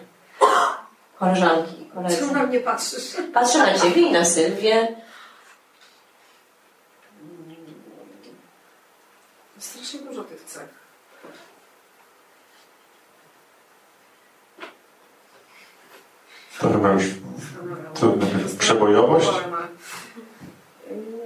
Koleżanki 1.18 1.82
i 1.82 1.86
koledzy. 1.86 2.16
Czemu 2.16 2.32
na 2.32 2.46
mnie 2.46 2.60
patrzysz? 2.60 3.16
Patrzę 3.34 3.58
na 3.58 3.78
ciebie 3.78 4.02
i 4.02 4.12
na 4.12 4.24
Sylwię. 4.24 4.88
Strasznie 9.58 10.00
dużo 10.00 10.24
tych 10.24 10.44
cech. 10.44 10.68
To 16.60 16.72
chyba 16.72 16.92
już 16.92 17.04
trudne. 17.94 18.26
Przebojowość? 18.58 19.30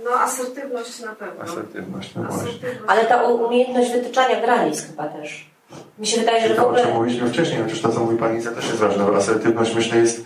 No 0.04 0.10
asertywność 0.10 1.00
na 1.00 1.14
pewno. 1.14 1.44
Asertywność, 1.44 2.14
no 2.14 2.22
właśnie. 2.22 2.42
Asertywność. 2.48 2.84
Ale 2.86 3.04
ta 3.04 3.22
umiejętność 3.22 3.92
wytyczania 3.92 4.40
granic 4.40 4.82
chyba 4.82 5.08
też. 5.08 5.50
Mi 5.98 6.06
się 6.06 6.20
wydaje, 6.20 6.40
że 6.40 6.46
Czyli 6.46 6.54
w 6.54 6.62
to, 6.62 6.68
o 6.68 6.76
czym 6.76 6.94
mówiliśmy 6.94 7.28
wcześniej, 7.28 7.62
chociaż 7.62 7.80
to, 7.80 7.88
co 7.92 8.00
mówi 8.00 8.16
Pani 8.16 8.38
Iza, 8.38 8.50
też 8.50 8.66
jest 8.66 8.78
ważne. 8.78 9.04
bo 9.04 9.16
Asertywność, 9.16 9.74
myślę, 9.74 9.98
jest 9.98 10.24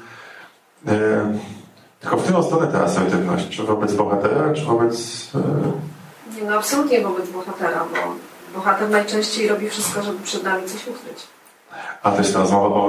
e, 0.89 0.93
tylko 2.01 2.17
w 2.17 2.23
którą 2.23 2.43
stronę 2.43 2.67
ta 2.73 2.85
asertywność? 2.85 3.49
Czy 3.49 3.63
wobec 3.63 3.93
bohatera, 3.93 4.53
czy 4.55 4.65
wobec... 4.65 5.29
E, 5.35 5.39
Nie, 6.37 6.49
no 6.49 6.57
absolutnie 6.57 7.01
wobec 7.01 7.31
bohatera, 7.31 7.85
bo 7.93 8.15
bohater 8.59 8.91
najczęściej 8.91 9.49
robi 9.49 9.71
wszystko, 9.71 10.03
żeby 10.03 10.19
przed 10.25 10.43
nami 10.43 10.63
coś 10.69 10.89
ukryć. 10.89 11.19
a 12.03 12.11
to 12.11 12.19
jest 12.19 12.33
ta 12.35 12.39
rozmowa 12.41 12.67
o, 12.67 12.87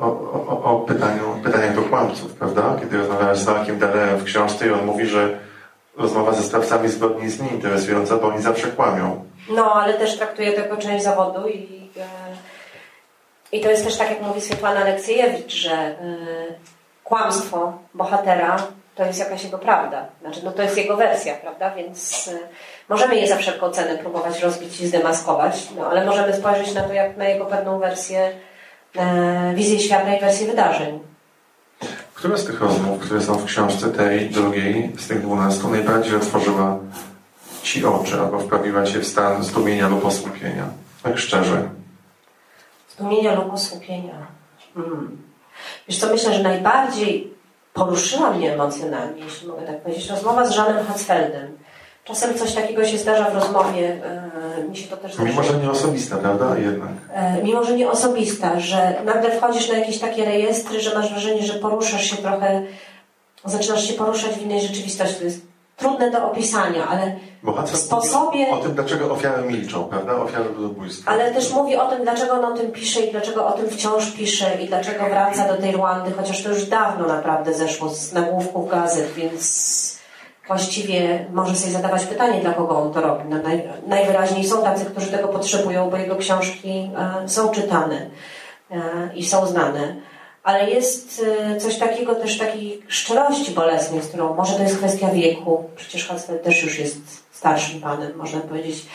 o, 0.00 0.06
o, 0.48 0.62
o 0.64 0.80
pytaniu, 0.80 1.22
pytaniach 1.44 1.74
do 1.74 1.82
kłamców, 1.82 2.32
prawda? 2.32 2.76
Kiedy 2.80 2.98
rozmawiałem 2.98 3.36
z 3.36 3.46
Markiem 3.46 3.78
Dalem 3.78 4.18
w 4.18 4.24
książce 4.24 4.66
i 4.66 4.70
on 4.70 4.86
mówi, 4.86 5.06
że 5.06 5.38
rozmowa 6.00 6.32
ze 6.32 6.42
sprawcami 6.42 6.88
zbrodni 6.88 7.24
jest 7.24 7.42
nieinteresująca, 7.42 8.16
bo 8.16 8.28
oni 8.28 8.42
zawsze 8.42 8.68
kłamią. 8.68 9.24
No, 9.50 9.72
ale 9.74 9.94
też 9.94 10.18
traktuje 10.18 10.52
to 10.52 10.60
jako 10.60 10.76
część 10.76 11.04
zawodu 11.04 11.48
i, 11.48 11.90
e, 11.96 13.56
i 13.56 13.60
to 13.60 13.70
jest 13.70 13.84
też 13.84 13.96
tak, 13.96 14.10
jak 14.10 14.22
mówi 14.22 14.40
Swietłana 14.40 14.80
Aleksiejewicz, 14.80 15.52
że 15.52 15.72
e, 15.72 15.96
kłamstwo 17.04 17.72
bohatera 17.94 18.56
to 18.94 19.06
jest 19.06 19.18
jakaś 19.18 19.44
jego 19.44 19.58
prawda. 19.58 20.06
Znaczy, 20.20 20.40
no 20.44 20.52
to 20.52 20.62
jest 20.62 20.76
jego 20.76 20.96
wersja, 20.96 21.34
prawda? 21.34 21.74
Więc 21.74 22.28
e, 22.28 22.38
możemy 22.88 23.16
je 23.16 23.28
za 23.28 23.36
wszelką 23.36 23.70
cenę 23.70 23.98
próbować 23.98 24.42
rozbić 24.42 24.80
i 24.80 24.86
zdemaskować, 24.86 25.68
no 25.76 25.90
ale 25.90 26.06
możemy 26.06 26.34
spojrzeć 26.34 26.74
na 26.74 26.82
to 26.82 26.92
jak 26.92 27.16
na 27.16 27.28
jego 27.28 27.46
pewną 27.46 27.78
wersję, 27.78 28.32
e, 28.96 29.52
wizję 29.54 29.80
świata 29.80 30.14
i 30.14 30.20
wersję 30.20 30.46
wydarzeń. 30.46 31.09
Która 32.20 32.36
z 32.36 32.44
tych 32.44 32.60
rozmów, 32.60 33.00
które 33.00 33.22
są 33.22 33.34
w 33.34 33.44
książce 33.44 33.90
tej 33.90 34.30
drugiej, 34.30 34.92
z 34.98 35.08
tych 35.08 35.22
dwunastu, 35.22 35.70
najbardziej 35.70 36.16
otworzyła 36.16 36.78
Ci 37.62 37.84
oczy 37.84 38.20
albo 38.20 38.38
wprawiła 38.38 38.84
Cię 38.84 39.00
w 39.00 39.06
stan 39.06 39.44
zdumienia 39.44 39.88
lub 39.88 40.04
osłupienia? 40.04 40.64
Tak 41.02 41.18
szczerze. 41.18 41.68
Zdumienia 42.88 43.34
lub 43.34 43.52
osłupienia. 43.52 44.26
Mm. 44.76 45.18
Wiesz 45.88 45.98
co, 45.98 46.06
myślę, 46.06 46.34
że 46.34 46.42
najbardziej 46.42 47.34
poruszyła 47.74 48.30
mnie 48.30 48.54
emocjonalnie, 48.54 49.24
jeśli 49.24 49.48
mogę 49.48 49.62
tak 49.62 49.82
powiedzieć, 49.82 50.10
rozmowa 50.10 50.46
z 50.46 50.50
Żanem 50.50 50.86
Hatzfeldem. 50.86 51.58
Czasem 52.04 52.34
coś 52.38 52.54
takiego 52.54 52.84
się 52.84 52.98
zdarza 52.98 53.30
w 53.30 53.34
rozmowie, 53.34 54.00
e, 54.58 54.68
mi 54.70 54.76
się 54.76 54.88
to 54.88 54.96
też 54.96 55.18
Mimo, 55.18 55.32
zdarzyło. 55.32 55.54
że 55.58 55.64
nie 55.64 55.70
osobista, 55.70 56.16
prawda? 56.16 56.58
Jednak. 56.58 56.88
E, 57.14 57.42
mimo 57.42 57.64
że 57.64 57.76
nie 57.76 57.90
osobista, 57.90 58.60
że 58.60 58.94
nagle 59.04 59.30
wchodzisz 59.30 59.68
na 59.68 59.78
jakieś 59.78 59.98
takie 59.98 60.24
rejestry, 60.24 60.80
że 60.80 60.94
masz 60.94 61.10
wrażenie, 61.10 61.42
że 61.42 61.54
poruszasz 61.54 62.04
się 62.04 62.16
trochę, 62.16 62.62
zaczynasz 63.44 63.84
się 63.88 63.94
poruszać 63.94 64.32
w 64.32 64.42
innej 64.42 64.60
rzeczywistości. 64.60 65.14
To 65.18 65.24
jest 65.24 65.40
trudne 65.76 66.10
do 66.10 66.30
opisania, 66.30 66.88
ale 66.88 67.12
Bohater 67.42 67.74
W 67.74 67.78
sposobie- 67.78 68.50
o 68.50 68.56
tym, 68.56 68.74
dlaczego 68.74 69.10
ofiary 69.12 69.42
milczą, 69.42 69.84
prawda? 69.84 70.14
Ofiary 70.16 70.44
ludobójstwa. 70.44 71.10
Ale 71.10 71.34
też 71.34 71.52
mówi 71.52 71.76
o 71.76 71.86
tym, 71.88 72.02
dlaczego 72.02 72.32
on 72.32 72.44
o 72.44 72.56
tym 72.56 72.72
pisze 72.72 73.00
i 73.00 73.10
dlaczego 73.10 73.46
o 73.46 73.52
tym 73.52 73.70
wciąż 73.70 74.10
pisze 74.10 74.62
i 74.62 74.68
dlaczego 74.68 75.04
wraca 75.04 75.48
do 75.48 75.56
tej 75.62 75.72
Rwandy, 75.72 76.10
chociaż 76.12 76.42
to 76.42 76.48
już 76.48 76.64
dawno 76.66 77.06
naprawdę 77.06 77.54
zeszło 77.54 77.88
z 77.88 78.12
nagłówków 78.12 78.70
gazet, 78.70 79.12
więc 79.12 79.99
właściwie 80.50 81.26
może 81.32 81.56
sobie 81.56 81.72
zadawać 81.72 82.04
pytanie, 82.04 82.40
dla 82.40 82.52
kogo 82.52 82.82
on 82.82 82.92
to 82.92 83.00
robi. 83.00 83.24
No, 83.28 83.42
naj, 83.42 83.68
najwyraźniej 83.86 84.44
są 84.44 84.62
tacy, 84.62 84.84
którzy 84.84 85.06
tego 85.06 85.28
potrzebują, 85.28 85.90
bo 85.90 85.96
jego 85.96 86.16
książki 86.16 86.90
e, 87.22 87.28
są 87.28 87.48
czytane 87.48 88.10
e, 88.70 88.80
i 89.14 89.26
są 89.26 89.46
znane. 89.46 89.96
Ale 90.42 90.70
jest 90.70 91.24
e, 91.50 91.56
coś 91.56 91.78
takiego 91.78 92.14
też 92.14 92.38
takiej 92.38 92.82
szczerości 92.88 93.52
bolesnej, 93.52 94.02
z 94.02 94.08
którą 94.08 94.34
może 94.34 94.54
to 94.54 94.62
jest 94.62 94.78
kwestia 94.78 95.08
wieku. 95.08 95.64
Przecież 95.76 96.08
Hatzfeld 96.08 96.42
też 96.42 96.62
już 96.62 96.78
jest 96.78 96.98
starszym 97.32 97.80
panem, 97.80 98.12
można 98.16 98.40
powiedzieć 98.40 98.86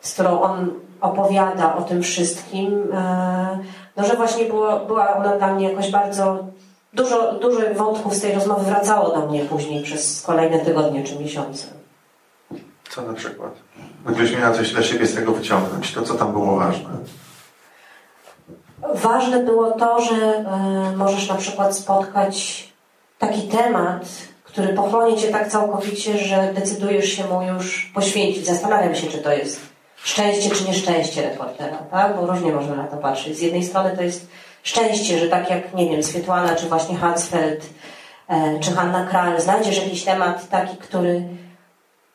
z 0.00 0.14
którą 0.14 0.40
on 0.40 0.70
opowiada 1.00 1.76
o 1.76 1.82
tym 1.82 2.02
wszystkim, 2.02 2.82
e, 2.92 3.58
no 3.96 4.04
że 4.04 4.16
właśnie 4.16 4.44
było, 4.44 4.80
była 4.80 5.16
ona 5.16 5.36
dla 5.36 5.54
mnie 5.54 5.70
jakoś 5.70 5.90
bardzo 5.90 6.46
dużo, 6.94 7.32
dużo 7.32 7.60
wątków 7.74 8.14
z 8.14 8.20
tej 8.20 8.34
rozmowy 8.34 8.64
wracało 8.64 9.20
do 9.20 9.26
mnie 9.26 9.44
później 9.44 9.82
przez 9.82 10.22
kolejne 10.22 10.58
tygodnie 10.58 11.04
czy 11.04 11.18
miesiące. 11.18 11.66
Co 12.90 13.02
na 13.02 13.14
przykład? 13.14 13.50
Gdybyś 14.06 14.36
miała 14.36 14.54
coś 14.54 14.72
dla 14.72 14.82
siebie 14.82 15.06
z 15.06 15.14
tego 15.14 15.32
wyciągnąć, 15.32 15.92
to 15.92 16.02
co 16.02 16.14
tam 16.14 16.32
było 16.32 16.56
ważne? 16.56 16.90
Ważne 18.94 19.40
było 19.40 19.70
to, 19.70 20.00
że 20.00 20.16
e, 20.16 20.96
możesz 20.96 21.28
na 21.28 21.34
przykład 21.34 21.76
spotkać 21.76 22.68
taki 23.18 23.42
temat, 23.42 24.04
który 24.44 24.68
pochłonie 24.68 25.16
cię 25.16 25.28
tak 25.28 25.48
całkowicie, 25.48 26.18
że 26.18 26.52
decydujesz 26.54 27.08
się 27.08 27.24
mu 27.24 27.42
już 27.42 27.90
poświęcić. 27.94 28.46
Zastanawiam 28.46 28.94
się, 28.94 29.06
czy 29.06 29.18
to 29.18 29.32
jest 29.32 29.60
szczęście 29.96 30.50
czy 30.50 30.64
nieszczęście 30.64 31.22
reportera, 31.22 31.76
tak? 31.90 32.16
Bo 32.16 32.26
różnie 32.26 32.52
można 32.52 32.74
na 32.74 32.84
to 32.84 32.96
patrzeć. 32.96 33.36
Z 33.36 33.40
jednej 33.40 33.64
strony 33.64 33.96
to 33.96 34.02
jest 34.02 34.26
szczęście, 34.64 35.18
że 35.18 35.28
tak 35.28 35.50
jak, 35.50 35.74
nie 35.74 35.90
wiem, 35.90 36.02
Swietłana, 36.02 36.56
czy 36.56 36.66
właśnie 36.66 36.96
Hansfeld, 36.96 37.66
e, 38.28 38.60
czy 38.60 38.72
Hanna 38.72 39.06
Kral, 39.06 39.40
znajdziesz 39.40 39.76
jakiś 39.76 40.04
temat 40.04 40.48
taki, 40.48 40.76
który 40.76 41.22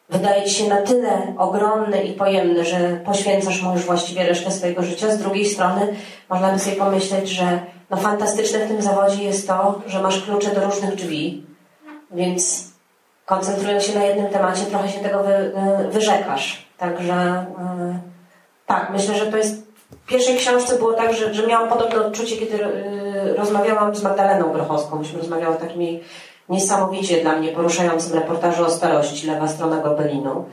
wydaje 0.09 0.43
ci 0.43 0.53
się 0.53 0.69
na 0.69 0.81
tyle 0.81 1.33
ogromny 1.37 2.03
i 2.03 2.13
pojemny, 2.13 2.65
że 2.65 3.01
poświęcasz 3.05 3.61
mu 3.61 3.73
już 3.73 3.85
właściwie 3.85 4.23
resztę 4.23 4.51
swojego 4.51 4.83
życia. 4.83 5.11
Z 5.11 5.17
drugiej 5.17 5.45
strony 5.45 5.87
można 6.29 6.51
by 6.51 6.59
sobie 6.59 6.75
pomyśleć, 6.75 7.29
że 7.29 7.59
no 7.89 7.97
fantastyczne 7.97 8.59
w 8.59 8.67
tym 8.67 8.81
zawodzie 8.81 9.23
jest 9.23 9.47
to, 9.47 9.81
że 9.87 10.01
masz 10.01 10.21
klucze 10.21 10.55
do 10.55 10.65
różnych 10.65 10.95
drzwi, 10.95 11.45
więc 12.11 12.69
koncentrując 13.25 13.83
się 13.83 13.99
na 13.99 14.05
jednym 14.05 14.27
temacie, 14.27 14.65
trochę 14.65 14.89
się 14.89 14.99
tego 14.99 15.23
wy, 15.23 15.51
wyrzekasz. 15.89 16.65
Także 16.77 17.45
y, 17.95 18.09
tak, 18.65 18.89
myślę, 18.89 19.15
że 19.15 19.27
to 19.27 19.37
jest. 19.37 19.68
W 19.91 20.05
pierwszej 20.05 20.37
książce 20.37 20.77
było 20.77 20.93
tak, 20.93 21.13
że, 21.13 21.33
że 21.33 21.47
miałam 21.47 21.69
podobne 21.69 22.05
odczucie, 22.05 22.37
kiedy 22.37 22.65
y, 22.65 23.33
rozmawiałam 23.37 23.95
z 23.95 24.03
Magdaleną 24.03 24.53
Grochowską. 24.53 24.99
Myśmy 24.99 25.19
rozmawiały 25.19 25.55
o 25.55 25.59
takim 25.59 25.81
jej 25.81 26.03
niesamowicie 26.49 27.21
dla 27.21 27.35
mnie 27.35 27.51
poruszającym 27.51 28.13
reportażu 28.13 28.65
o 28.65 28.69
starości, 28.69 29.27
lewa 29.27 29.47
strona 29.47 29.77
Gobelinu. 29.77 30.45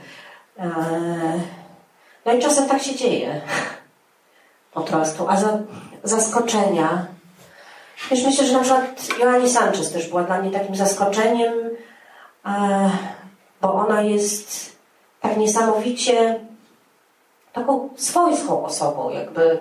E, 0.58 0.66
No 2.26 2.32
i 2.32 2.42
czasem 2.42 2.68
tak 2.68 2.82
się 2.82 2.94
dzieje. 2.94 3.40
Po 4.72 4.80
prostu. 4.80 5.28
A 5.28 5.36
za, 5.36 5.58
zaskoczenia. 6.04 7.06
Wiesz, 8.10 8.24
myślę, 8.24 8.46
że 8.46 8.52
na 8.52 8.60
przykład 8.60 9.08
Joanni 9.20 9.50
Sanchez 9.50 9.92
też 9.92 10.08
była 10.08 10.22
dla 10.22 10.42
mnie 10.42 10.50
takim 10.50 10.76
zaskoczeniem, 10.76 11.54
e, 12.46 12.90
bo 13.62 13.74
ona 13.74 14.02
jest 14.02 14.76
tak 15.20 15.36
niesamowicie 15.36 16.40
taką 17.56 17.88
swojską 17.96 18.64
osobą, 18.64 19.10
jakby, 19.10 19.58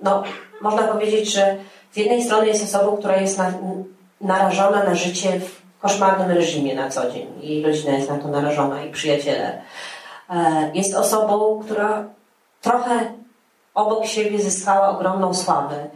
no, 0.00 0.22
można 0.60 0.82
powiedzieć, 0.82 1.32
że 1.32 1.56
z 1.92 1.96
jednej 1.96 2.22
strony 2.22 2.46
jest 2.46 2.64
osobą, 2.64 2.96
która 2.96 3.16
jest 3.16 3.38
na, 3.38 3.52
narażona 4.20 4.84
na 4.84 4.94
życie 4.94 5.40
w 5.40 5.80
koszmarnym 5.80 6.30
reżimie 6.30 6.74
na 6.74 6.90
co 6.90 7.10
dzień. 7.10 7.26
Jej 7.40 7.62
rodzina 7.62 7.92
jest 7.92 8.10
na 8.10 8.18
to 8.18 8.28
narażona 8.28 8.84
i 8.84 8.90
przyjaciele. 8.90 9.62
E, 10.30 10.70
Jest 10.74 10.94
osobą, 10.94 11.60
która 11.64 12.04
trochę 12.62 13.12
obok 13.74 14.06
siebie 14.06 14.38
zyskała 14.38 14.88
ogromną 14.88 15.34
sławę. 15.34 15.86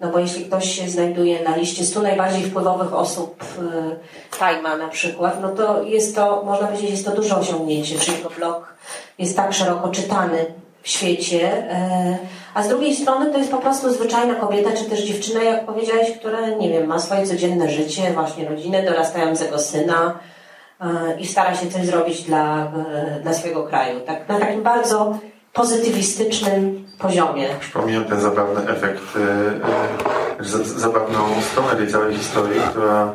No 0.00 0.08
bo 0.08 0.18
jeśli 0.18 0.44
ktoś 0.44 0.70
się 0.70 0.88
znajduje 0.88 1.42
na 1.42 1.56
liście 1.56 1.84
100 1.84 2.02
najbardziej 2.02 2.42
wpływowych 2.42 2.94
osób 2.94 3.44
e, 3.58 4.36
Time'a 4.36 4.78
na 4.78 4.88
przykład, 4.88 5.42
no 5.42 5.48
to 5.48 5.82
jest 5.82 6.16
to, 6.16 6.42
można 6.46 6.66
powiedzieć, 6.66 6.90
jest 6.90 7.04
to 7.04 7.10
duże 7.10 7.36
osiągnięcie, 7.36 7.98
że 7.98 8.12
jego 8.12 8.30
blog 8.30 8.74
jest 9.18 9.36
tak 9.36 9.52
szeroko 9.52 9.88
czytany 9.88 10.46
w 10.82 10.88
świecie. 10.88 11.70
e, 11.70 12.18
A 12.54 12.62
z 12.62 12.68
drugiej 12.68 12.96
strony 12.96 13.32
to 13.32 13.38
jest 13.38 13.50
po 13.50 13.58
prostu 13.58 13.92
zwyczajna 13.92 14.34
kobieta, 14.34 14.70
czy 14.72 14.84
też 14.84 15.00
dziewczyna, 15.00 15.42
jak 15.42 15.66
powiedziałeś, 15.66 16.18
która, 16.18 16.48
nie 16.48 16.68
wiem, 16.68 16.86
ma 16.86 16.98
swoje 16.98 17.26
codzienne 17.26 17.70
życie, 17.70 18.02
właśnie 18.14 18.48
rodzinę, 18.48 18.82
dorastającego 18.82 19.58
syna 19.58 20.18
e, 20.80 21.20
i 21.20 21.26
stara 21.26 21.54
się 21.54 21.70
coś 21.70 21.86
zrobić 21.86 22.22
dla, 22.22 22.72
e, 23.16 23.20
dla 23.22 23.32
swojego 23.32 23.64
kraju. 23.64 24.00
Tak, 24.00 24.28
na 24.28 24.38
takim 24.38 24.62
bardzo 24.62 25.18
pozytywistycznym 25.52 26.86
poziomie. 26.98 27.48
Przypominam 27.60 28.04
ten 28.04 28.20
zabawny 28.20 28.72
efekt, 28.72 29.02
zabawną 30.64 31.18
stronę 31.52 31.76
tej 31.76 31.88
całej 31.88 32.14
historii, 32.16 32.60
która 32.60 33.12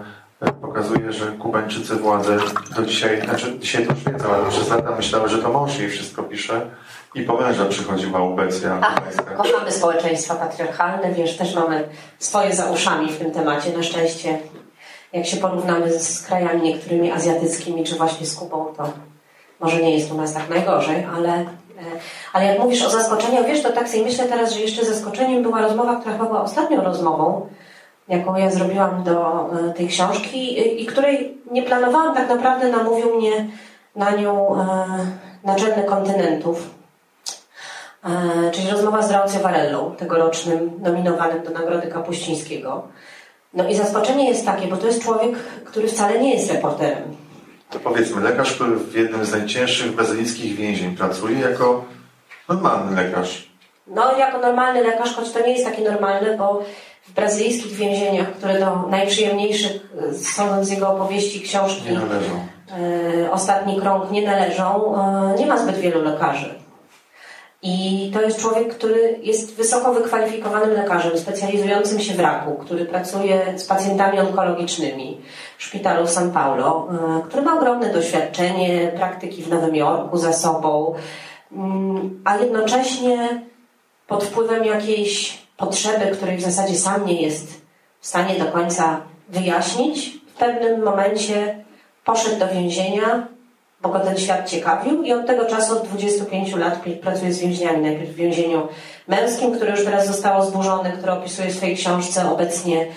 pokazuje, 0.62 1.14
że 1.14 1.26
Kubańczycy 1.32 1.96
władzę 1.96 2.38
do 2.76 2.86
dzisiaj, 2.86 3.22
znaczy 3.22 3.60
dzisiaj 3.60 3.88
to 3.88 3.94
już 3.94 4.04
wiedzą, 4.04 4.34
ale 4.34 4.50
przez 4.50 4.70
lata 4.70 4.96
myślały, 4.96 5.30
że 5.30 5.38
to 5.38 5.50
mąż 5.50 5.80
jej 5.80 5.90
wszystko 5.90 6.24
pisze 6.24 6.62
i 7.16 7.22
po 7.22 7.38
męża 7.38 7.66
przychodziła 7.66 8.24
ubecja 8.24 8.82
kubańska. 8.96 9.24
kochamy 9.24 9.72
społeczeństwa 9.72 10.36
patriarchalne, 10.36 11.12
wiesz, 11.12 11.38
też 11.38 11.56
mamy 11.56 11.88
swoje 12.20 12.56
za 12.56 12.66
uszami 12.66 13.12
w 13.12 13.18
tym 13.18 13.32
temacie. 13.32 13.78
Na 13.78 13.84
szczęście, 13.84 14.40
jak 15.14 15.26
się 15.26 15.38
porównamy 15.38 16.00
z, 16.00 16.20
z 16.20 16.26
krajami 16.26 16.62
niektórymi 16.62 17.12
azjatyckimi, 17.12 17.84
czy 17.84 17.96
właśnie 17.96 18.28
z 18.28 18.36
Kubą, 18.36 18.74
to 18.78 18.94
może 19.60 19.82
nie 19.82 19.98
jest 19.98 20.12
u 20.12 20.18
nas 20.18 20.34
tak 20.34 20.50
najgorzej, 20.50 21.08
ale, 21.16 21.30
e, 21.30 21.46
ale 22.34 22.46
jak 22.46 22.60
mówisz 22.60 22.86
o 22.86 22.90
zaskoczeniach, 22.90 23.46
wiesz, 23.48 23.64
to 23.64 23.72
tak 23.72 23.90
sobie 23.90 24.04
myślę 24.04 24.26
teraz, 24.26 24.54
że 24.54 24.60
jeszcze 24.60 24.86
zaskoczeniem 24.86 25.44
była 25.44 25.62
rozmowa, 25.62 25.96
która 25.96 26.14
chyba 26.14 26.26
była 26.26 26.42
ostatnią 26.42 26.84
rozmową, 26.84 27.48
jaką 28.10 28.36
ja 28.36 28.52
zrobiłam 28.52 29.04
do 29.04 29.50
e, 29.70 29.74
tej 29.74 29.88
książki 29.88 30.62
i, 30.84 30.86
której 30.86 31.38
nie 31.52 31.64
planowałam 31.64 32.16
tak 32.16 32.30
naprawdę, 32.30 32.72
namówił 32.72 33.16
mnie 33.16 33.48
na 33.96 34.12
nią 34.12 34.62
e, 34.62 34.86
Naczelny 35.44 35.84
Kontynentów, 35.84 36.70
e, 38.04 38.52
czyli 38.52 38.70
rozmowa 38.70 39.02
z 39.02 39.12
Raucio 39.12 39.40
Varellą, 39.40 39.96
tegorocznym 39.96 40.72
nominowanym 40.82 41.44
do 41.44 41.50
Nagrody 41.50 41.88
Kapuścińskiego. 41.88 42.88
No 43.54 43.70
i 43.70 43.76
zaskoczenie 43.76 44.30
jest 44.30 44.46
takie, 44.46 44.68
bo 44.68 44.78
to 44.78 44.88
jest 44.88 45.04
człowiek, 45.04 45.38
który 45.66 45.88
wcale 45.88 46.20
nie 46.20 46.34
jest 46.34 46.52
reporterem. 46.52 47.04
To 47.70 47.80
powiedzmy, 47.80 48.22
lekarz, 48.22 48.54
który 48.54 48.76
w 48.76 48.96
jednym 48.96 49.26
z 49.26 49.32
najcięższych 49.32 49.92
brazylijskich 49.92 50.56
więzień 50.56 50.96
pracuje 50.96 51.40
jako 51.40 51.86
normalny 52.50 53.04
lekarz. 53.04 53.48
No, 53.88 54.18
jako 54.18 54.38
normalny 54.38 54.84
lekarz, 54.84 55.16
choć 55.16 55.32
to 55.32 55.40
nie 55.40 55.54
jest 55.54 55.66
takie 55.66 55.82
normalne, 55.82 56.38
bo 56.38 56.64
w 57.08 57.14
brazylijskich 57.14 57.74
więzieniach, 57.74 58.34
które 58.34 58.60
do 58.60 58.88
najprzyjemniejszych, 58.90 59.94
sądząc 60.36 60.68
z 60.68 60.72
jego 60.72 60.90
opowieści, 60.90 61.42
książki, 61.42 61.84
Nie 61.90 61.94
należą. 62.00 62.48
e, 63.26 63.32
Ostatni 63.32 63.82
Krąg 63.82 64.12
nie 64.12 64.22
należą, 64.22 64.96
e, 64.96 65.36
nie 65.40 65.46
ma 65.46 65.58
zbyt 65.58 65.78
wielu 65.78 66.02
lekarzy. 66.04 66.56
I 67.62 68.12
to 68.14 68.22
jest 68.22 68.42
człowiek, 68.42 68.76
który 68.76 69.20
jest 69.24 69.56
wysoko 69.56 69.94
wykwalifikowanym 69.94 70.70
lekarzem, 70.74 71.18
specjalizującym 71.18 72.00
się 72.00 72.14
w 72.14 72.20
raku, 72.20 72.54
który 72.54 72.86
pracuje 72.86 73.54
z 73.56 73.66
pacjentami 73.66 74.20
onkologicznymi 74.20 75.22
w 75.58 75.64
szpitalu 75.64 76.08
w 76.08 76.10
São 76.10 76.32
Paulo, 76.32 76.88
e, 76.92 77.22
który 77.28 77.42
ma 77.44 77.58
ogromne 77.58 77.94
doświadczenie 77.94 78.92
praktyki 78.96 79.44
w 79.44 79.50
Nowym 79.50 79.76
Jorku 79.76 80.18
za 80.18 80.34
sobą, 80.34 80.96
mm, 81.52 82.22
a 82.26 82.38
jednocześnie 82.38 83.42
pod 84.08 84.24
wpływem 84.24 84.66
jakiejś 84.66 85.47
potrzeby, 85.58 86.06
której 86.06 86.38
w 86.38 86.42
zasadzie 86.42 86.76
sam 86.76 87.06
nie 87.06 87.22
jest 87.22 87.62
w 88.00 88.08
stanie 88.08 88.40
do 88.40 88.46
końca 88.46 89.02
wyjaśnić, 89.30 90.10
w 90.36 90.40
pewnym 90.40 90.84
momencie 90.84 91.64
poszedł 92.06 92.40
do 92.40 92.48
więzienia, 92.48 93.28
bo 93.82 93.90
go 93.90 94.00
ten 94.00 94.18
świat 94.18 94.50
ciekawił 94.50 95.04
i 95.04 95.14
od 95.14 95.28
tego 95.28 95.46
czasu, 95.46 95.78
od 95.78 95.88
25 95.88 96.56
lat 96.56 96.80
pracuje 97.02 97.34
z 97.34 97.40
więźniami. 97.40 97.82
Najpierw 97.82 98.10
w 98.10 98.16
więzieniu 98.16 98.68
męskim, 99.08 99.56
które 99.56 99.72
już 99.72 99.86
teraz 99.86 100.08
zostało 100.08 100.46
zburzone, 100.46 100.92
które 100.92 101.14
opisuje 101.14 101.50
w 101.50 101.56
swojej 101.56 101.76
książce 101.76 102.32
obecnie 102.32 102.88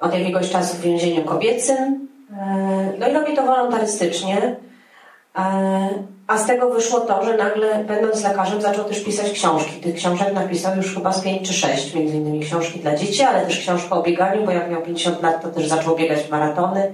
od 0.00 0.14
jakiegoś 0.14 0.50
czasu 0.50 0.76
w 0.76 0.80
więzieniu 0.80 1.24
kobiecym. 1.24 2.08
E, 2.38 2.92
No 2.98 3.08
i 3.08 3.12
robi 3.12 3.36
to 3.36 3.42
wolontarystycznie. 3.42 4.56
A 6.28 6.38
z 6.38 6.46
tego 6.46 6.70
wyszło 6.70 7.00
to, 7.00 7.24
że 7.24 7.36
nagle, 7.36 7.84
będąc 7.84 8.24
lekarzem, 8.24 8.60
zaczął 8.62 8.84
też 8.84 9.04
pisać 9.04 9.30
książki. 9.32 9.80
Tych 9.80 9.94
książek 9.94 10.32
napisał 10.32 10.76
już 10.76 10.94
chyba 10.94 11.12
z 11.12 11.20
pięć 11.20 11.48
czy 11.48 11.54
sześć, 11.54 11.94
między 11.94 12.16
innymi 12.16 12.40
książki 12.40 12.80
dla 12.80 12.96
dzieci, 12.96 13.22
ale 13.22 13.46
też 13.46 13.58
książkę 13.58 13.94
o 13.94 14.02
bieganiu, 14.02 14.44
bo 14.44 14.50
jak 14.50 14.70
miał 14.70 14.82
50 14.82 15.22
lat, 15.22 15.42
to 15.42 15.48
też 15.48 15.66
zaczął 15.68 15.96
biegać 15.96 16.18
w 16.18 16.30
maratony. 16.30 16.92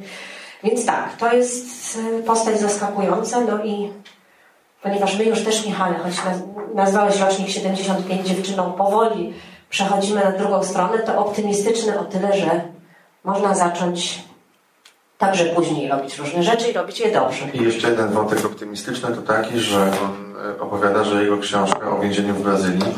Więc 0.64 0.86
tak, 0.86 1.16
to 1.16 1.32
jest 1.32 1.98
e, 1.98 2.22
postać 2.22 2.60
zaskakująca, 2.60 3.40
no 3.40 3.64
i 3.64 3.92
ponieważ 4.82 5.18
my 5.18 5.24
już 5.24 5.44
też, 5.44 5.66
Michale, 5.66 5.94
choć 5.98 6.14
naz- 6.14 6.74
nazwałeś 6.74 7.20
rocznik 7.20 7.48
75 7.48 8.28
dziewczyną, 8.28 8.72
powoli 8.72 9.34
przechodzimy 9.70 10.24
na 10.24 10.32
drugą 10.32 10.62
stronę, 10.62 10.98
to 10.98 11.18
optymistyczny 11.18 11.98
o 11.98 12.04
tyle, 12.04 12.36
że 12.36 12.60
można 13.24 13.54
zacząć 13.54 14.24
także 15.26 15.44
później 15.44 15.88
robić 15.88 16.18
różne 16.18 16.42
rzeczy 16.42 16.68
i 16.70 16.72
robić 16.72 17.00
je 17.00 17.12
dobrze. 17.12 17.44
I 17.54 17.62
jeszcze 17.62 17.90
jeden 17.90 18.08
wątek 18.08 18.44
optymistyczny 18.44 19.16
to 19.16 19.22
taki, 19.22 19.60
że 19.60 19.80
on 19.80 20.34
e, 20.56 20.60
opowiada, 20.60 21.04
że 21.04 21.22
jego 21.22 21.38
książka 21.38 21.90
o 21.90 22.00
więzieniu 22.00 22.34
w 22.34 22.42
Brazylii, 22.42 22.94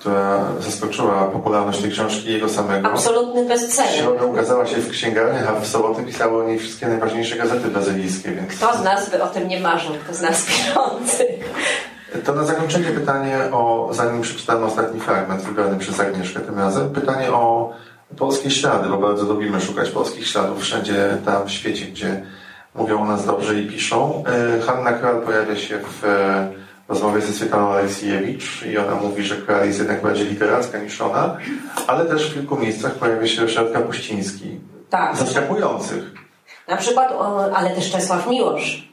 która 0.00 0.44
zaskoczyła 0.60 1.24
popularność 1.24 1.80
tej 1.80 1.90
książki 1.90 2.32
jego 2.32 2.48
samego, 2.48 2.88
Absolutny 2.88 3.44
bestseller. 3.44 3.94
środę 3.94 4.26
ukazała 4.26 4.66
się 4.66 4.76
w 4.76 4.90
księgarniach, 4.90 5.48
a 5.48 5.60
w 5.60 5.66
sobotę 5.66 6.02
pisały 6.02 6.44
o 6.44 6.46
niej 6.48 6.58
wszystkie 6.58 6.86
najważniejsze 6.88 7.36
gazety 7.36 7.68
brazylijskie, 7.68 8.32
więc 8.32 8.54
Kto 8.56 8.76
z 8.78 8.84
nas 8.84 9.10
by 9.10 9.22
o 9.22 9.26
tym 9.26 9.48
nie 9.48 9.60
marzył? 9.60 9.92
Kto 10.04 10.14
z 10.14 10.20
nas 10.20 10.46
pieniądzy? 10.46 11.24
to 12.26 12.32
na 12.34 12.44
zakończenie 12.44 12.84
pytanie 12.90 13.38
o, 13.52 13.88
zanim 13.92 14.22
przeczytamy 14.22 14.64
ostatni 14.66 15.00
fragment 15.00 15.42
wybrany 15.42 15.78
przez 15.78 16.00
Agnieszkę 16.00 16.40
tym 16.40 16.58
razem, 16.58 16.90
pytanie 16.90 17.32
o 17.32 17.72
polskie 18.16 18.50
ślady, 18.50 18.88
bo 18.88 18.98
bardzo 18.98 19.24
lubimy 19.24 19.60
szukać 19.60 19.90
polskich 19.90 20.26
śladów 20.26 20.62
wszędzie 20.62 21.18
tam 21.24 21.46
w 21.46 21.50
świecie, 21.50 21.86
gdzie 21.86 22.22
mówią 22.74 23.02
o 23.02 23.04
nas 23.04 23.26
dobrze 23.26 23.60
i 23.60 23.66
piszą. 23.66 24.24
E, 24.26 24.60
Hanna 24.60 24.92
Kral 24.92 25.22
pojawia 25.22 25.56
się 25.56 25.78
w 25.78 26.04
e, 26.04 26.52
rozmowie 26.88 27.20
ze 27.20 27.32
Swietlaną 27.32 27.72
Aleksiejewicz 27.72 28.62
i 28.62 28.78
ona 28.78 28.94
mówi, 28.94 29.22
że 29.22 29.36
Kral 29.36 29.66
jest 29.66 29.78
jednak 29.78 30.02
bardziej 30.02 30.26
literacka 30.26 30.78
niż 30.78 31.00
ona, 31.00 31.36
ale 31.86 32.04
też 32.04 32.30
w 32.30 32.34
kilku 32.34 32.56
miejscach 32.56 32.94
pojawia 32.94 33.26
się 33.26 33.42
Ryszard 33.42 33.72
Kapuściński. 33.72 34.60
Tak. 34.90 35.16
Zaskakujących. 35.16 36.04
Na 36.68 36.76
przykład, 36.76 37.12
ale 37.54 37.70
też 37.70 37.90
Czesław 37.90 38.28
Miłosz. 38.30 38.88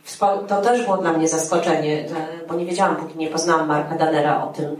To 0.48 0.62
też 0.62 0.84
było 0.84 0.98
dla 0.98 1.14
mnie 1.14 1.28
zaskoczenie, 1.28 2.00
e, 2.00 2.48
bo 2.48 2.56
nie 2.56 2.66
wiedziałam, 2.66 2.96
póki 2.96 3.18
nie 3.18 3.28
poznałam 3.28 3.68
Marka 3.68 3.96
Danera 3.96 4.44
o 4.44 4.48
tym, 4.48 4.76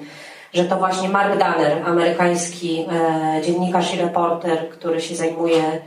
że 0.56 0.66
to 0.66 0.78
właśnie 0.78 1.10
Mark 1.10 1.38
Danner, 1.40 1.84
amerykański 1.86 2.86
e, 2.92 3.42
dziennikarz 3.42 3.94
i 3.94 3.98
reporter, 3.98 4.70
który 4.70 5.02
się 5.02 5.16
zajmuje 5.16 5.82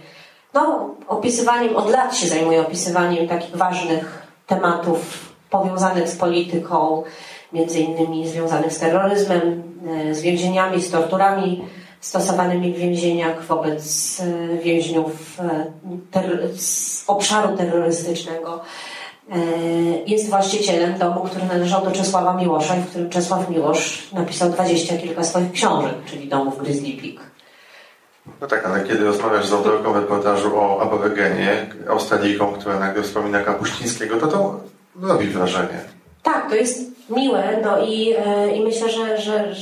no, 0.55 0.95
opisywaniem, 1.09 1.77
od 1.77 1.91
lat 1.91 2.17
się 2.17 2.27
zajmuje 2.27 2.61
opisywaniem 2.61 3.29
takich 3.29 3.57
ważnych 3.57 4.27
tematów 4.47 5.33
powiązanych 5.51 6.09
z 6.09 6.17
polityką, 6.17 7.03
między 7.53 7.81
innymi 7.81 8.29
związanych 8.29 8.73
z 8.73 8.79
terroryzmem, 8.79 9.63
e, 9.89 10.15
z 10.15 10.23
więzieniami, 10.23 10.83
z 10.83 10.91
torturami 10.91 11.65
stosowanymi 12.01 12.73
w 12.73 12.77
więzieniach 12.77 13.43
wobec 13.43 14.21
e, 14.21 14.57
więźniów 14.57 15.39
terro- 16.13 16.57
z 16.57 17.05
obszaru 17.07 17.57
terrorystycznego. 17.57 18.61
E, 19.33 19.39
Jest 20.07 20.31
właścicielem 20.31 20.99
domu, 20.99 21.21
który 21.21 21.45
należał 21.45 21.85
do 21.85 21.91
Czesława 21.91 22.35
Miłosza 22.35 22.77
i 22.77 22.81
w 22.81 22.87
którym 22.87 23.11
Czesław 23.11 23.51
Miłosz 23.51 24.09
napisał 24.13 24.51
dwadzieścia 24.51 24.97
kilka 24.97 25.25
swoich 25.25 25.53
książek, 25.53 25.95
czyli 26.07 26.29
domów 26.29 26.63
Grizzly 26.63 26.93
Peak. 27.03 27.29
No 28.41 28.47
tak, 28.47 28.67
ale 28.67 28.85
kiedy 28.85 29.05
rozmawiasz 29.05 29.47
z 29.47 29.53
autorką 29.53 29.93
reportażu 29.93 30.59
o 30.61 30.83
aborygenie, 30.83 31.67
Australijką, 31.89 32.53
która 32.53 32.79
nagle 32.79 33.03
wspomina 33.03 33.41
Kapuścińskiego, 33.41 34.17
to 34.17 34.27
to 34.27 34.61
robi 35.03 35.27
wrażenie. 35.27 35.81
Tak, 36.23 36.49
to 36.49 36.55
jest 36.55 36.81
miłe, 37.11 37.61
no 37.63 37.85
i, 37.87 38.15
e, 38.27 38.57
i 38.57 38.65
myślę, 38.65 38.91
że, 38.91 39.19
że, 39.19 39.55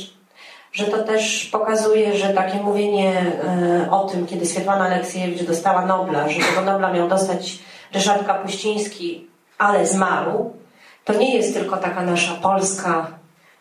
że 0.72 0.84
to 0.84 1.02
też 1.02 1.48
pokazuje, 1.52 2.16
że 2.16 2.28
takie 2.28 2.58
mówienie 2.58 3.32
e, 3.44 3.90
o 3.90 4.04
tym, 4.04 4.26
kiedy 4.26 4.46
Swietłana 4.46 4.84
Aleksiejewicz 4.84 5.42
dostała 5.42 5.86
Nobla, 5.86 6.28
że 6.28 6.40
tego 6.40 6.60
Nobla 6.72 6.92
miał 6.92 7.08
dostać 7.08 7.58
Ryszard 7.94 8.26
Kapuściński, 8.26 9.26
ale 9.58 9.86
zmarł, 9.86 10.52
to 11.04 11.12
nie 11.12 11.36
jest 11.36 11.54
tylko 11.54 11.76
taka 11.76 12.02
nasza 12.02 12.34
polska 12.34 13.06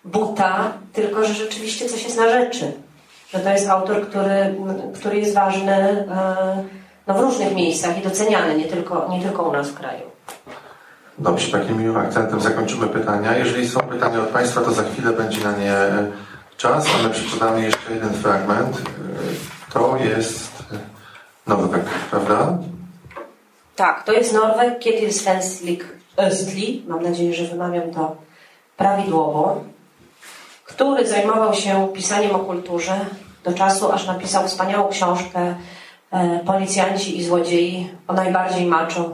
buta, 0.06 0.74
tylko 0.93 1.26
że 1.26 1.34
rzeczywiście 1.34 1.86
coś 1.89 2.04
jest 2.04 2.18
na 2.18 2.30
rzeczy. 2.30 2.72
Że 3.30 3.39
to 3.39 3.50
jest 3.50 3.70
autor, 3.70 4.08
który, 4.08 4.56
który 4.96 5.18
jest 5.18 5.34
ważny 5.34 5.74
e, 5.74 6.64
no, 7.08 7.14
w 7.14 7.20
różnych 7.20 7.56
miejscach 7.56 7.98
i 7.98 8.02
doceniany, 8.02 8.58
nie 8.58 8.66
tylko, 8.66 9.08
nie 9.10 9.22
tylko 9.22 9.43
u 9.43 9.54
nas 9.54 9.70
w 9.70 9.74
kraju. 9.74 10.04
Dobrze, 11.18 11.52
takim 11.52 11.78
miłym 11.78 11.98
akcentem 11.98 12.41
zakończymy 12.41 12.88
pytania. 12.88 13.38
Jeżeli 13.38 13.70
są 13.70 13.80
pytania 13.80 14.20
od 14.20 14.30
Państwa, 14.30 14.62
to 14.62 14.72
za 14.72 14.84
chwilę 14.84 15.14
będzie 15.14 15.43
na 15.43 15.52
nie 15.52 15.76
czas, 16.58 16.86
a 17.00 17.04
my 17.04 17.10
przeczytamy 17.10 17.62
jeszcze 17.62 17.93
jeden 17.93 18.14
fragment. 18.14 18.82
To 19.74 19.98
jest 19.98 20.64
Norweg, 21.48 21.84
prawda? 22.12 22.58
Tak, 23.76 24.03
to 24.03 24.13
jest 24.13 24.34
Norweg, 24.34 24.80
Ketil 24.80 25.13
Svenslik 25.13 25.84
Östli, 26.17 26.82
mam 26.88 27.03
nadzieję, 27.03 27.34
że 27.34 27.43
wymawiam 27.43 27.91
to 27.91 28.15
prawidłowo, 28.78 29.63
który 30.65 31.07
zajmował 31.07 31.53
się 31.53 31.88
pisaniem 31.93 32.36
o 32.36 32.39
kulturze 32.39 32.99
do 33.43 33.53
czasu, 33.53 33.91
aż 33.91 34.07
napisał 34.07 34.47
wspaniałą 34.47 34.89
książkę 34.89 35.55
e, 36.11 36.39
Policjanci 36.39 37.17
i 37.17 37.23
złodziei 37.23 37.89
o 38.07 38.13
najbardziej 38.13 38.65
macho 38.65 39.09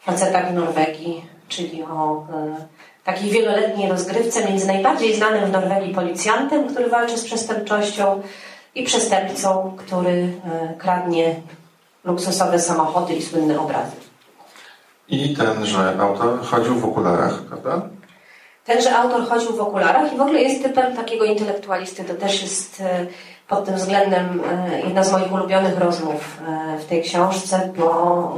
facetach 0.00 0.50
w 0.50 0.54
Norwegii, 0.54 1.24
czyli 1.48 1.82
o 1.82 2.26
e, 2.32 2.56
takiej 3.04 3.30
wieloletniej 3.30 3.90
rozgrywce 3.90 4.48
między 4.48 4.66
najbardziej 4.66 5.14
znanym 5.14 5.46
w 5.46 5.52
Norwegii 5.52 5.94
policjantem, 5.94 6.68
który 6.68 6.88
walczy 6.88 7.18
z 7.18 7.24
przestępczością 7.24 8.22
i 8.74 8.82
przestępcą, 8.82 9.76
który 9.78 10.10
e, 10.10 10.74
kradnie 10.78 11.34
luksusowe 12.04 12.58
samochody 12.58 13.14
i 13.14 13.22
słynne 13.22 13.60
obrazy. 13.60 13.96
I 15.08 15.36
tenże 15.36 16.00
autor 16.00 16.42
chodził 16.42 16.74
w 16.74 16.84
okularach, 16.84 17.42
prawda? 17.42 17.88
Tenże 18.64 18.96
autor 18.96 19.28
chodził 19.28 19.56
w 19.56 19.60
okularach 19.60 20.12
i 20.12 20.16
w 20.16 20.20
ogóle 20.20 20.42
jest 20.42 20.62
typem 20.62 20.96
takiego 20.96 21.24
intelektualisty. 21.24 22.04
To 22.04 22.14
też 22.14 22.42
jest 22.42 22.80
e, 22.80 23.06
pod 23.48 23.64
tym 23.64 23.74
względem 23.74 24.40
e, 24.50 24.80
jedna 24.80 25.04
z 25.04 25.12
moich 25.12 25.32
ulubionych 25.32 25.78
rozmów 25.78 26.38
e, 26.48 26.78
w 26.78 26.84
tej 26.84 27.02
książce, 27.02 27.72
bo 27.76 28.32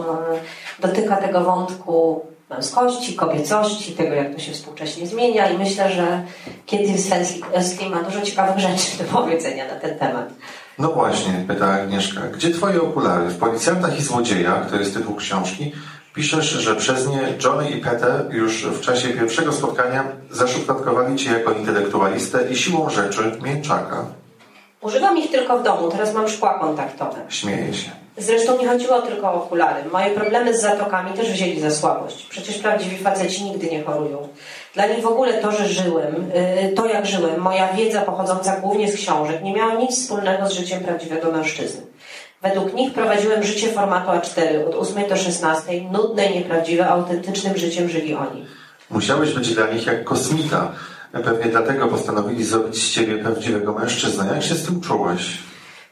dotyka 0.78 1.16
tego 1.16 1.40
wątku 1.40 2.26
męskości, 2.50 3.14
kobiecości, 3.14 3.92
tego 3.92 4.14
jak 4.14 4.34
to 4.34 4.38
się 4.38 4.52
współcześnie 4.52 5.06
zmienia 5.06 5.50
i 5.50 5.58
myślę, 5.58 5.90
że 5.90 6.22
kiedy 6.66 6.98
Svenslik 6.98 7.46
Östli 7.46 7.90
ma 7.90 8.02
dużo 8.02 8.20
ciekawych 8.20 8.58
rzeczy 8.58 8.98
do 8.98 9.04
powiedzenia 9.04 9.66
na 9.66 9.80
ten 9.80 9.98
temat. 9.98 10.28
No 10.79 10.89
właśnie, 10.89 11.45
pyta 11.49 11.66
Agnieszka. 11.66 12.20
Gdzie 12.20 12.51
Twoje 12.51 12.83
okulary? 12.83 13.29
W 13.29 13.39
Policjantach 13.39 13.99
i 13.99 14.03
Złodziejach, 14.03 14.70
to 14.70 14.77
jest 14.77 14.95
tytuł 14.95 15.14
książki, 15.14 15.72
Piszesz, 16.16 16.51
że 16.51 16.77
przez 16.77 17.09
nie 17.09 17.20
Johnny 17.45 17.70
i 17.70 17.81
Peter 17.81 18.27
już 18.31 18.66
w 18.66 18.81
czasie 18.81 19.09
pierwszego 19.09 19.53
spotkania 19.53 20.05
zaszufladkowali 20.31 21.16
cię 21.16 21.31
jako 21.31 21.53
intelektualistę 21.53 22.51
i 22.51 22.57
siłą 22.57 22.91
rzeczy 22.91 23.39
mięczaka. 23.43 24.05
Używam 24.81 25.18
ich 25.18 25.31
tylko 25.31 25.59
w 25.59 25.62
domu, 25.62 25.91
teraz 25.91 26.14
mam 26.14 26.29
szkła 26.29 26.59
kontaktowe. 26.59 27.16
Śmieje 27.29 27.74
się. 27.74 27.91
Zresztą 28.18 28.59
nie 28.59 28.68
chodziło 28.68 29.03
tylko 29.03 29.27
o 29.27 29.35
okulary. 29.35 29.91
Moje 29.93 30.11
problemy 30.11 30.59
z 30.59 30.61
zatokami 30.61 31.12
też 31.12 31.33
wzięli 31.33 31.61
za 31.61 31.70
słabość. 31.70 32.27
Przecież 32.27 32.59
prawdziwi 32.59 32.99
faceci 32.99 33.45
nigdy 33.45 33.70
nie 33.70 33.83
chorują. 33.83 34.29
Dla 34.77 34.87
nich 34.87 35.03
w 35.03 35.07
ogóle 35.07 35.35
to, 35.35 35.53
że 35.53 35.68
żyłem, 35.68 36.31
yy, 36.62 36.72
to 36.72 36.87
jak 36.87 37.07
żyłem, 37.07 37.41
moja 37.41 37.72
wiedza 37.72 38.03
pochodząca 38.03 38.61
głównie 38.61 38.93
z 38.93 38.97
książek, 38.97 39.43
nie 39.43 39.53
miała 39.55 39.74
nic 39.74 40.01
wspólnego 40.01 40.49
z 40.49 40.53
życiem 40.53 40.81
prawdziwego 40.81 41.33
mężczyzny. 41.33 41.83
Według 42.43 42.74
nich 42.74 42.93
prowadziłem 42.93 43.43
życie 43.43 43.68
formatu 43.68 44.11
A4 44.11 44.68
od 44.68 44.74
8 44.74 45.09
do 45.09 45.16
16, 45.16 45.83
nudne 45.93 46.31
nieprawdziwe, 46.31 46.89
autentycznym 46.89 47.57
życiem 47.57 47.89
żyli 47.89 48.14
oni. 48.14 48.47
Musiałeś 48.91 49.35
być 49.35 49.55
dla 49.55 49.66
nich 49.66 49.87
jak 49.87 50.05
kosmita. 50.05 50.72
Pewnie 51.12 51.51
dlatego 51.51 51.89
postanowili 51.89 52.45
zrobić 52.45 52.83
z 52.83 52.95
ciebie 52.95 53.18
prawdziwego 53.18 53.72
mężczyznę. 53.72 54.27
Jak 54.35 54.43
się 54.43 54.55
z 54.55 54.66
tym 54.66 54.81
czułeś? 54.81 55.39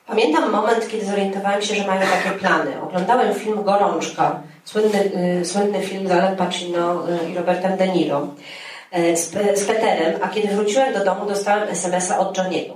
Pamiętam 0.06 0.50
moment, 0.50 0.88
kiedy 0.88 1.06
zorientowałem 1.06 1.62
się, 1.62 1.74
że 1.74 1.86
mają 1.86 2.00
takie 2.00 2.38
plany. 2.38 2.80
Oglądałem 2.82 3.34
film 3.34 3.64
Gorączka, 3.64 4.40
słynny, 4.64 5.10
y, 5.40 5.44
słynny 5.44 5.82
film 5.82 6.08
z 6.08 6.10
Alem 6.10 6.36
Pacino 6.36 7.08
y, 7.08 7.30
i 7.30 7.34
Robertem 7.34 7.76
De 7.76 7.88
Niro 7.88 8.22
y, 8.22 8.63
z, 8.94 9.30
z 9.58 9.64
Peterem, 9.64 10.20
a 10.22 10.28
kiedy 10.28 10.48
wróciłem 10.48 10.94
do 10.94 11.04
domu, 11.04 11.26
dostałem 11.26 11.68
SMS-a 11.68 12.18
od 12.18 12.38
Johniego. 12.38 12.74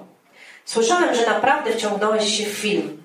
Słyszałem, 0.64 1.14
że 1.14 1.26
naprawdę 1.26 1.72
wciągnąłeś 1.72 2.38
się 2.38 2.44
w 2.44 2.52
film. 2.52 3.02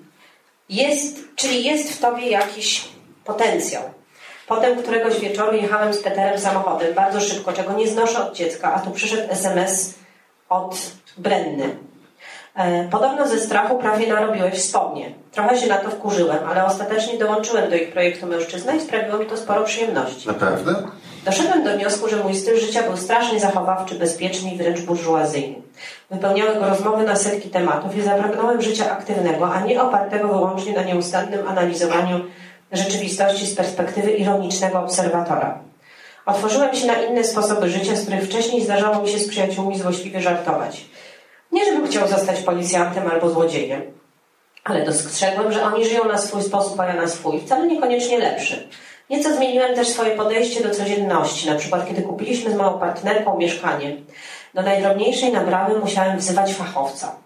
Jest, 0.68 1.16
czyli 1.36 1.64
jest 1.64 1.92
w 1.92 2.00
tobie 2.00 2.28
jakiś 2.28 2.88
potencjał. 3.24 3.82
Potem 4.46 4.82
któregoś 4.82 5.20
wieczoru 5.20 5.56
jechałem 5.56 5.94
z 5.94 6.02
Peterem 6.02 6.38
samochodem, 6.40 6.94
bardzo 6.94 7.20
szybko, 7.20 7.52
czego 7.52 7.72
nie 7.72 7.88
znoszę 7.88 8.26
od 8.26 8.36
dziecka, 8.36 8.74
a 8.74 8.80
tu 8.80 8.90
przyszedł 8.90 9.22
SMS 9.32 9.94
od 10.48 10.76
Brenny. 11.18 11.76
E, 12.54 12.88
podobno 12.88 13.28
ze 13.28 13.40
strachu 13.40 13.78
prawie 13.78 14.06
narobiłeś 14.06 14.62
spodnie. 14.62 15.14
Trochę 15.32 15.58
się 15.58 15.66
na 15.66 15.76
to 15.76 15.90
wkurzyłem, 15.90 16.38
ale 16.48 16.64
ostatecznie 16.64 17.18
dołączyłem 17.18 17.70
do 17.70 17.76
ich 17.76 17.92
projektu 17.92 18.26
mężczyzna 18.26 18.74
i 18.74 18.80
sprawiło 18.80 19.18
mi 19.18 19.26
to 19.26 19.36
sporo 19.36 19.64
przyjemności. 19.64 20.28
Naprawdę? 20.28 20.74
Doszedłem 21.24 21.64
do 21.64 21.72
wniosku, 21.76 22.08
że 22.08 22.16
mój 22.16 22.34
styl 22.34 22.60
życia 22.60 22.82
był 22.82 22.96
strasznie 22.96 23.40
zachowawczy, 23.40 23.94
bezpieczny 23.94 24.50
i 24.50 24.56
wręcz 24.56 24.80
burżuazyjny. 24.80 25.54
Wypełniały 26.10 26.54
go 26.54 26.68
rozmowy 26.68 27.04
na 27.04 27.16
setki 27.16 27.50
tematów 27.50 27.96
i 27.96 28.02
zapragnąłem 28.02 28.62
życia 28.62 28.92
aktywnego, 28.92 29.54
a 29.54 29.60
nie 29.60 29.82
opartego 29.82 30.28
wyłącznie 30.28 30.72
na 30.72 30.82
nieustannym 30.82 31.48
analizowaniu 31.48 32.20
rzeczywistości 32.72 33.46
z 33.46 33.54
perspektywy 33.54 34.10
ironicznego 34.10 34.80
obserwatora. 34.80 35.58
Otworzyłem 36.26 36.74
się 36.74 36.86
na 36.86 37.02
inne 37.02 37.24
sposoby 37.24 37.70
życia, 37.70 37.96
z 37.96 38.02
których 38.02 38.24
wcześniej 38.24 38.64
zdarzało 38.64 39.02
mi 39.02 39.08
się 39.08 39.18
z 39.18 39.28
przyjaciółmi 39.28 39.78
złośliwie 39.78 40.20
żartować. 40.20 40.84
Nie, 41.52 41.64
żebym 41.64 41.86
chciał 41.86 42.08
zostać 42.08 42.40
policjantem 42.40 43.10
albo 43.10 43.30
złodziejem, 43.30 43.82
ale 44.64 44.84
dostrzegłem, 44.84 45.52
że 45.52 45.64
oni 45.64 45.84
żyją 45.84 46.04
na 46.04 46.18
swój 46.18 46.42
sposób, 46.42 46.80
a 46.80 46.86
ja 46.86 46.94
na 46.94 47.08
swój, 47.08 47.40
wcale 47.40 47.66
niekoniecznie 47.66 48.18
lepszy. 48.18 48.68
Nieco 49.10 49.36
zmieniłem 49.36 49.74
też 49.74 49.88
swoje 49.88 50.16
podejście 50.16 50.62
do 50.62 50.74
codzienności. 50.74 51.50
Na 51.50 51.54
przykład, 51.54 51.88
kiedy 51.88 52.02
kupiliśmy 52.02 52.50
z 52.50 52.54
moją 52.54 52.78
partnerką 52.78 53.38
mieszkanie, 53.38 53.96
do 54.54 54.62
najdrobniejszej 54.62 55.32
naprawy 55.32 55.78
musiałem 55.78 56.18
wzywać 56.18 56.54
fachowca. 56.54 57.16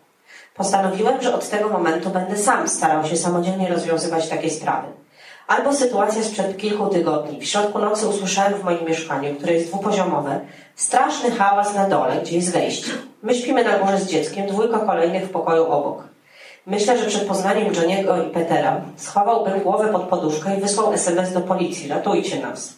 Postanowiłem, 0.54 1.22
że 1.22 1.34
od 1.34 1.48
tego 1.48 1.68
momentu 1.68 2.10
będę 2.10 2.36
sam 2.36 2.68
starał 2.68 3.04
się 3.06 3.16
samodzielnie 3.16 3.68
rozwiązywać 3.68 4.28
takie 4.28 4.50
sprawy. 4.50 4.88
Albo 5.46 5.72
sytuacja 5.72 6.22
sprzed 6.22 6.56
kilku 6.56 6.86
tygodni. 6.86 7.40
W 7.40 7.44
środku 7.48 7.78
nocy 7.78 8.08
usłyszałem 8.08 8.54
w 8.54 8.64
moim 8.64 8.86
mieszkaniu, 8.86 9.34
które 9.34 9.52
jest 9.52 9.68
dwupoziomowe, 9.68 10.40
straszny 10.76 11.30
hałas 11.30 11.74
na 11.74 11.88
dole, 11.88 12.20
gdzie 12.22 12.36
jest 12.36 12.52
wejście. 12.52 12.92
My 13.22 13.34
śpimy 13.34 13.64
na 13.64 13.78
górze 13.78 13.98
z 13.98 14.06
dzieckiem, 14.06 14.46
dwójka 14.46 14.78
kolejnych 14.78 15.24
w 15.24 15.30
pokoju 15.30 15.66
obok. 15.66 16.02
Myślę, 16.70 16.98
że 16.98 17.06
przed 17.06 17.28
poznaniem 17.28 17.74
Johniego 17.74 18.22
i 18.22 18.30
Petera 18.30 18.80
schowałbym 18.96 19.60
głowę 19.60 19.88
pod 19.92 20.02
poduszkę 20.02 20.56
i 20.56 20.60
wysłał 20.60 20.92
SMS 20.92 21.32
do 21.32 21.40
policji. 21.40 21.88
Ratujcie 21.88 22.40
nas. 22.40 22.74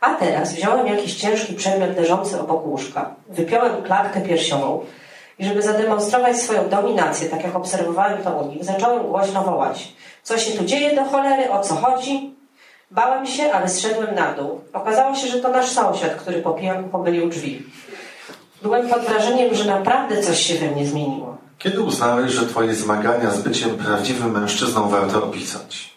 A 0.00 0.14
teraz 0.14 0.52
wziąłem 0.52 0.86
jakiś 0.86 1.14
ciężki 1.14 1.54
przedmiot 1.54 1.96
leżący 1.96 2.40
obok 2.40 2.66
łóżka. 2.66 3.14
Wypiąłem 3.28 3.82
klatkę 3.82 4.20
piersiową 4.20 4.80
i 5.38 5.44
żeby 5.44 5.62
zademonstrować 5.62 6.36
swoją 6.36 6.68
dominację, 6.68 7.28
tak 7.28 7.44
jak 7.44 7.56
obserwowałem 7.56 8.22
to 8.22 8.30
u 8.30 8.48
nich, 8.48 8.64
zacząłem 8.64 9.06
głośno 9.06 9.42
wołać. 9.42 9.92
Co 10.22 10.38
się 10.38 10.58
tu 10.58 10.64
dzieje 10.64 10.96
do 10.96 11.04
cholery? 11.04 11.50
O 11.50 11.60
co 11.60 11.74
chodzi? 11.74 12.34
Bałem 12.90 13.26
się, 13.26 13.52
ale 13.52 13.68
zszedłem 13.68 14.14
na 14.14 14.32
dół. 14.32 14.60
Okazało 14.72 15.14
się, 15.14 15.28
że 15.28 15.40
to 15.40 15.48
nasz 15.48 15.68
sąsiad, 15.68 16.14
który 16.14 16.42
po 16.42 16.50
pijaku 16.50 16.88
pomylił 16.88 17.28
drzwi. 17.28 17.62
Byłem 18.62 18.88
pod 18.88 19.02
wrażeniem, 19.02 19.54
że 19.54 19.64
naprawdę 19.64 20.22
coś 20.22 20.38
się 20.38 20.54
we 20.54 20.66
mnie 20.66 20.86
zmieniło. 20.86 21.21
Kiedy 21.62 21.80
uznałeś, 21.82 22.32
że 22.32 22.46
twoje 22.46 22.74
zmagania 22.74 23.30
z 23.30 23.40
byciem 23.40 23.70
prawdziwym 23.70 24.40
mężczyzną 24.40 24.88
warto 24.88 25.24
opisać? 25.24 25.92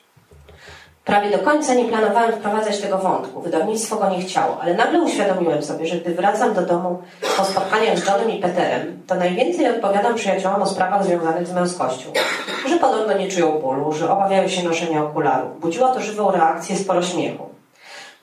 Prawie 1.05 1.37
do 1.37 1.39
końca 1.39 1.73
nie 1.73 1.85
planowałem 1.85 2.31
wprowadzać 2.31 2.81
tego 2.81 2.97
wątku. 2.97 3.41
Wydawnictwo 3.41 3.95
go 3.95 4.09
nie 4.09 4.21
chciało, 4.21 4.61
ale 4.61 4.73
nagle 4.73 5.01
uświadomiłem 5.01 5.63
sobie, 5.63 5.87
że 5.87 5.95
gdy 5.95 6.15
wracam 6.15 6.53
do 6.53 6.61
domu 6.61 7.01
po 7.37 7.45
spotkaniach 7.45 7.99
z 7.99 8.07
Johnem 8.07 8.31
i 8.31 8.41
Peterem, 8.41 9.01
to 9.07 9.15
najwięcej 9.15 9.69
odpowiadam 9.69 10.15
przyjaciołom 10.15 10.61
o 10.61 10.65
sprawach 10.65 11.03
związanych 11.03 11.47
z 11.47 11.53
męskością. 11.53 12.09
Że 12.69 12.77
podobno 12.77 13.17
nie 13.17 13.27
czują 13.27 13.59
bólu, 13.59 13.93
że 13.93 14.09
obawiają 14.09 14.47
się 14.47 14.63
noszenia 14.63 15.03
okularów. 15.03 15.59
Budziło 15.59 15.87
to 15.87 16.01
żywą 16.01 16.31
reakcję, 16.31 16.77
sporo 16.77 17.03
śmiechu. 17.03 17.49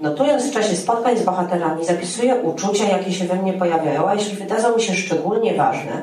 Notując 0.01 0.51
w 0.51 0.55
czasie 0.55 0.77
spotkań 0.77 1.17
z 1.17 1.23
bohaterami, 1.23 1.85
zapisuję 1.85 2.35
uczucia, 2.35 2.85
jakie 2.85 3.13
się 3.13 3.25
we 3.25 3.35
mnie 3.35 3.53
pojawiają, 3.53 4.09
a 4.09 4.15
jeśli 4.15 4.37
wydadzą 4.37 4.77
mi 4.77 4.83
się 4.83 4.95
szczególnie 4.95 5.55
ważne, 5.55 6.03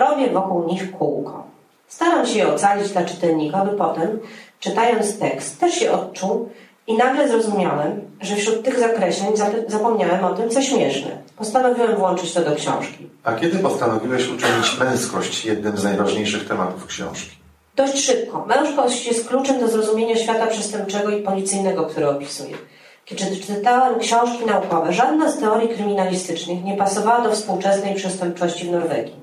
robię 0.00 0.30
wokół 0.30 0.66
nich 0.66 0.92
kółko. 0.92 1.44
Staram 1.88 2.26
się 2.26 2.38
je 2.38 2.54
ocalić 2.54 2.92
dla 2.92 3.04
czytelnika, 3.04 3.64
by 3.64 3.76
potem, 3.76 4.20
czytając 4.60 5.18
tekst, 5.18 5.60
też 5.60 5.74
się 5.74 5.92
odczuł 5.92 6.48
i 6.86 6.96
nagle 6.96 7.28
zrozumiałem, 7.28 8.00
że 8.20 8.36
wśród 8.36 8.62
tych 8.64 8.78
zakreśleń 8.78 9.32
zapomniałem 9.68 10.24
o 10.24 10.34
tym, 10.34 10.50
co 10.50 10.62
śmieszne. 10.62 11.10
Postanowiłem 11.36 11.96
włączyć 11.96 12.32
to 12.32 12.40
do 12.40 12.56
książki. 12.56 13.06
A 13.24 13.32
kiedy 13.32 13.58
postanowiłeś 13.58 14.28
uczynić 14.28 14.78
męskość 14.80 15.44
jednym 15.44 15.76
z 15.76 15.84
najważniejszych 15.84 16.48
tematów 16.48 16.86
książki? 16.86 17.36
Dość 17.76 18.04
szybko. 18.04 18.44
Męskość 18.46 19.06
jest 19.06 19.28
kluczem 19.28 19.60
do 19.60 19.68
zrozumienia 19.68 20.16
świata 20.16 20.46
przestępczego 20.46 21.10
i 21.10 21.22
policyjnego, 21.22 21.84
który 21.84 22.08
opisuję. 22.08 22.56
Kiedy 23.04 23.36
czytałem 23.36 23.98
książki 23.98 24.46
naukowe, 24.46 24.92
żadna 24.92 25.30
z 25.30 25.38
teorii 25.38 25.68
kryminalistycznych 25.68 26.64
nie 26.64 26.76
pasowała 26.76 27.20
do 27.20 27.32
współczesnej 27.32 27.94
przestępczości 27.94 28.66
w 28.66 28.70
Norwegii. 28.70 29.19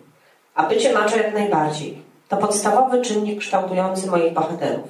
A 0.58 0.64
bycie 0.64 0.94
macho 0.94 1.18
jak 1.18 1.34
najbardziej. 1.34 2.02
To 2.30 2.38
podstawowy 2.38 3.02
czynnik 3.02 3.40
kształtujący 3.40 4.08
moich 4.08 4.34
bohaterów. 4.34 4.90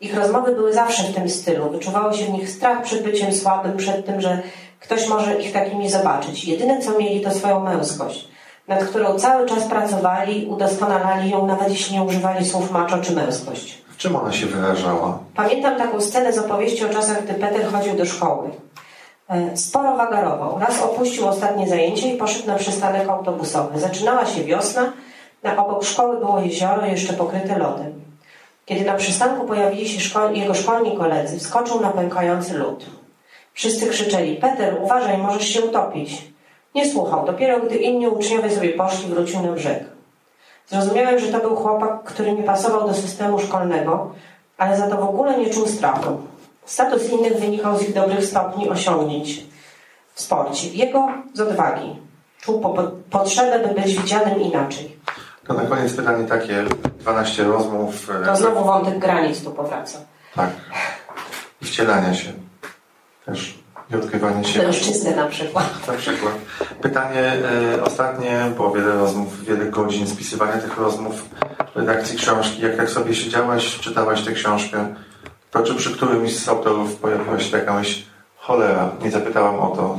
Ich 0.00 0.16
rozmowy 0.16 0.54
były 0.54 0.72
zawsze 0.72 1.02
w 1.02 1.14
tym 1.14 1.28
stylu. 1.28 1.70
Wyczuwało 1.70 2.12
się 2.12 2.24
w 2.24 2.30
nich 2.30 2.50
strach 2.50 2.82
przed 2.82 3.02
byciem 3.02 3.32
słabym, 3.32 3.76
przed 3.76 4.06
tym, 4.06 4.20
że 4.20 4.42
ktoś 4.80 5.08
może 5.08 5.40
ich 5.40 5.52
takimi 5.52 5.90
zobaczyć. 5.90 6.44
Jedyne, 6.44 6.82
co 6.82 6.98
mieli, 6.98 7.20
to 7.20 7.30
swoją 7.30 7.60
męskość, 7.60 8.28
nad 8.68 8.84
którą 8.84 9.18
cały 9.18 9.46
czas 9.46 9.64
pracowali, 9.64 10.46
udoskonalali 10.46 11.30
ją, 11.30 11.46
nawet 11.46 11.70
jeśli 11.70 11.96
nie 11.96 12.02
używali 12.02 12.44
słów 12.46 12.70
macho 12.70 12.98
czy 12.98 13.12
męskość. 13.12 13.78
W 13.88 13.96
czym 13.96 14.16
ona 14.16 14.32
się 14.32 14.46
wyrażała? 14.46 15.18
Pamiętam 15.34 15.78
taką 15.78 16.00
scenę 16.00 16.32
z 16.32 16.38
opowieści 16.38 16.84
o 16.84 16.88
czasach, 16.88 17.24
gdy 17.24 17.34
Peter 17.34 17.66
chodził 17.66 17.94
do 17.94 18.04
szkoły. 18.04 18.50
E, 19.28 19.56
sporo 19.56 19.96
wagarował. 19.96 20.58
Raz 20.58 20.82
opuścił 20.82 21.28
ostatnie 21.28 21.68
zajęcie 21.68 22.14
i 22.14 22.16
poszedł 22.16 22.46
na 22.46 22.54
przystanek 22.54 23.08
autobusowy. 23.08 23.80
Zaczynała 23.80 24.26
się 24.26 24.44
wiosna, 24.44 24.92
na 25.42 25.56
obok 25.56 25.84
szkoły 25.84 26.18
było 26.18 26.40
jezioro 26.40 26.86
jeszcze 26.86 27.12
pokryte 27.12 27.58
lodem. 27.58 27.92
Kiedy 28.66 28.84
na 28.84 28.94
przystanku 28.94 29.46
pojawili 29.46 29.88
się 29.88 30.32
jego 30.32 30.54
szkolni 30.54 30.96
koledzy, 30.96 31.38
wskoczył 31.38 31.80
na 31.80 31.90
pękający 31.90 32.58
lód. 32.58 32.86
Wszyscy 33.52 33.86
krzyczeli, 33.86 34.36
Peter, 34.36 34.76
uważaj, 34.82 35.18
możesz 35.18 35.48
się 35.48 35.62
utopić. 35.62 36.22
Nie 36.74 36.90
słuchał. 36.90 37.26
Dopiero 37.26 37.60
gdy 37.60 37.76
inni 37.76 38.08
uczniowie 38.08 38.50
sobie 38.50 38.68
poszli, 38.68 39.08
wrócił 39.08 39.42
na 39.42 39.52
brzeg. 39.52 39.84
Zrozumiałem, 40.66 41.18
że 41.18 41.26
to 41.26 41.40
był 41.40 41.56
chłopak, 41.56 42.02
który 42.04 42.32
nie 42.32 42.42
pasował 42.42 42.88
do 42.88 42.94
systemu 42.94 43.38
szkolnego, 43.38 44.10
ale 44.58 44.76
za 44.76 44.86
to 44.86 44.96
w 44.96 45.08
ogóle 45.08 45.38
nie 45.38 45.50
czuł 45.50 45.66
strachu. 45.66 46.18
Status 46.66 47.10
innych 47.10 47.40
wynikał 47.40 47.78
z 47.78 47.82
ich 47.82 47.94
dobrych 47.94 48.24
stopni 48.24 48.68
osiągnięć 48.68 49.44
w 50.14 50.20
sporcie. 50.20 50.68
Jego 50.68 51.08
z 51.34 51.40
odwagi. 51.40 51.96
Czuł 52.40 52.60
po 52.60 52.90
potrzebę, 53.10 53.68
by 53.68 53.80
być 53.80 53.96
widzianym 53.96 54.40
inaczej. 54.40 54.96
To 55.46 55.54
na 55.54 55.64
koniec 55.64 55.96
pytanie 55.96 56.24
takie, 56.24 56.64
12 56.98 57.44
rozmów. 57.44 58.10
E, 58.10 58.26
to 58.26 58.36
znowu 58.36 58.64
wątek 58.64 58.98
granic 58.98 59.44
tu 59.44 59.50
powraca. 59.50 59.98
Tak. 60.34 60.50
I 61.62 61.64
wcielania 61.64 62.14
się. 62.14 62.32
Też. 63.26 63.58
I 63.90 63.96
odkrywanie 63.96 64.44
się. 64.44 64.62
Mężczyzny 64.62 65.16
na 65.16 65.26
przykład. 65.26 65.86
Na 65.86 65.92
przykład. 65.92 66.34
Pytanie 66.82 67.20
e, 67.74 67.82
ostatnie, 67.84 68.52
po 68.56 68.70
wiele 68.70 68.94
rozmów, 68.94 69.44
wiele 69.44 69.64
godzin 69.64 70.06
spisywania 70.06 70.58
tych 70.58 70.78
rozmów, 70.78 71.24
redakcji 71.74 72.18
książki. 72.18 72.62
Jak 72.62 72.76
tak 72.76 72.90
sobie 72.90 73.14
siedziałaś, 73.14 73.78
czytałaś 73.80 74.24
tę 74.24 74.32
książkę, 74.32 74.94
to 75.54 75.62
czy 75.62 75.74
przy 75.74 75.92
którymś 75.92 76.36
z 76.38 76.48
autorów 76.48 76.96
pojawiła 76.96 77.40
się 77.40 77.58
jakaś 77.58 78.02
Cholera, 78.36 78.90
nie 79.04 79.10
zapytałam 79.10 79.60
o 79.60 79.76
to. 79.76 79.98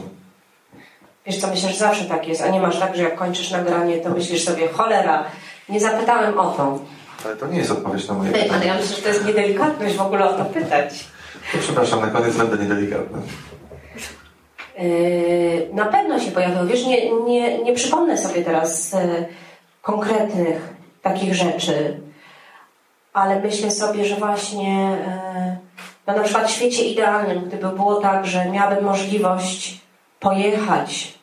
Wiesz 1.26 1.38
co, 1.38 1.47
myślę, 1.47 1.70
że 1.70 1.76
zawsze 1.78 2.06
tak 2.06 2.28
jest, 2.28 2.41
a 2.41 2.47
nie 2.49 2.60
masz 2.60 2.80
tak, 2.80 2.95
że 2.95 3.03
jak 3.03 3.16
kończysz 3.16 3.51
nagranie, 3.51 3.97
to 3.97 4.10
myślisz 4.10 4.43
sobie, 4.43 4.68
cholera, 4.68 5.24
nie 5.70 5.80
zapytałem 5.80 6.39
o 6.39 6.51
to. 6.51 6.80
Ale 7.26 7.36
to 7.36 7.47
nie 7.47 7.58
jest 7.58 7.72
odpowiedź 7.72 8.08
na 8.08 8.14
moje 8.14 8.30
Ej, 8.30 8.36
ale 8.36 8.43
pytanie. 8.43 8.66
ja 8.66 8.74
myślę, 8.74 8.95
że 8.95 9.01
to 9.01 9.10
jest 9.10 9.26
niedelikatność 9.26 9.95
w 9.95 10.01
ogóle 10.01 10.30
o 10.30 10.34
to 10.34 10.45
pytać. 10.45 11.06
To 11.51 11.58
przepraszam, 11.60 12.01
na 12.01 12.08
koniec 12.08 12.36
będę 12.38 12.58
niedelikatny. 12.58 13.22
Yy, 14.80 15.70
Na 15.74 15.86
pewno 15.86 16.20
się 16.20 16.32
pojawią. 16.32 16.68
Wiesz, 16.68 16.86
nie, 16.86 17.12
nie, 17.24 17.64
nie 17.64 17.74
przypomnę 17.74 18.18
sobie 18.18 18.41
teraz 18.43 18.93
e, 18.93 19.26
konkretnych 19.82 20.74
takich 21.01 21.36
rzeczy, 21.36 21.99
ale 23.16 23.39
myślę 23.39 23.72
sobie, 23.72 24.05
że 24.05 24.16
właśnie 24.16 24.97
e, 25.07 25.57
no 26.07 26.16
na 26.16 26.24
przykład 26.24 26.47
w 26.47 26.51
świecie 26.51 26.84
idealnym, 26.84 27.43
gdyby 27.45 27.70
było 27.70 27.95
tak, 27.95 28.28
że 28.28 28.49
miałabym 28.49 28.86
możliwość 28.86 29.82
pojechać 30.20 31.13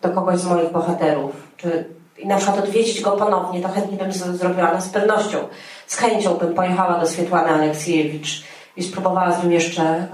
do 0.00 0.08
kogoś 0.08 0.38
z 0.38 0.46
moich 0.46 0.72
bohaterów, 0.72 1.32
czy 1.56 1.84
i 2.18 2.26
na 2.26 2.36
przykład 2.36 2.58
odwiedzić 2.58 3.00
go 3.00 3.10
ponownie, 3.10 3.60
to 3.60 3.68
chętnie 3.68 3.98
bym 3.98 4.12
zrobiła, 4.12 4.72
no 4.74 4.80
z 4.80 4.88
pewnością, 4.88 5.38
z 5.86 5.96
chęcią 5.96 6.34
bym 6.34 6.54
pojechała 6.54 6.98
do 6.98 7.06
Swietłany 7.06 7.48
Aleksiejewicz 7.48 8.44
i 8.76 8.82
spróbowała 8.82 9.32
z 9.32 9.42
nim 9.42 9.52
jeszcze 9.52 9.82
e, 9.82 10.06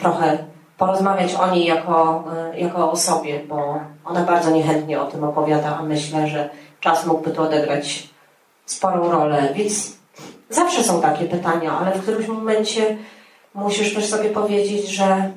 trochę 0.00 0.38
porozmawiać 0.78 1.34
o 1.34 1.50
niej 1.50 1.66
jako, 1.66 2.24
e, 2.52 2.60
jako 2.60 2.78
o 2.78 2.90
osobie, 2.90 3.40
bo 3.48 3.80
ona 4.04 4.20
bardzo 4.20 4.50
niechętnie 4.50 5.00
o 5.00 5.04
tym 5.04 5.24
opowiada, 5.24 5.76
a 5.80 5.82
myślę, 5.82 6.28
że 6.28 6.50
czas 6.80 7.06
mógłby 7.06 7.30
tu 7.30 7.42
odegrać 7.42 8.08
sporą 8.66 9.10
rolę. 9.10 9.48
Więc 9.54 9.95
zawsze 10.50 10.84
są 10.84 11.02
takie 11.02 11.24
pytania, 11.24 11.78
ale 11.78 11.92
w 11.92 12.02
którymś 12.02 12.26
momencie 12.26 12.96
musisz 13.54 13.94
też 13.94 14.06
sobie 14.06 14.30
powiedzieć, 14.30 14.88
że 14.88 15.30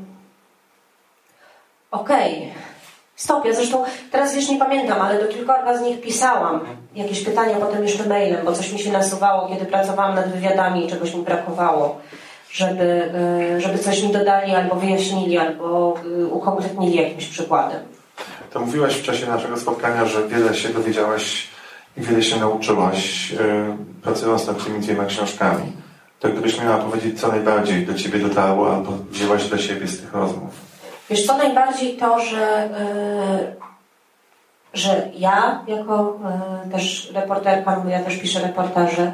okej, 1.92 2.54
stop. 3.16 3.46
Ja 3.46 3.54
zresztą 3.54 3.84
teraz 4.12 4.36
wiesz, 4.36 4.50
nie 4.50 4.60
pamiętam, 4.60 5.02
ale 5.02 5.22
do 5.22 5.28
kilkorga 5.28 5.78
z 5.78 5.82
nich 5.82 6.02
pisałam 6.02 6.60
jakieś 6.96 7.24
pytania 7.24 7.56
potem 7.56 7.84
jeszcze 7.84 8.10
mailem, 8.10 8.46
bo 8.46 8.54
coś 8.54 8.72
mi 8.72 8.80
się 8.80 8.92
nasuwało, 8.92 9.50
kiedy 9.50 9.66
pracowałam 9.66 10.16
nad 10.16 10.34
wywiadami 10.34 10.86
i 10.86 10.90
czegoś 10.90 11.14
mi 11.14 11.24
brakowało, 11.24 11.98
żeby, 12.52 13.12
e, 13.56 13.62
żeby 13.62 13.80
coś 13.80 14.04
mi 14.04 14.14
dodali 14.14 14.56
albo 14.56 14.76
wyjaśnili, 14.76 15.38
albo 15.38 15.96
e, 16.22 16.26
ukonkretnili 16.26 16.98
jakimś 16.98 17.26
przykładem. 17.26 17.80
To 18.54 18.60
mówiłaś 18.60 18.96
w 18.96 19.04
czasie 19.04 19.28
naszego 19.28 19.58
spotkania, 19.58 20.06
że 20.06 20.28
wiele 20.28 20.56
się 20.56 20.70
dowiedziałaś 20.70 21.48
wiele 22.00 22.24
się 22.24 22.40
nauczyłaś, 22.40 23.32
yy, 23.32 23.40
pracując 24.02 24.48
nad 24.48 24.66
tymi 24.66 24.80
dwiema 24.80 25.06
książkami. 25.06 25.72
To 26.20 26.30
gdybyś 26.30 26.62
miała 26.62 26.78
powiedzieć, 26.78 27.22
co 27.22 27.28
najbardziej 27.28 27.86
do 27.86 27.94
Ciebie 27.94 28.20
dotarło 28.20 28.74
albo 28.74 28.92
wzięłaś 29.12 29.48
dla 29.48 29.58
siebie 29.58 29.88
z 29.88 30.02
tych 30.02 30.14
rozmów. 30.14 30.52
Wiesz 31.10 31.26
co, 31.26 31.38
najbardziej 31.38 31.98
to, 31.98 32.20
że, 32.20 32.46
e, 32.64 33.56
że 34.74 35.10
ja 35.16 35.64
jako 35.68 36.20
e, 36.66 36.70
też 36.70 37.12
reporterka, 37.14 37.80
bo 37.80 37.90
ja 37.90 38.04
też 38.04 38.18
piszę 38.18 38.40
reportaże, 38.40 39.14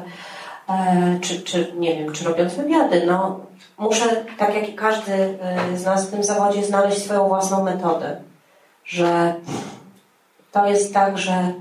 e, 0.68 1.18
czy, 1.20 1.40
czy 1.40 1.72
nie 1.78 1.94
wiem, 1.94 2.12
czy 2.12 2.24
robiąc 2.24 2.54
wywiady, 2.54 3.06
no 3.06 3.40
muszę, 3.78 4.24
tak 4.38 4.54
jak 4.54 4.68
i 4.68 4.74
każdy 4.74 5.12
e, 5.12 5.76
z 5.76 5.84
nas 5.84 6.06
w 6.06 6.10
tym 6.10 6.24
zawodzie, 6.24 6.64
znaleźć 6.64 7.04
swoją 7.04 7.28
własną 7.28 7.64
metodę. 7.64 8.16
Że 8.84 9.34
to 10.52 10.66
jest 10.66 10.94
tak, 10.94 11.18
że 11.18 11.52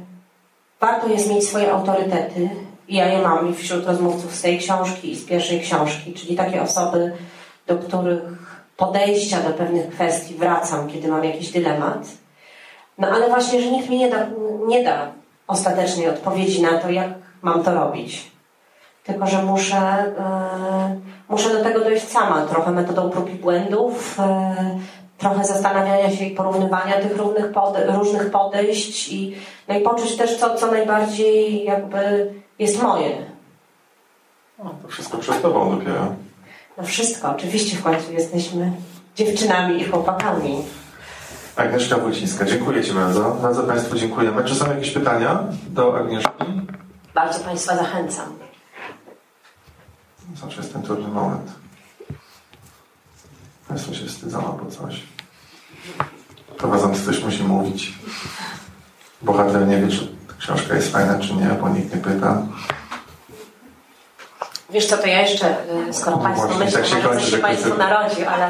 warto 0.80 1.08
jest 1.08 1.30
mieć 1.30 1.48
swoje 1.48 1.72
autorytety 1.72 2.50
ja 2.90 3.06
je 3.06 3.22
mam 3.22 3.50
i 3.50 3.54
wśród 3.54 3.86
rozmówców 3.86 4.36
z 4.36 4.42
tej 4.42 4.60
książki 4.60 5.12
i 5.12 5.16
z 5.16 5.26
pierwszej 5.26 5.62
książki, 5.62 6.14
czyli 6.14 6.36
takie 6.36 6.62
osoby, 6.62 7.14
do 7.68 7.78
których 7.78 8.22
podejścia 8.78 9.40
do 9.40 9.50
pewnych 9.50 9.90
kwestii 9.90 10.36
wracam, 10.36 10.88
kiedy 10.88 11.08
mam 11.08 11.24
jakiś 11.24 11.52
dylemat. 11.52 12.08
No 12.98 13.08
ale 13.08 13.30
właśnie, 13.30 13.62
że 13.62 13.72
nikt 13.72 13.90
mi 13.90 13.98
nie 13.98 14.10
da, 14.10 14.28
nie 14.68 14.84
da 14.84 15.12
ostatecznej 15.48 16.10
odpowiedzi 16.10 16.62
na 16.62 16.78
to, 16.78 16.90
jak 16.90 17.10
mam 17.42 17.64
to 17.64 17.74
robić. 17.74 18.32
Tylko, 19.04 19.28
że 19.28 19.44
muszę, 19.44 19.78
e, 19.78 20.96
muszę 21.30 21.50
do 21.50 21.64
tego 21.64 21.80
dojść 21.80 22.08
sama, 22.08 22.46
trochę 22.46 22.72
metodą 22.72 23.10
prób 23.10 23.30
i 23.30 23.36
błędów, 23.36 24.20
e, 24.20 24.56
trochę 25.18 25.46
zastanawiania 25.46 26.12
się 26.12 26.26
i 26.26 26.36
porównywania 26.36 26.94
tych 26.94 27.18
różnych, 27.18 27.52
pode, 27.52 27.86
różnych 27.86 28.32
podejść 28.32 29.10
i, 29.10 29.36
no 29.68 29.78
i 29.78 29.82
poczuć 29.82 30.18
też, 30.18 30.38
co, 30.38 30.56
co 30.56 30.72
najbardziej 30.72 31.64
jakby 31.64 32.34
jest 32.60 32.84
moje. 32.84 33.12
No, 34.64 34.76
to 34.82 34.88
wszystko 34.88 35.18
przed 35.18 35.42
Tobą 35.42 35.78
dopiero. 35.78 36.16
No 36.78 36.84
wszystko, 36.84 37.30
oczywiście 37.30 37.78
w 37.78 37.84
końcu 37.84 38.14
jesteśmy 38.14 38.72
dziewczynami 39.16 39.82
i 39.82 39.86
chłopakami. 39.86 40.64
Agnieszka 41.56 41.98
Wójcińska, 41.98 42.46
dziękuję 42.46 42.84
Ci 42.84 42.94
bardzo. 42.94 43.38
Bardzo 43.42 43.64
Państwu 43.64 43.96
dziękujemy. 43.96 44.44
Czy 44.44 44.56
są 44.56 44.70
jakieś 44.70 44.92
pytania 44.92 45.44
do 45.68 45.98
Agnieszki? 45.98 46.32
Bardzo 47.14 47.40
Państwa 47.40 47.78
zachęcam. 47.78 48.26
Zawsze 50.42 50.62
jest 50.62 50.74
ten 50.74 50.82
trudny 50.82 51.08
moment. 51.08 51.52
Państwo 53.68 53.94
się 53.94 54.06
wstydzą 54.06 54.38
albo 54.38 54.72
coś. 54.72 55.04
Prowadzący 56.58 57.06
coś 57.06 57.24
musi 57.24 57.44
mówić. 57.44 57.94
Bohater 59.22 59.68
nie 59.68 59.78
wie, 59.78 59.88
czy 59.88 60.08
książka 60.40 60.76
jest 60.76 60.92
fajna, 60.92 61.20
czy 61.20 61.34
nie, 61.34 61.46
bo 61.62 61.70
nikt 61.70 61.96
nie 61.96 62.02
pyta. 62.02 62.42
Wiesz 64.70 64.86
co, 64.88 64.98
to 64.98 65.08
ja 65.08 65.22
jeszcze, 65.22 65.56
y, 65.90 65.94
skoro 65.94 66.18
No 66.18 66.24
Państwo 66.24 66.48
myślą, 66.48 66.80
tak 66.80 66.86
się 66.90 66.96
kończy, 66.96 67.26
że 67.26 67.38
Państwu 67.38 67.70
kończy. 67.70 67.84
narodzi, 67.84 68.24
ale 68.26 68.48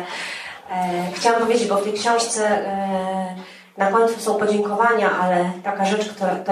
e, 0.71 1.11
chciałam 1.13 1.41
powiedzieć, 1.41 1.67
bo 1.67 1.77
w 1.77 1.83
tej 1.83 1.93
książce 1.93 2.67
e, 2.67 3.35
na 3.77 3.91
końcu 3.91 4.19
są 4.19 4.35
podziękowania, 4.35 5.11
ale 5.19 5.51
taka 5.63 5.85
rzecz, 5.85 6.09
która 6.09 6.35
to, 6.35 6.51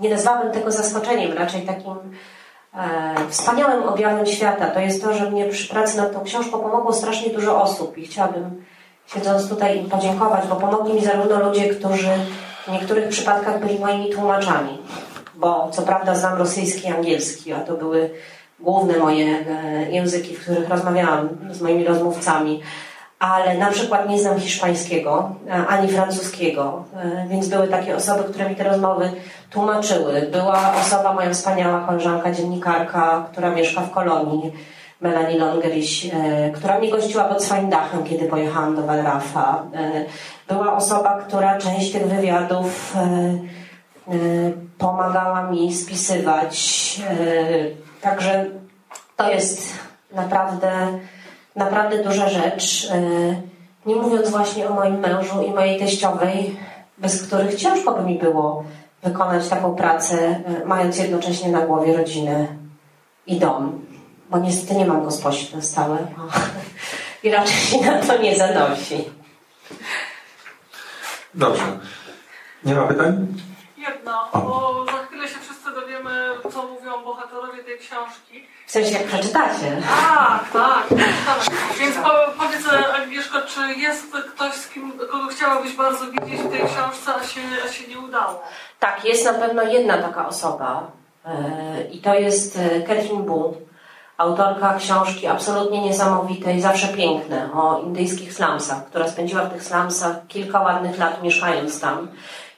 nie 0.00 0.10
nazwałabym 0.10 0.52
tego 0.52 0.72
zaskoczeniem, 0.72 1.32
raczej 1.32 1.62
takim 1.62 1.90
e, 1.90 1.96
wspaniałym 3.28 3.88
objawem 3.88 4.26
świata, 4.26 4.66
to 4.66 4.80
jest 4.80 5.02
to, 5.02 5.14
że 5.14 5.30
mnie 5.30 5.44
przy 5.44 5.68
pracy 5.68 5.96
nad 5.96 6.12
tą 6.12 6.24
książką 6.24 6.58
pomogło 6.58 6.92
strasznie 6.92 7.30
dużo 7.30 7.62
osób 7.62 7.98
i 7.98 8.06
chciałabym 8.06 8.64
siedząc 9.06 9.48
tutaj 9.48 9.78
im 9.78 9.90
podziękować, 9.90 10.46
bo 10.46 10.56
pomogli 10.56 10.94
mi 10.94 11.04
zarówno 11.04 11.48
ludzie, 11.48 11.68
którzy 11.68 12.10
w 12.66 12.72
niektórych 12.72 13.08
przypadkach 13.08 13.60
byli 13.60 13.78
moimi 13.78 14.10
tłumaczami, 14.10 14.78
bo 15.34 15.70
co 15.72 15.82
prawda 15.82 16.14
znam 16.14 16.38
rosyjski 16.38 16.88
i 16.88 16.92
angielski, 16.92 17.52
a 17.52 17.60
to 17.60 17.74
były 17.74 18.10
główne 18.60 18.98
moje 18.98 19.26
e, 19.26 19.90
języki, 19.90 20.36
w 20.36 20.42
których 20.42 20.68
rozmawiałam 20.68 21.28
z 21.50 21.60
moimi 21.60 21.84
rozmówcami, 21.84 22.60
ale 23.20 23.58
na 23.58 23.70
przykład 23.70 24.08
nie 24.08 24.18
znam 24.18 24.40
hiszpańskiego 24.40 25.30
e, 25.48 25.66
ani 25.66 25.88
francuskiego, 25.88 26.84
e, 26.96 27.28
więc 27.28 27.48
były 27.48 27.68
takie 27.68 27.96
osoby, 27.96 28.24
które 28.24 28.48
mi 28.48 28.56
te 28.56 28.64
rozmowy 28.64 29.12
tłumaczyły. 29.50 30.28
Była 30.32 30.74
osoba, 30.80 31.12
moja 31.12 31.30
wspaniała 31.30 31.80
koleżanka, 31.80 32.32
dziennikarka, 32.32 33.26
która 33.32 33.50
mieszka 33.50 33.80
w 33.80 33.90
Kolonii, 33.90 34.52
Melanie 35.00 35.38
Longeriś, 35.38 36.06
e, 36.06 36.50
która 36.50 36.78
mnie 36.78 36.90
gościła 36.90 37.24
pod 37.24 37.44
swoim 37.44 37.70
dachem, 37.70 38.04
kiedy 38.04 38.28
pojechałam 38.28 38.76
do 38.76 38.82
Walrafa. 38.82 39.62
Była 40.48 40.76
osoba, 40.76 41.20
która 41.20 41.58
część 41.58 41.92
tych 41.92 42.06
wywiadów 42.06 42.96
pomagała 44.78 45.42
mi 45.42 45.74
spisywać. 45.74 47.00
Także 48.00 48.46
to 49.16 49.30
jest 49.30 49.72
naprawdę, 50.12 50.70
naprawdę 51.56 52.04
duża 52.04 52.28
rzecz. 52.28 52.88
E, 52.90 53.00
Nie 53.86 53.96
mówiąc 53.96 54.30
właśnie 54.30 54.68
o 54.68 54.74
moim 54.74 54.98
mężu 54.98 55.42
i 55.42 55.50
mojej 55.50 55.78
teściowej, 55.78 56.56
bez 56.98 57.26
których 57.26 57.54
ciężko 57.54 57.92
by 57.92 58.02
mi 58.02 58.18
było 58.18 58.64
wykonać 59.02 59.48
taką 59.48 59.74
pracę, 59.76 60.16
e, 60.18 60.64
mając 60.66 60.98
jednocześnie 60.98 61.48
na 61.52 61.60
głowie 61.60 61.96
rodzinę 61.96 62.46
i 63.26 63.38
dom. 63.38 63.80
Bo 64.30 64.38
niestety 64.38 64.74
nie 64.74 64.86
mam 64.86 65.04
gosposi 65.04 65.56
na 65.56 65.62
stałe. 65.62 65.98
I 67.24 67.30
raczej 67.30 67.56
się 67.56 67.80
na 67.80 67.98
to 67.98 68.18
nie 68.18 68.36
zanosi. 68.36 69.04
Dobrze. 71.34 71.62
Nie 72.64 72.74
ma 72.74 72.86
pytań? 72.86 73.26
Jedno, 73.78 74.28
bo 74.32 74.86
dowiemy, 75.72 76.30
co 76.52 76.62
mówią 76.62 77.04
bohaterowie 77.04 77.64
tej 77.64 77.78
książki. 77.78 78.46
W 78.66 78.70
sensie 78.70 78.92
jak 78.92 79.06
przeczytacie. 79.06 79.82
Tak, 80.08 80.50
tak. 80.52 80.88
tak. 81.26 81.56
Więc 81.78 81.96
po, 81.96 82.10
powiedz 82.38 82.64
Agnieszko, 82.94 83.38
czy 83.42 83.80
jest 83.80 84.16
ktoś, 84.34 84.54
z 84.54 84.68
kim, 84.68 84.92
kogo 84.98 85.26
chciałabyś 85.30 85.76
bardzo 85.76 86.04
widzieć 86.06 86.40
w 86.40 86.50
tej 86.50 86.60
książce, 86.60 87.14
a 87.20 87.24
się, 87.24 87.40
a 87.64 87.68
się 87.72 87.88
nie 87.88 87.98
udało? 87.98 88.42
Tak, 88.78 89.04
jest 89.04 89.24
na 89.24 89.34
pewno 89.34 89.62
jedna 89.62 89.98
taka 90.02 90.28
osoba 90.28 90.90
e, 91.24 91.32
i 91.92 92.00
to 92.00 92.14
jest 92.14 92.58
e, 92.58 92.80
Catherine 92.80 93.22
Boone, 93.22 93.56
autorka 94.18 94.74
książki 94.74 95.26
absolutnie 95.26 95.82
niesamowitej, 95.82 96.60
zawsze 96.60 96.88
piękne, 96.88 97.50
o 97.54 97.80
indyjskich 97.82 98.32
slumsach, 98.34 98.86
która 98.86 99.08
spędziła 99.08 99.42
w 99.42 99.52
tych 99.52 99.64
slumsach 99.64 100.16
kilka 100.28 100.60
ładnych 100.60 100.98
lat 100.98 101.22
mieszkając 101.22 101.80
tam 101.80 102.08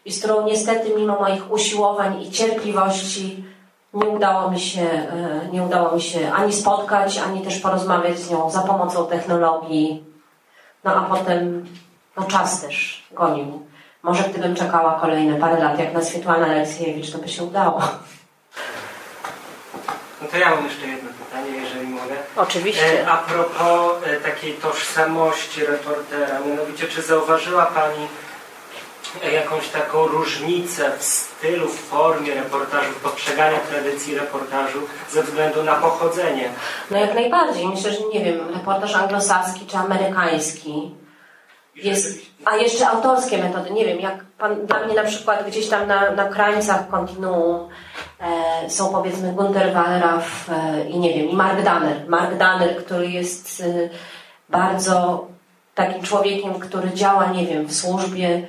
i 0.04 0.12
z 0.12 0.18
którą 0.18 0.46
niestety 0.46 0.94
mimo 0.96 1.20
moich 1.20 1.52
usiłowań 1.52 2.22
i 2.22 2.30
cierpliwości 2.30 3.44
nie 3.94 4.06
udało 4.06 4.50
mi 4.50 4.60
się, 4.60 4.82
e, 4.82 5.48
nie 5.52 5.62
udało 5.62 5.94
mi 5.94 6.02
się 6.02 6.32
ani 6.32 6.52
spotkać, 6.52 7.18
ani 7.18 7.40
też 7.40 7.58
porozmawiać 7.58 8.18
z 8.18 8.30
nią 8.30 8.50
za 8.50 8.60
pomocą 8.60 9.06
technologii. 9.06 10.04
No 10.84 10.96
a 10.96 11.02
potem 11.02 11.66
no 12.16 12.24
czas 12.24 12.60
też 12.60 13.06
gonił. 13.12 13.66
Może 14.02 14.22
gdybym 14.22 14.54
czekała 14.54 15.00
kolejne 15.00 15.38
parę 15.38 15.58
lat, 15.58 15.78
jak 15.78 15.94
na 15.94 16.02
Swietłana 16.02 16.46
Aleksiejewicz, 16.46 17.12
to 17.12 17.18
by 17.18 17.28
się 17.28 17.42
udało. 17.42 17.82
No 20.22 20.28
to 20.30 20.36
ja 20.36 20.50
mam 20.50 20.64
jeszcze 20.64 20.86
jedno 20.86 21.10
pytanie, 21.24 21.50
jeżeli 21.50 21.86
mogę. 21.86 22.14
Oczywiście. 22.36 23.02
E, 23.02 23.10
a 23.10 23.16
propos 23.16 23.92
e, 24.06 24.16
takiej 24.16 24.52
tożsamości 24.52 25.66
reportera, 25.66 26.40
mianowicie 26.46 26.86
czy 26.86 27.02
zauważyła 27.02 27.66
Pani 27.66 28.08
jakąś 29.32 29.68
taką 29.68 30.06
różnicę 30.06 30.90
w 30.98 31.04
stylu, 31.04 31.68
w 31.68 31.80
formie 31.80 32.34
reportażu, 32.34 32.92
w 32.92 33.00
postrzeganiu 33.00 33.56
tradycji 33.70 34.14
reportażu 34.14 34.78
ze 35.10 35.22
względu 35.22 35.62
na 35.62 35.74
pochodzenie? 35.74 36.48
No 36.90 36.98
jak 36.98 37.14
najbardziej. 37.14 37.68
Myślę, 37.68 37.92
że 37.92 37.98
nie 38.14 38.24
wiem, 38.24 38.54
reportaż 38.54 38.94
anglosaski 38.94 39.66
czy 39.66 39.76
amerykański 39.76 40.94
jest, 41.74 42.18
a 42.44 42.56
jeszcze 42.56 42.88
autorskie 42.88 43.38
metody. 43.38 43.70
Nie 43.70 43.84
wiem, 43.84 44.00
jak 44.00 44.24
pan, 44.38 44.66
dla 44.66 44.84
mnie 44.84 44.94
na 44.94 45.04
przykład 45.04 45.46
gdzieś 45.46 45.68
tam 45.68 45.86
na, 45.86 46.10
na 46.10 46.24
krańcach 46.24 46.88
kontinuum 46.88 47.68
e, 48.20 48.70
są 48.70 48.92
powiedzmy 48.92 49.32
Gunter 49.32 49.74
Wallraff 49.74 50.50
e, 50.50 50.88
i 50.88 50.98
nie 50.98 51.14
wiem, 51.14 51.28
i 51.28 51.36
Mark 51.36 51.62
Danner. 51.62 52.08
Mark 52.08 52.36
Danner, 52.36 52.76
który 52.76 53.10
jest 53.10 53.60
e, 53.60 53.88
bardzo 54.48 55.26
takim 55.74 56.02
człowiekiem, 56.02 56.54
który 56.54 56.90
działa, 56.90 57.26
nie 57.26 57.46
wiem, 57.46 57.66
w 57.66 57.76
służbie 57.76 58.46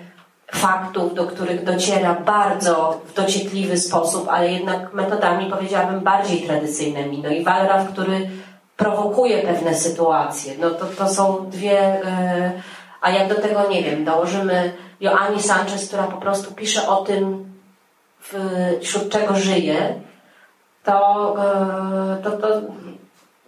faktów, 0.55 1.13
do 1.13 1.25
których 1.25 1.63
dociera 1.63 2.13
bardzo 2.13 3.01
w 3.05 3.13
dociekliwy 3.13 3.77
sposób, 3.77 4.29
ale 4.29 4.51
jednak 4.51 4.93
metodami 4.93 5.51
powiedziałabym 5.51 5.99
bardziej 5.99 6.41
tradycyjnymi. 6.41 7.21
No 7.23 7.29
i 7.29 7.43
Wallraff, 7.43 7.93
który 7.93 8.29
prowokuje 8.77 9.37
pewne 9.41 9.75
sytuacje. 9.75 10.53
No 10.59 10.69
to, 10.69 10.85
to 10.85 11.09
są 11.09 11.49
dwie... 11.49 11.79
E, 12.05 12.51
a 13.01 13.11
jak 13.11 13.29
do 13.29 13.35
tego, 13.35 13.69
nie 13.69 13.83
wiem, 13.83 14.05
dołożymy 14.05 14.73
Joanni 15.01 15.41
Sanchez, 15.41 15.87
która 15.87 16.03
po 16.03 16.17
prostu 16.17 16.53
pisze 16.53 16.87
o 16.87 16.95
tym, 16.95 17.53
wśród 18.81 19.09
czego 19.09 19.35
żyje, 19.35 20.01
to, 20.83 21.35
e, 21.39 22.23
to, 22.23 22.31
to 22.31 22.47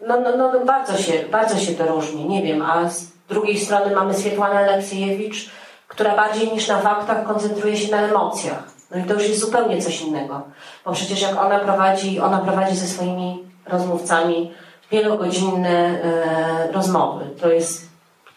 no, 0.07 0.19
no, 0.19 0.37
no, 0.37 0.65
bardzo, 0.65 0.97
się, 0.97 1.13
bardzo 1.31 1.59
się 1.59 1.73
to 1.73 1.87
różni, 1.87 2.25
nie 2.25 2.43
wiem, 2.43 2.61
a 2.61 2.89
z 2.89 3.07
drugiej 3.29 3.59
strony 3.59 3.95
mamy 3.95 4.13
Swietłanę 4.13 4.55
Aleksiejewicz, 4.55 5.49
która 5.95 6.15
bardziej 6.15 6.51
niż 6.51 6.67
na 6.67 6.79
faktach 6.79 7.23
koncentruje 7.23 7.77
się 7.77 7.91
na 7.91 7.97
emocjach. 7.97 8.63
No 8.91 8.97
i 8.97 9.03
to 9.03 9.13
już 9.13 9.23
jest 9.23 9.39
zupełnie 9.39 9.81
coś 9.81 10.01
innego, 10.01 10.41
bo 10.85 10.91
przecież 10.91 11.21
jak 11.21 11.41
ona 11.41 11.59
prowadzi, 11.59 12.19
ona 12.19 12.37
prowadzi 12.37 12.75
ze 12.75 12.87
swoimi 12.87 13.43
rozmówcami 13.65 14.51
wielogodzinne 14.91 15.69
e, 15.69 16.71
rozmowy. 16.71 17.25
To 17.41 17.49
jest 17.49 17.89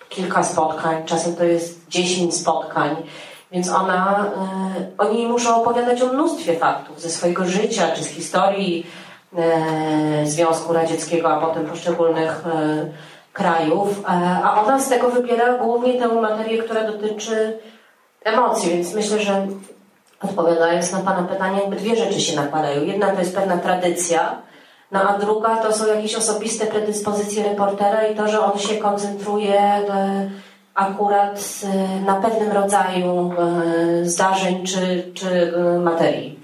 kilka 0.08 0.44
spotkań, 0.44 1.04
czasem 1.06 1.36
to 1.36 1.44
jest 1.44 1.88
dziesięć 1.88 2.36
spotkań, 2.36 2.96
więc 3.52 3.68
ona, 3.68 4.26
y, 4.78 4.98
oni 4.98 5.26
muszą 5.26 5.62
opowiadać 5.62 6.02
o 6.02 6.06
mnóstwie 6.06 6.56
faktów 6.56 7.00
ze 7.00 7.10
swojego 7.10 7.44
życia, 7.44 7.90
czy 7.96 8.04
z 8.04 8.08
historii 8.08 8.86
y, 10.24 10.26
Związku 10.26 10.72
Radzieckiego, 10.72 11.30
a 11.30 11.40
potem 11.40 11.66
poszczególnych 11.66 12.44
y, 12.46 12.92
krajów, 13.38 14.02
a 14.44 14.62
ona 14.64 14.80
z 14.80 14.88
tego 14.88 15.08
wybiera 15.08 15.58
głównie 15.58 15.94
tę 15.94 16.08
materię, 16.08 16.62
która 16.62 16.84
dotyczy 16.84 17.58
emocji, 18.24 18.70
więc 18.70 18.94
myślę, 18.94 19.18
że 19.18 19.46
odpowiadając 20.22 20.92
na 20.92 20.98
Pana 20.98 21.22
pytanie, 21.22 21.60
jakby 21.60 21.76
dwie 21.76 21.96
rzeczy 21.96 22.20
się 22.20 22.36
nakładają. 22.36 22.84
Jedna 22.84 23.10
to 23.10 23.18
jest 23.18 23.36
pewna 23.36 23.56
tradycja, 23.56 24.42
no 24.92 25.00
a 25.00 25.18
druga 25.18 25.56
to 25.56 25.72
są 25.72 25.86
jakieś 25.86 26.14
osobiste 26.14 26.66
predyspozycje 26.66 27.42
reportera 27.44 28.06
i 28.06 28.16
to, 28.16 28.28
że 28.28 28.44
on 28.44 28.58
się 28.58 28.76
koncentruje 28.76 29.60
e, 29.60 30.30
akurat 30.74 31.40
e, 31.64 32.00
na 32.00 32.14
pewnym 32.14 32.52
rodzaju 32.52 33.32
e, 33.32 34.04
zdarzeń 34.04 34.66
czy, 34.66 35.12
czy 35.14 35.52
materii. 35.84 36.37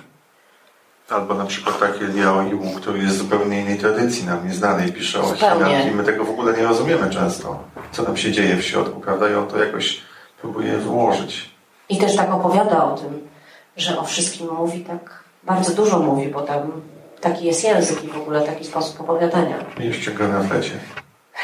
Albo 1.10 1.34
na 1.34 1.44
przykład 1.44 1.80
taki 1.80 2.04
Liao 2.04 2.42
Yu, 2.42 2.60
który 2.76 2.98
jest 2.98 3.18
zupełnie 3.18 3.60
innej 3.60 3.78
tradycji, 3.78 4.26
nam 4.26 4.48
nieznanej, 4.48 4.92
pisze 4.92 5.20
o 5.20 5.34
Chinach 5.34 5.86
i 5.86 5.90
my 5.90 6.04
tego 6.04 6.24
w 6.24 6.30
ogóle 6.30 6.52
nie 6.52 6.64
rozumiemy 6.64 7.10
często, 7.10 7.58
co 7.92 8.02
tam 8.02 8.16
się 8.16 8.32
dzieje 8.32 8.56
w 8.56 8.64
środku, 8.64 9.00
prawda? 9.00 9.30
I 9.30 9.34
on 9.34 9.46
to 9.48 9.64
jakoś 9.64 10.00
próbuje 10.40 10.78
wyłożyć. 10.78 11.50
I 11.88 11.98
też 11.98 12.16
tak 12.16 12.30
opowiada 12.34 12.84
o 12.84 12.96
tym, 12.96 13.28
że 13.76 13.98
o 13.98 14.04
wszystkim 14.04 14.48
mówi 14.52 14.84
tak, 14.84 15.24
bardzo 15.42 15.74
dużo 15.74 15.98
mówi, 15.98 16.28
bo 16.28 16.40
tam 16.40 16.82
taki 17.20 17.44
jest 17.44 17.64
język 17.64 18.04
i 18.04 18.08
w 18.08 18.16
ogóle 18.16 18.40
taki 18.40 18.64
sposób 18.64 19.00
opowiadania. 19.00 19.56
I 19.80 19.84
jeszcze 19.84 20.10
gra 20.10 20.28
na 20.28 20.40
flecie. 20.40 20.72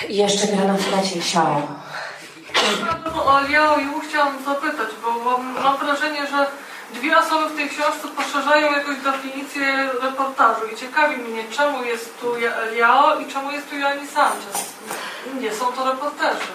I 0.09 0.17
jeszcze 0.17 0.47
gra 0.47 0.65
na 0.65 0.77
flecie 0.77 1.23
siało. 1.23 1.63
O 3.27 3.41
Liao 3.49 3.79
Yu 3.79 4.01
chciałam 4.09 4.45
zapytać, 4.45 4.89
bo 5.03 5.31
mam, 5.31 5.55
mam 5.63 5.77
wrażenie, 5.77 6.27
że 6.27 6.47
dwie 6.95 7.19
osoby 7.19 7.49
w 7.49 7.57
tej 7.57 7.69
książce 7.69 8.09
poszerzają 8.17 8.73
jakąś 8.73 8.97
definicję 8.97 9.89
reportażu 10.03 10.61
i 10.73 10.77
ciekawi 10.77 11.17
mnie, 11.17 11.45
czemu 11.51 11.85
jest 11.85 12.21
tu 12.21 12.27
Liao 12.75 13.21
i 13.21 13.27
czemu 13.27 13.51
jest 13.51 13.71
tu 13.71 13.77
Joanni 13.77 14.07
Sanchez. 14.07 14.73
Nie 15.41 15.53
są 15.53 15.65
to 15.65 15.93
reporterzy. 15.93 16.53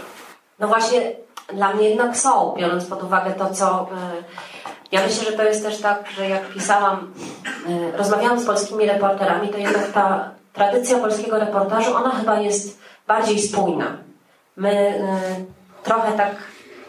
No 0.59 0.67
właśnie, 0.67 1.11
dla 1.53 1.73
mnie 1.73 1.89
jednak 1.89 2.17
są, 2.17 2.55
biorąc 2.57 2.85
pod 2.85 3.03
uwagę 3.03 3.31
to, 3.31 3.53
co... 3.53 3.89
Ja 4.91 5.01
myślę, 5.01 5.31
że 5.31 5.37
to 5.37 5.43
jest 5.43 5.63
też 5.63 5.81
tak, 5.81 6.09
że 6.09 6.29
jak 6.29 6.49
pisałam, 6.49 7.13
rozmawiałam 7.93 8.39
z 8.39 8.45
polskimi 8.45 8.85
reporterami, 8.85 9.49
to 9.49 9.57
jednak 9.57 9.91
ta 9.91 10.29
tradycja 10.53 10.97
polskiego 10.97 11.39
reportażu, 11.39 11.95
ona 11.95 12.09
chyba 12.09 12.39
jest 12.39 12.79
bardziej 13.07 13.39
spójna. 13.39 13.85
My 14.57 15.01
trochę 15.83 16.11
tak 16.11 16.31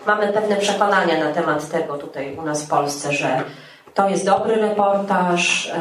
mamy 0.07 0.33
pewne 0.33 0.57
przekonania 0.57 1.25
na 1.25 1.33
temat 1.33 1.69
tego 1.69 1.99
tutaj 1.99 2.37
u 2.37 2.43
nas 2.43 2.65
w 2.65 2.69
Polsce, 2.69 3.13
że 3.13 3.43
to 3.95 4.09
jest 4.09 4.27
dobry 4.27 4.55
reportaż, 4.55 5.73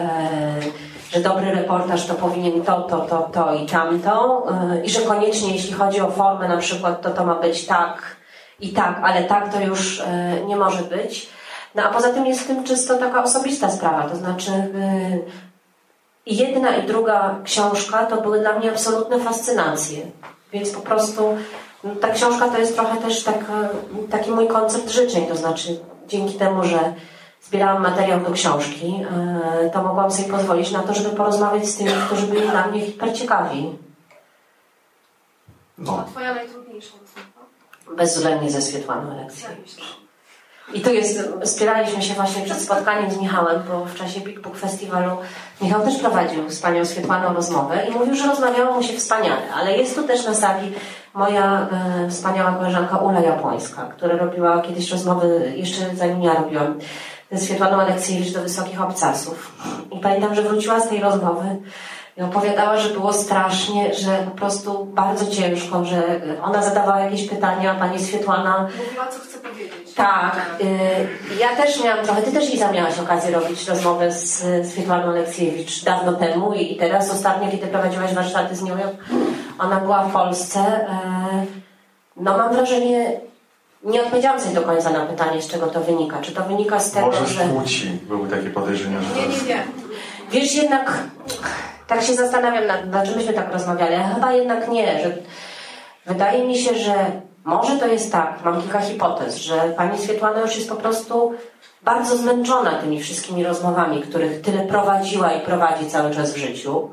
że 1.11 1.19
dobry 1.19 1.51
reportaż 1.51 2.05
to 2.05 2.13
powinien 2.13 2.61
to, 2.61 2.81
to, 2.81 2.99
to, 2.99 3.29
to 3.33 3.53
i 3.53 3.65
tamto 3.65 4.47
i 4.83 4.89
że 4.89 5.01
koniecznie 5.01 5.53
jeśli 5.53 5.73
chodzi 5.73 6.01
o 6.01 6.11
formę 6.11 6.47
na 6.47 6.57
przykład, 6.57 7.01
to 7.01 7.09
to 7.09 7.25
ma 7.25 7.35
być 7.35 7.65
tak 7.65 8.15
i 8.59 8.69
tak, 8.69 8.99
ale 9.03 9.23
tak 9.23 9.53
to 9.53 9.59
już 9.59 10.03
nie 10.47 10.55
może 10.55 10.83
być. 10.83 11.29
No 11.75 11.83
a 11.83 11.89
poza 11.93 12.09
tym 12.09 12.25
jest 12.25 12.41
w 12.41 12.47
tym 12.47 12.63
czysto 12.63 12.97
taka 12.97 13.23
osobista 13.23 13.71
sprawa, 13.71 14.09
to 14.09 14.15
znaczy 14.15 14.51
jedna 16.25 16.75
i 16.75 16.87
druga 16.87 17.35
książka 17.43 18.05
to 18.05 18.21
były 18.21 18.39
dla 18.39 18.59
mnie 18.59 18.71
absolutne 18.71 19.19
fascynacje. 19.19 19.97
Więc 20.53 20.71
po 20.71 20.81
prostu 20.81 21.37
ta 22.01 22.09
książka 22.09 22.49
to 22.49 22.57
jest 22.57 22.75
trochę 22.75 22.97
też 22.97 23.23
tak, 23.23 23.45
taki 24.11 24.31
mój 24.31 24.47
koncept 24.47 24.89
życzeń, 24.89 25.25
to 25.25 25.35
znaczy 25.35 25.79
dzięki 26.07 26.33
temu, 26.33 26.63
że 26.63 26.93
zbierałam 27.43 27.83
materiał 27.83 28.19
do 28.19 28.31
książki, 28.31 29.05
to 29.73 29.83
mogłam 29.83 30.11
sobie 30.11 30.29
pozwolić 30.29 30.71
na 30.71 30.83
to, 30.83 30.93
żeby 30.93 31.09
porozmawiać 31.09 31.67
z 31.67 31.77
tymi, 31.77 31.91
którzy 32.05 32.27
byli 32.27 32.49
dla 32.49 32.67
mnie 32.67 32.81
hiperciekawi. 32.81 33.77
No. 35.77 36.03
A 36.07 36.11
twoja 36.11 36.33
najtrudniejsza 36.33 36.93
rozmowa? 37.01 37.97
Bezwzględnie 37.97 38.51
ze 38.51 38.61
Swietłaną 38.61 39.11
Aleksiejewicz. 39.11 39.71
I 40.73 40.81
tu 40.81 40.93
jest, 40.93 41.19
spieraliśmy 41.43 42.01
się 42.01 42.13
właśnie 42.13 42.43
przed 42.43 42.61
spotkaniem 42.61 43.11
z 43.11 43.17
Michałem, 43.17 43.63
bo 43.69 43.85
w 43.85 43.95
czasie 43.95 44.19
Big 44.19 44.39
Book 44.39 44.57
Festiwalu 44.57 45.17
Michał 45.61 45.81
też 45.81 45.97
prowadził 45.97 46.49
z 46.49 46.59
panią 46.59 46.85
Swietłaną 46.85 47.33
rozmowę 47.33 47.87
i 47.89 47.91
mówił, 47.91 48.15
że 48.15 48.27
rozmawiało 48.27 48.73
mu 48.73 48.83
się 48.83 48.93
wspaniale, 48.93 49.53
ale 49.53 49.77
jest 49.77 49.95
tu 49.95 50.03
też 50.03 50.25
na 50.25 50.33
sali 50.33 50.73
moja 51.15 51.67
e, 51.71 52.09
wspaniała 52.09 52.51
koleżanka 52.51 52.97
Ula 52.97 53.19
Japońska, 53.19 53.81
która 53.81 54.17
robiła 54.17 54.61
kiedyś 54.61 54.91
rozmowy, 54.91 55.53
jeszcze 55.55 55.95
zanim 55.95 56.21
ja 56.21 56.33
robiłam, 56.33 56.79
ze 57.31 57.37
Swietłaną 57.37 57.81
Aleksiejewicz 57.81 58.33
do 58.33 58.41
Wysokich 58.41 58.81
Obcasów. 58.81 59.51
I 59.91 59.99
pamiętam, 59.99 60.35
że 60.35 60.41
wróciła 60.41 60.79
z 60.79 60.89
tej 60.89 60.99
rozmowy 60.99 61.45
i 62.17 62.21
opowiadała, 62.21 62.77
że 62.77 62.89
było 62.89 63.13
strasznie, 63.13 63.93
że 63.93 64.17
po 64.17 64.31
prostu 64.31 64.85
bardzo 64.85 65.27
ciężko, 65.27 65.85
że 65.85 66.21
ona 66.43 66.63
zadawała 66.63 66.99
jakieś 66.99 67.29
pytania, 67.29 67.71
a 67.71 67.75
pani 67.75 67.99
Swietłana... 67.99 68.67
Mówiła, 68.85 69.07
co 69.07 69.19
chce 69.19 69.37
powiedzieć. 69.37 69.93
Tak. 69.95 70.55
Y, 70.61 71.39
ja 71.39 71.55
też 71.55 71.83
miałam 71.83 72.05
trochę, 72.05 72.21
ty 72.21 72.31
też 72.31 72.53
Iza 72.53 72.71
miałaś 72.71 72.99
okazję 72.99 73.31
robić 73.31 73.67
rozmowę 73.67 74.11
z 74.11 74.43
Swietłaną 74.71 75.09
Aleksiejewicz 75.09 75.83
dawno 75.83 76.13
temu 76.13 76.53
i, 76.53 76.73
i 76.73 76.75
teraz 76.75 77.11
ostatnio, 77.11 77.51
kiedy 77.51 77.67
prowadziłaś 77.67 78.13
warsztaty 78.13 78.55
z 78.55 78.63
nią, 78.63 78.75
ona 79.59 79.79
była 79.79 80.03
w 80.03 80.13
Polsce, 80.13 80.59
y, 80.59 81.47
no 82.17 82.37
mam 82.37 82.53
wrażenie, 82.53 83.19
nie 83.83 84.03
odpowiedziałam 84.03 84.39
sobie 84.39 84.55
do 84.55 84.61
końca 84.61 84.89
na 84.89 85.05
pytanie, 85.05 85.41
z 85.41 85.47
czego 85.47 85.67
to 85.67 85.81
wynika. 85.81 86.21
Czy 86.21 86.31
to 86.31 86.43
wynika 86.43 86.79
z 86.79 86.91
tego, 86.91 87.05
Może 87.05 87.27
że... 87.27 87.45
z 87.45 87.49
płci 87.49 87.99
były 88.07 88.29
takie 88.29 88.49
podejrzenia, 88.49 88.99
że 89.01 89.21
Nie, 89.21 89.27
nie, 89.27 89.43
nie. 89.43 89.63
Wiesz, 90.31 90.55
jednak 90.55 91.03
tak 91.87 92.03
się 92.03 92.13
zastanawiam, 92.13 92.63
nad, 92.89 93.05
czym 93.05 93.15
myśmy 93.15 93.33
tak 93.33 93.53
rozmawiali, 93.53 93.95
ale 93.95 94.13
chyba 94.13 94.33
jednak 94.33 94.69
nie, 94.69 95.03
że 95.03 95.17
wydaje 96.05 96.47
mi 96.47 96.57
się, 96.57 96.75
że 96.75 96.93
może 97.43 97.77
to 97.77 97.87
jest 97.87 98.11
tak, 98.11 98.39
mam 98.45 98.61
kilka 98.61 98.81
hipotez, 98.81 99.37
że 99.37 99.73
pani 99.77 99.97
Swietłana 99.97 100.41
już 100.41 100.55
jest 100.55 100.69
po 100.69 100.75
prostu 100.75 101.33
bardzo 101.83 102.17
zmęczona 102.17 102.71
tymi 102.73 103.01
wszystkimi 103.01 103.43
rozmowami, 103.43 104.01
których 104.01 104.41
tyle 104.41 104.59
prowadziła 104.59 105.31
i 105.31 105.41
prowadzi 105.45 105.85
cały 105.85 106.15
czas 106.15 106.33
w 106.33 106.37
życiu. 106.37 106.89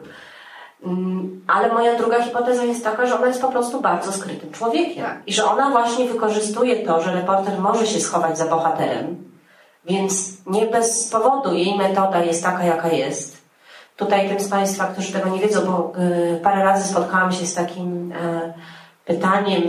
Mm, 0.84 1.44
ale 1.46 1.72
moja 1.72 1.98
druga 1.98 2.22
hipoteza 2.22 2.64
jest 2.64 2.84
taka, 2.84 3.06
że 3.06 3.14
ona 3.14 3.26
jest 3.26 3.40
po 3.40 3.48
prostu 3.48 3.80
bardzo 3.80 4.12
skrytym 4.12 4.50
człowiekiem. 4.50 5.04
Tak. 5.04 5.22
I 5.26 5.32
że 5.32 5.44
ona 5.44 5.70
właśnie 5.70 6.04
wykorzystuje 6.04 6.86
to, 6.86 7.02
że 7.02 7.14
reporter 7.14 7.58
może 7.58 7.86
się 7.86 8.00
schować 8.00 8.38
za 8.38 8.46
bohaterem, 8.46 9.16
więc 9.84 10.32
nie 10.46 10.66
bez 10.66 11.10
powodu 11.10 11.54
jej 11.54 11.76
metoda 11.78 12.24
jest 12.24 12.42
taka, 12.42 12.64
jaka 12.64 12.88
jest. 12.88 13.42
Tutaj 13.96 14.28
tym 14.28 14.40
z 14.40 14.48
Państwa, 14.48 14.86
którzy 14.86 15.12
tego 15.12 15.30
nie 15.30 15.40
wiedzą, 15.40 15.60
bo 15.66 15.92
y, 16.02 16.40
parę 16.42 16.64
razy 16.64 16.88
spotkałam 16.88 17.32
się 17.32 17.46
z 17.46 17.54
takim 17.54 18.12
e, 18.12 18.52
pytaniem 19.04 19.62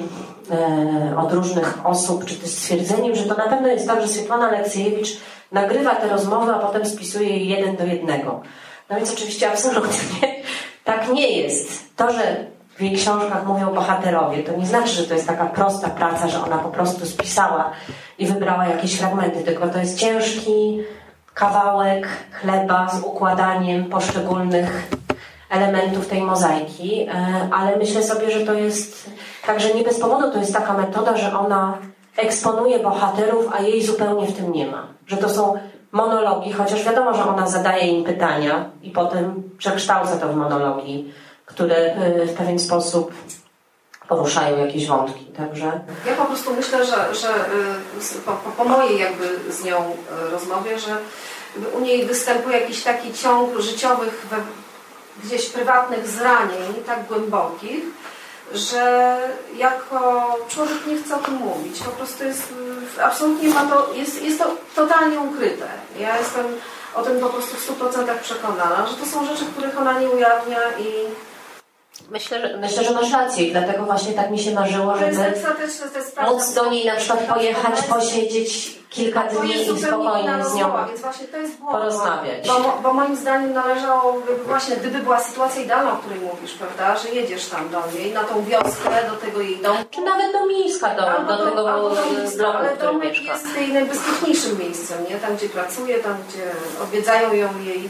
e, 0.52 1.18
od 1.18 1.34
różnych 1.34 1.86
osób, 1.86 2.26
czy 2.26 2.36
też 2.36 2.50
stwierdzeniem, 2.50 3.16
że 3.16 3.24
to 3.24 3.36
na 3.36 3.48
pewno 3.48 3.68
jest 3.68 3.88
tak, 3.88 4.02
że 4.02 4.08
Swietłana 4.08 4.48
Aleksiejewicz 4.48 5.18
nagrywa 5.52 5.96
te 5.96 6.10
rozmowy, 6.10 6.54
a 6.54 6.60
potem 6.60 6.86
spisuje 6.86 7.30
je 7.30 7.46
jeden 7.46 7.76
do 7.76 7.86
jednego. 7.86 8.42
No 8.90 8.96
więc 8.96 9.14
oczywiście 9.14 9.52
absolutnie 9.52 10.44
tak 10.84 11.10
nie 11.14 11.30
jest. 11.30 11.96
To, 11.96 12.14
że 12.14 12.46
w 12.78 12.82
jej 12.82 12.96
książkach 12.96 13.46
mówią 13.46 13.74
bohaterowie, 13.74 14.44
to 14.44 14.58
nie 14.58 14.66
znaczy, 14.66 14.90
że 14.90 15.04
to 15.04 15.14
jest 15.14 15.28
taka 15.28 15.46
prosta 15.46 15.90
praca, 15.90 16.28
że 16.28 16.44
ona 16.44 16.58
po 16.58 16.70
prostu 16.70 17.06
spisała 17.06 17.72
i 18.20 18.26
wybrała 18.26 18.68
jakieś 18.68 18.96
fragmenty, 18.96 19.44
tylko 19.44 19.68
to 19.68 19.78
jest 19.78 20.00
ciężki 20.00 20.80
kawałek 21.34 22.08
chleba 22.32 22.90
z 22.90 23.04
układaniem 23.04 23.86
poszczególnych 23.86 24.88
elementów 25.50 26.08
tej 26.08 26.22
mozaiki, 26.22 27.02
e, 27.02 27.10
ale 27.52 27.78
myślę 27.78 28.04
sobie, 28.04 28.32
że 28.32 28.46
to 28.46 28.54
jest 28.54 29.10
także 29.46 29.74
nie 29.74 29.84
bez 29.84 30.00
powodu 30.00 30.32
to 30.32 30.40
jest 30.40 30.54
taka 30.54 30.74
metoda, 30.74 31.18
że 31.18 31.40
ona 31.40 31.78
eksponuje 32.18 32.80
bohaterów, 32.80 33.54
a 33.54 33.62
jej 33.62 33.84
zupełnie 33.84 34.28
w 34.28 34.38
tym 34.38 34.52
nie 34.52 34.68
ma. 34.68 34.88
Że 35.08 35.18
to 35.18 35.30
są 35.30 35.58
monologi, 35.94 36.54
chociaż 36.54 36.84
wiadomo, 36.84 37.14
że 37.14 37.24
ona 37.26 37.48
zadaje 37.48 37.88
im 37.88 38.04
pytania 38.04 38.70
i 38.84 38.92
potem 38.92 39.44
przekształca 39.58 40.18
to 40.18 40.28
w 40.28 40.36
monologi, 40.36 41.14
które 41.46 41.76
e, 41.76 42.26
w 42.26 42.34
pewien 42.34 42.60
sposób 42.60 43.14
poruszają 44.08 44.58
jakieś 44.66 44.88
wątki. 44.88 45.26
Także 45.26 45.66
Ja 46.08 46.16
po 46.18 46.26
prostu 46.26 46.54
myślę, 46.56 46.86
że, 46.86 47.16
że 47.16 47.30
y, 48.16 48.22
po- 48.26 48.52
po 48.58 48.66
mojej 48.66 49.00
jakby 49.00 49.40
z 49.52 49.64
nią 49.64 49.78
y, 50.28 50.32
rozmowie, 50.32 50.80
że 50.80 50.98
u 51.78 51.80
niej 51.80 52.06
występuje 52.06 52.60
jakiś 52.60 52.84
taki 52.84 53.14
ciąg 53.14 53.60
życiowych, 53.60 54.28
we, 54.32 54.38
gdzieś 55.28 55.50
prywatnych 55.50 56.08
zranień, 56.08 56.74
tak 56.88 57.08
głębokich, 57.08 57.84
że 58.52 59.18
jako 59.56 60.26
człowiek 60.50 60.88
nie 60.88 60.98
chce 60.98 61.16
o 61.16 61.20
tym 61.20 61.34
mówić. 61.34 61.80
Po 61.80 61.92
prostu 61.92 62.24
jest, 62.24 62.54
absolutnie 63.02 63.50
ma 63.50 63.62
to, 63.62 63.94
jest, 63.94 64.24
jest 64.24 64.40
to 64.40 64.56
totalnie 64.76 65.20
ukryte. 65.20 65.68
Ja 66.00 66.18
jestem 66.18 66.46
o 66.96 67.02
tym 67.02 67.20
po 67.20 67.30
prostu 67.30 67.56
w 67.56 67.80
100% 67.80 68.20
przekonana, 68.22 68.88
że 68.88 68.96
to 68.96 69.06
są 69.06 69.26
rzeczy, 69.26 69.46
których 69.46 69.78
ona 69.78 70.00
nie 70.00 70.10
ujawnia 70.10 70.60
i 70.80 70.90
myślę, 72.12 72.42
że, 72.42 72.58
myślę, 72.58 72.84
że 72.84 72.92
masz 72.92 73.12
rację 73.12 73.48
i 73.48 73.52
dlatego 73.52 73.86
właśnie 73.86 74.14
tak 74.14 74.32
mi 74.32 74.40
się 74.40 74.54
marzyło, 74.54 74.98
żeby 74.98 75.34
móc 76.28 76.54
do 76.54 76.70
niej 76.70 76.86
na 76.86 76.96
przykład 76.96 77.20
pojechać, 77.20 77.82
posiedzieć 77.82 78.84
kilka 78.90 79.24
dni 79.24 79.56
i 79.56 79.82
spokojnie 79.82 80.24
z 80.24 80.28
nią 80.28 80.38
rozmowa, 80.38 80.86
więc 80.88 81.02
właśnie 81.02 81.28
to 81.28 81.38
jest 81.38 81.58
błąd. 81.58 81.72
porozmawiać. 81.72 82.48
Bo, 82.48 82.80
bo 82.84 82.94
moim 82.94 83.16
zdaniem 83.16 83.54
należałoby 83.54 84.36
właśnie, 84.48 84.76
gdyby 84.76 85.00
była 85.00 85.20
sytuacja 85.20 85.62
idealna, 85.62 85.94
o 85.94 85.96
której 85.96 86.20
mówisz, 86.20 86.54
prawda, 86.54 86.98
że 86.98 87.10
jedziesz 87.10 87.46
tam 87.46 87.70
do 87.70 87.82
niej, 87.98 88.14
na 88.14 88.24
tą 88.24 88.46
wioskę, 88.46 89.10
do 89.12 89.16
tego 89.16 89.42
jej 89.42 89.58
domu. 89.58 89.80
Czy 89.92 90.02
nawet 90.02 90.32
do 90.32 90.46
Mińska, 90.46 90.96
do, 90.96 91.12
albo 91.12 91.38
do 91.38 91.46
tego 91.46 91.74
albo 91.74 91.90
do 91.90 92.06
miejsca, 92.06 92.38
bloku, 92.38 92.58
ale 92.58 92.78
domek 92.78 93.10
mieszka. 93.10 93.34
jest 93.34 93.58
jej 93.58 93.74
najbezpieczniejszym 93.74 94.60
miejscem, 94.60 94.98
nie? 95.10 95.16
Tam, 95.16 95.36
gdzie 95.36 95.50
pracuje, 95.50 96.00
tam, 96.00 96.18
gdzie 96.30 96.52
odwiedzają 96.84 97.34
ją 97.34 97.60
jej... 97.60 97.90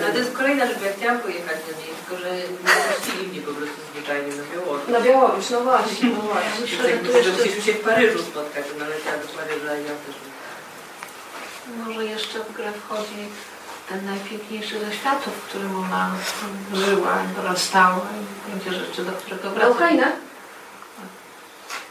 No 0.00 0.06
to 0.06 0.12
E, 0.12 0.18
jest 0.18 0.32
kolejna 0.32 0.66
rzecz, 0.66 0.78
bo 0.78 0.84
ja 0.84 0.92
chciałam 0.98 1.18
pojechać 1.18 1.56
do 1.68 1.72
niej, 1.80 1.90
tylko 1.98 2.14
że 2.22 2.30
nie 2.36 2.74
puścili 2.96 3.28
mnie 3.28 3.40
po 3.48 3.52
prostu 3.58 3.78
zwyczajnie 3.92 4.32
na 4.40 4.44
Białoruś. 4.52 4.88
na 4.88 5.00
Białoruś, 5.00 5.50
no 5.50 5.60
właśnie, 5.60 6.08
no 6.16 6.20
właśnie. 6.32 6.60
Myślę, 6.60 6.88
że 6.90 6.98
tu 6.98 7.12
jeszcze... 7.16 7.32
Musieliśmy 7.32 7.62
się 7.62 7.72
w 7.72 7.80
Paryżu 7.88 8.18
spotkać, 8.22 8.64
ona 8.76 8.86
leciała 8.88 9.16
do 9.22 9.28
Paryża 9.38 9.72
i 9.80 9.84
ja 9.88 9.94
też. 10.04 10.16
Może 11.84 12.04
jeszcze 12.04 12.36
w 12.40 12.52
grę 12.52 12.72
wchodzi 12.72 13.22
ten 13.88 14.06
najpiękniejszy 14.06 14.80
ze 14.80 14.92
światów, 14.92 15.34
w 15.34 15.48
którym 15.48 15.76
ona 15.84 16.10
żyła, 16.74 17.16
dorastała 17.36 18.06
i 18.18 18.50
będzie 18.50 18.72
rzeczy, 18.80 19.04
do 19.04 19.12
którego 19.12 19.48
Na 19.48 19.54
wraca. 19.54 19.70
Ukrainę? 19.70 20.12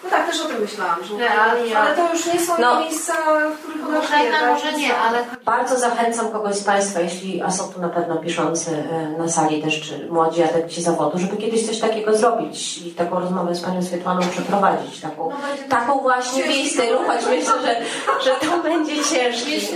No 0.04 0.10
tak, 0.10 0.28
też 0.28 0.42
o 0.42 0.46
tym 0.46 0.62
myślałam, 0.62 1.04
że 1.04 1.18
Realia. 1.18 1.80
ale 1.80 1.96
to 1.96 2.14
już 2.14 2.26
nie 2.26 2.40
są 2.40 2.54
No. 2.60 2.80
miejsca, 2.80 3.14
w 3.56 3.58
których 3.60 3.86
żyje. 3.88 4.00
Ukraina 4.00 4.40
tak? 4.40 4.50
może 4.50 4.74
nie, 4.74 4.98
ale 4.98 5.20
Bardzo 5.46 5.80
zachęcam 5.80 6.32
kogoś 6.32 6.56
z 6.56 6.64
Państwa, 6.64 7.00
jeśli, 7.00 7.42
a 7.42 7.52
są 7.52 7.74
tu 7.74 7.82
na 7.82 7.90
pewno 7.90 8.16
piszący 8.16 8.72
e, 8.92 9.18
na 9.18 9.30
sali 9.30 9.64
też, 9.64 9.82
czy 9.82 10.08
młodzi 10.10 10.44
adepci 10.44 10.82
zawodu, 10.82 11.20
żeby 11.20 11.38
kiedyś 11.38 11.66
coś 11.68 11.80
takiego 11.80 12.18
zrobić 12.18 12.78
i 12.78 12.92
taką 12.92 13.20
rozmowę 13.20 13.56
z 13.56 13.62
Panią 13.62 13.84
Swietłaną 13.84 14.22
przeprowadzić. 14.30 15.02
Taką, 15.02 15.30
No 15.30 15.36
będzie 15.48 15.64
to 15.64 15.70
taką 15.70 16.00
właśnie 16.00 16.44
w 16.44 16.50
jej 16.50 16.70
stylu, 16.70 16.98
choć 17.08 17.26
myślę, 17.26 17.54
że, 17.62 17.82
że 18.24 18.32
to 18.50 18.58
będzie 18.64 19.04
ciężki. 19.04 19.68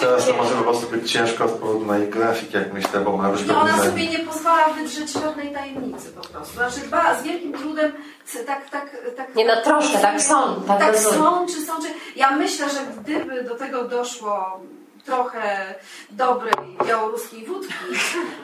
Teraz 0.00 0.26
to 0.26 0.36
może 0.36 0.54
po 0.54 0.62
prostu 0.62 0.86
być 0.86 1.12
ciężko 1.12 1.48
z 1.48 1.52
powodu 1.52 1.86
na 1.86 1.98
jej 1.98 2.08
grafik, 2.08 2.54
jak 2.54 2.72
myślę, 2.72 3.00
bo 3.00 3.16
ma 3.16 3.28
być 3.28 3.46
No 3.46 3.60
ona 3.60 3.84
sobie 3.84 4.06
nie 4.08 4.18
pozwala 4.18 4.68
wydrzeć 4.68 5.12
żadnej 5.12 5.52
tajemnicy 5.52 6.10
po 6.10 6.28
prostu. 6.28 6.54
Znaczy 6.54 6.80
dba 6.80 7.14
z 7.20 7.22
wielkim 7.22 7.52
trudem, 7.52 7.92
tak, 8.46 8.70
tak, 8.70 8.96
tak. 9.16 9.34
Nie 9.34 9.44
no, 9.44 9.62
troszkę, 9.64 9.98
tak 9.98 10.22
są, 10.22 10.62
tak 10.66 10.78
Tak 10.78 10.98
są, 10.98 11.46
czy 11.46 11.60
są, 11.62 11.72
czy... 11.82 11.88
Ja 12.16 12.30
myślę, 12.30 12.70
że 12.70 12.80
gdyby 13.00 13.44
do 13.44 13.54
tego 13.54 13.84
doszło 13.84 14.60
trochę 15.04 15.74
dobrej 16.10 16.54
białoruskiej 16.86 17.46
wódki, 17.46 17.74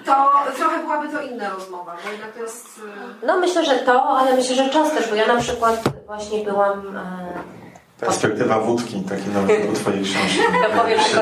to 0.06 0.32
trochę 0.56 0.78
byłaby 0.78 1.08
to 1.08 1.22
inna 1.22 1.50
rozmowa, 1.50 1.96
bo 2.04 2.10
jednak 2.10 2.32
to 2.32 2.42
jest... 2.42 2.78
y, 3.22 3.26
No 3.26 3.38
myślę, 3.38 3.64
że 3.64 3.74
to, 3.74 4.02
ale 4.02 4.36
myślę, 4.36 4.54
że 4.54 4.68
czas 4.70 4.90
też, 4.90 5.08
bo 5.08 5.14
ja 5.14 5.26
na 5.26 5.40
przykład 5.40 5.82
właśnie 6.06 6.44
byłam... 6.44 6.98
Perspektywa 8.00 8.60
wódki, 8.60 9.02
taki 9.08 9.28
nowy 9.28 9.56
tytuł 9.56 9.74
twojej 9.74 10.04
książki. 10.04 10.38
To 10.64 10.82
powiem 10.82 11.00
tylko. 11.00 11.20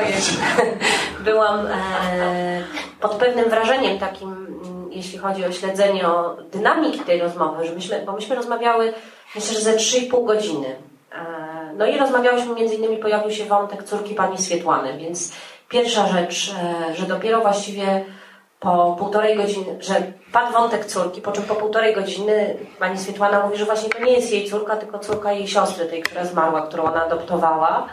Byłam 1.19 1.67
e, 1.67 2.63
pod 3.01 3.11
pewnym 3.11 3.49
wrażeniem 3.49 3.99
takim, 3.99 4.29
mm, 4.29 4.91
jeśli 4.91 5.17
chodzi 5.17 5.45
o 5.45 5.51
śledzenie 5.51 6.07
o 6.07 6.37
dynamiki 6.51 6.99
tej 6.99 7.19
rozmowy, 7.19 7.65
że 7.67 7.75
myśmy, 7.75 8.03
bo 8.05 8.11
myśmy 8.11 8.35
rozmawiały 8.35 8.93
myślę, 9.35 9.53
że 9.53 9.61
ze 9.61 9.73
3,5 9.75 10.25
godziny. 10.25 10.75
E, 11.11 11.73
no 11.77 11.85
i 11.85 11.97
rozmawiałyśmy, 11.97 12.55
między 12.55 12.75
innymi 12.75 12.97
pojawił 12.97 13.31
się 13.31 13.45
wątek 13.45 13.83
córki 13.83 14.15
pani 14.15 14.37
Swietłany, 14.37 14.97
więc 14.97 15.31
pierwsza 15.69 16.07
rzecz, 16.07 16.55
e, 16.89 16.95
że 16.95 17.05
dopiero 17.05 17.41
właściwie 17.41 18.05
po 18.65 18.95
półtorej 18.99 19.37
godziny, 19.37 19.77
że 19.79 19.93
padł 20.31 20.53
wątek 20.53 20.85
córki, 20.85 21.21
po 21.21 21.31
czym 21.31 21.43
po 21.43 21.55
półtorej 21.55 21.95
godziny 21.95 22.55
pani 22.79 22.97
Swietłana 22.97 23.45
mówi, 23.45 23.57
że 23.57 23.65
właśnie 23.65 23.89
to 23.89 24.03
nie 24.03 24.11
jest 24.13 24.31
jej 24.31 24.49
córka, 24.49 24.77
tylko 24.77 24.99
córka 24.99 25.31
jej 25.31 25.47
siostry, 25.47 25.85
tej, 25.85 26.01
która 26.01 26.25
zmarła, 26.25 26.61
którą 26.61 26.83
ona 26.83 27.05
adoptowała. 27.05 27.87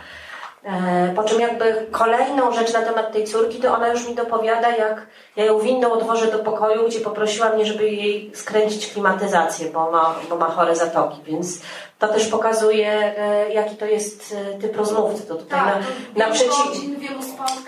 E, 0.64 1.12
Po 1.16 1.24
czym 1.24 1.40
jakby 1.40 1.86
kolejną 1.90 2.52
rzecz 2.52 2.72
na 2.72 2.82
temat 2.82 3.12
tej 3.12 3.24
córki, 3.24 3.58
to 3.58 3.74
ona 3.74 3.88
już 3.88 4.08
mi 4.08 4.14
dopowiada, 4.14 4.76
jak 4.76 5.06
ja 5.36 5.44
ją 5.44 5.58
windą 5.58 5.92
odwożę 5.92 6.26
do 6.26 6.38
pokoju, 6.38 6.88
gdzie 6.88 7.00
poprosiła 7.00 7.48
mnie, 7.48 7.66
żeby 7.66 7.90
jej 7.90 8.30
skręcić 8.34 8.92
klimatyzację, 8.92 9.70
bo 9.70 9.90
ma, 9.90 10.14
bo 10.28 10.36
ma 10.36 10.46
chore 10.46 10.76
zatoki, 10.76 11.20
więc 11.24 11.60
to 11.98 12.08
też 12.08 12.26
pokazuje, 12.28 13.14
e, 13.18 13.52
jaki 13.52 13.76
to 13.76 13.86
jest 13.86 14.36
e, 14.54 14.58
typ 14.58 14.76
rozmówcy. 14.76 15.22
To 15.22 15.34
tutaj 15.34 15.60
Tak, 15.60 15.82
na, 16.16 16.26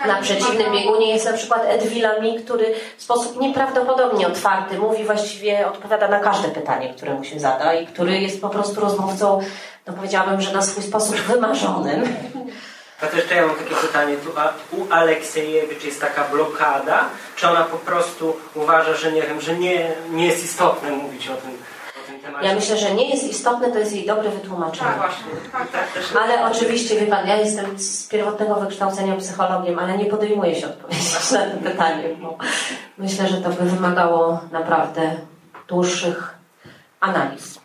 na, 0.07 0.21
przeciwnym 0.21 0.71
biegunie 0.71 1.13
jest 1.13 1.25
na 1.25 1.33
przykład 1.33 1.61
Ed 1.67 1.83
Villamy, 1.83 2.39
który 2.39 2.65
w 2.97 3.03
sposób 3.03 3.41
nieprawdopodobnie 3.41 4.27
otwarty 4.27 4.77
mówi 4.77 5.03
właściwie, 5.03 5.67
odpowiada 5.67 6.07
na 6.07 6.19
każde 6.19 6.47
pytanie, 6.47 6.93
które 6.93 7.13
mu 7.13 7.23
się 7.23 7.39
zada 7.39 7.73
i 7.73 7.87
który 7.87 8.19
jest 8.19 8.41
po 8.41 8.49
prostu 8.49 8.81
rozmówcą, 8.81 9.39
no 9.87 9.93
powiedziałabym, 9.93 10.41
że 10.41 10.53
na 10.53 10.61
swój 10.61 10.83
sposób 10.83 11.15
wymarzonym. 11.15 12.03
A 13.01 13.07
to 13.07 13.15
jeszcze 13.15 13.35
ja 13.35 13.47
mam 13.47 13.55
takie 13.55 13.75
pytanie. 13.75 14.17
Tu 14.17 14.39
a, 14.39 14.53
u 14.71 14.93
Aleksiejewicz 14.93 15.83
jest 15.83 16.01
taka 16.01 16.23
blokada, 16.23 17.05
czy 17.35 17.49
ona 17.49 17.63
po 17.63 17.77
prostu 17.77 18.35
uważa, 18.53 18.93
że 18.93 19.11
nie 19.11 19.21
wiem, 19.21 19.41
że 19.41 19.55
nie, 19.55 19.91
nie 20.09 20.27
jest 20.27 20.45
istotne 20.45 20.91
mówić 20.91 21.27
o 21.27 21.35
tym, 21.35 21.51
o 22.03 22.07
tym 22.07 22.19
temacie? 22.19 22.47
Ja 22.47 22.55
myślę, 22.55 22.77
że 22.77 22.91
nie 22.91 23.09
jest 23.09 23.23
istotne, 23.23 23.71
to 23.71 23.79
jest 23.79 23.91
jej 23.91 24.05
dobre 24.05 24.29
wytłumaczenie. 24.29 24.89
Tak, 24.89 24.97
właśnie. 24.97 25.25
Tak, 25.51 25.71
tak. 25.71 25.91
też 25.91 26.05
Ale 26.21 26.45
oczywiście, 26.45 26.99
wie 26.99 27.07
Pan, 27.07 27.27
ja 27.27 27.35
jestem 27.35 27.79
z 27.79 28.07
pierwotnego 28.07 28.55
wykształcenia 28.55 29.15
psychologiem, 29.15 29.79
ale 29.79 29.97
nie 29.97 30.05
podejmuję 30.05 30.55
się 30.55 30.67
odpowiedzieć 30.67 31.31
na 31.31 31.39
to 31.39 31.57
pytanie, 31.63 32.09
bo 32.21 32.37
myślę, 32.97 33.27
że 33.27 33.37
to 33.37 33.49
by 33.49 33.69
wymagało 33.69 34.39
naprawdę 34.51 35.15
dłuższych 35.67 36.35
analiz. 36.99 37.59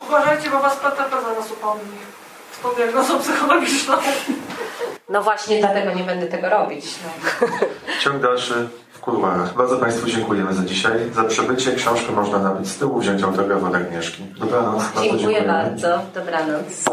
Uważajcie, 0.00 0.50
bo 0.50 0.60
was 0.60 0.76
PTP 0.76 1.10
zaraz 1.10 1.52
upomni. 1.52 1.96
Z 2.52 2.62
tą 2.62 2.68
diagnozą 2.74 3.20
psychologiczną. 3.20 3.94
No 5.08 5.22
właśnie 5.22 5.60
dlatego 5.60 5.94
nie 5.94 6.04
będę 6.04 6.26
tego 6.26 6.48
robić. 6.48 6.84
No. 7.04 7.46
Ciąg 8.02 8.22
dalszy 8.22 8.68
w 8.92 9.00
kuluarach. 9.00 9.54
Bardzo 9.54 9.76
Państwu 9.76 10.06
dziękujemy 10.06 10.54
za 10.54 10.64
dzisiaj. 10.64 10.92
Za 11.14 11.24
przebycie 11.24 11.72
książkę 11.72 12.12
można 12.12 12.38
nabyć 12.38 12.68
z 12.68 12.78
tyłu, 12.78 13.00
wziąć 13.00 13.22
autograf 13.22 13.64
od 13.64 13.74
Agnieszki. 13.74 14.22
Dobranoc. 14.38 14.82
Bardzo 14.82 15.02
Dziękuję 15.02 15.18
dziękujemy. 15.20 15.46
bardzo. 15.46 16.00
Dobranoc. 16.14 16.84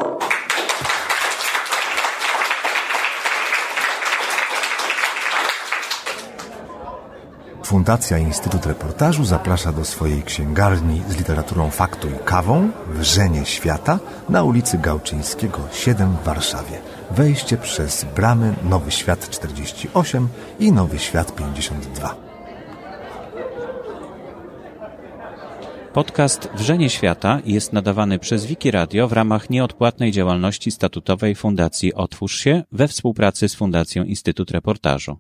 Fundacja 7.64 8.18
Instytut 8.18 8.66
Reportażu 8.66 9.26
zaprasza 9.26 9.72
do 9.72 9.86
swojej 9.86 10.24
księgarni 10.24 11.04
z 11.10 11.18
literaturą 11.18 11.72
faktu 11.72 12.08
i 12.10 12.26
kawą 12.26 12.70
Wrzenie 12.88 13.46
Świata 13.46 14.00
na 14.30 14.44
ulicy 14.44 14.78
Gałczyńskiego 14.78 15.60
7 15.72 16.18
w 16.22 16.24
Warszawie. 16.24 16.78
Wejście 17.16 17.58
przez 17.58 18.06
bramy 18.16 18.56
Nowy 18.64 18.92
Świat 18.92 19.30
48 19.30 20.28
i 20.60 20.72
Nowy 20.72 21.00
Świat 21.00 21.36
52. 21.36 22.16
Podcast 25.94 26.50
Wrzenie 26.56 26.90
Świata 26.90 27.40
jest 27.46 27.74
nadawany 27.74 28.20
przez 28.20 28.46
Wiki 28.46 28.72
Radio 28.72 29.08
w 29.08 29.12
ramach 29.12 29.50
nieodpłatnej 29.50 30.12
działalności 30.12 30.72
statutowej 30.72 31.36
Fundacji 31.36 31.94
Otwórz 31.94 32.40
się 32.40 32.64
we 32.72 32.88
współpracy 32.88 33.50
z 33.50 33.56
Fundacją 33.56 34.04
Instytut 34.04 34.52
Reportażu. 34.52 35.18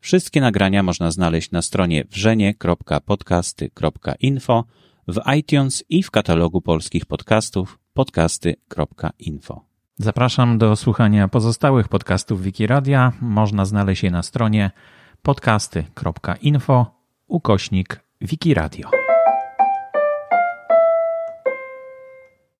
Wszystkie 0.00 0.40
nagrania 0.40 0.82
można 0.82 1.10
znaleźć 1.10 1.50
na 1.50 1.62
stronie 1.62 2.04
wrzenie.podcasty.info, 2.10 4.64
w 5.08 5.20
iTunes 5.38 5.84
i 5.88 6.02
w 6.02 6.10
katalogu 6.10 6.60
polskich 6.60 7.06
podcastów 7.06 7.78
podcasty.info. 7.92 9.71
Zapraszam 10.02 10.58
do 10.58 10.76
słuchania 10.76 11.28
pozostałych 11.28 11.88
podcastów 11.88 12.42
Wikiradia. 12.42 13.12
Można 13.20 13.64
znaleźć 13.64 14.02
je 14.02 14.10
na 14.10 14.22
stronie 14.22 14.70
podcasty.info 15.22 16.86
ukośnik 17.26 18.00
Wikiradio. 18.20 19.01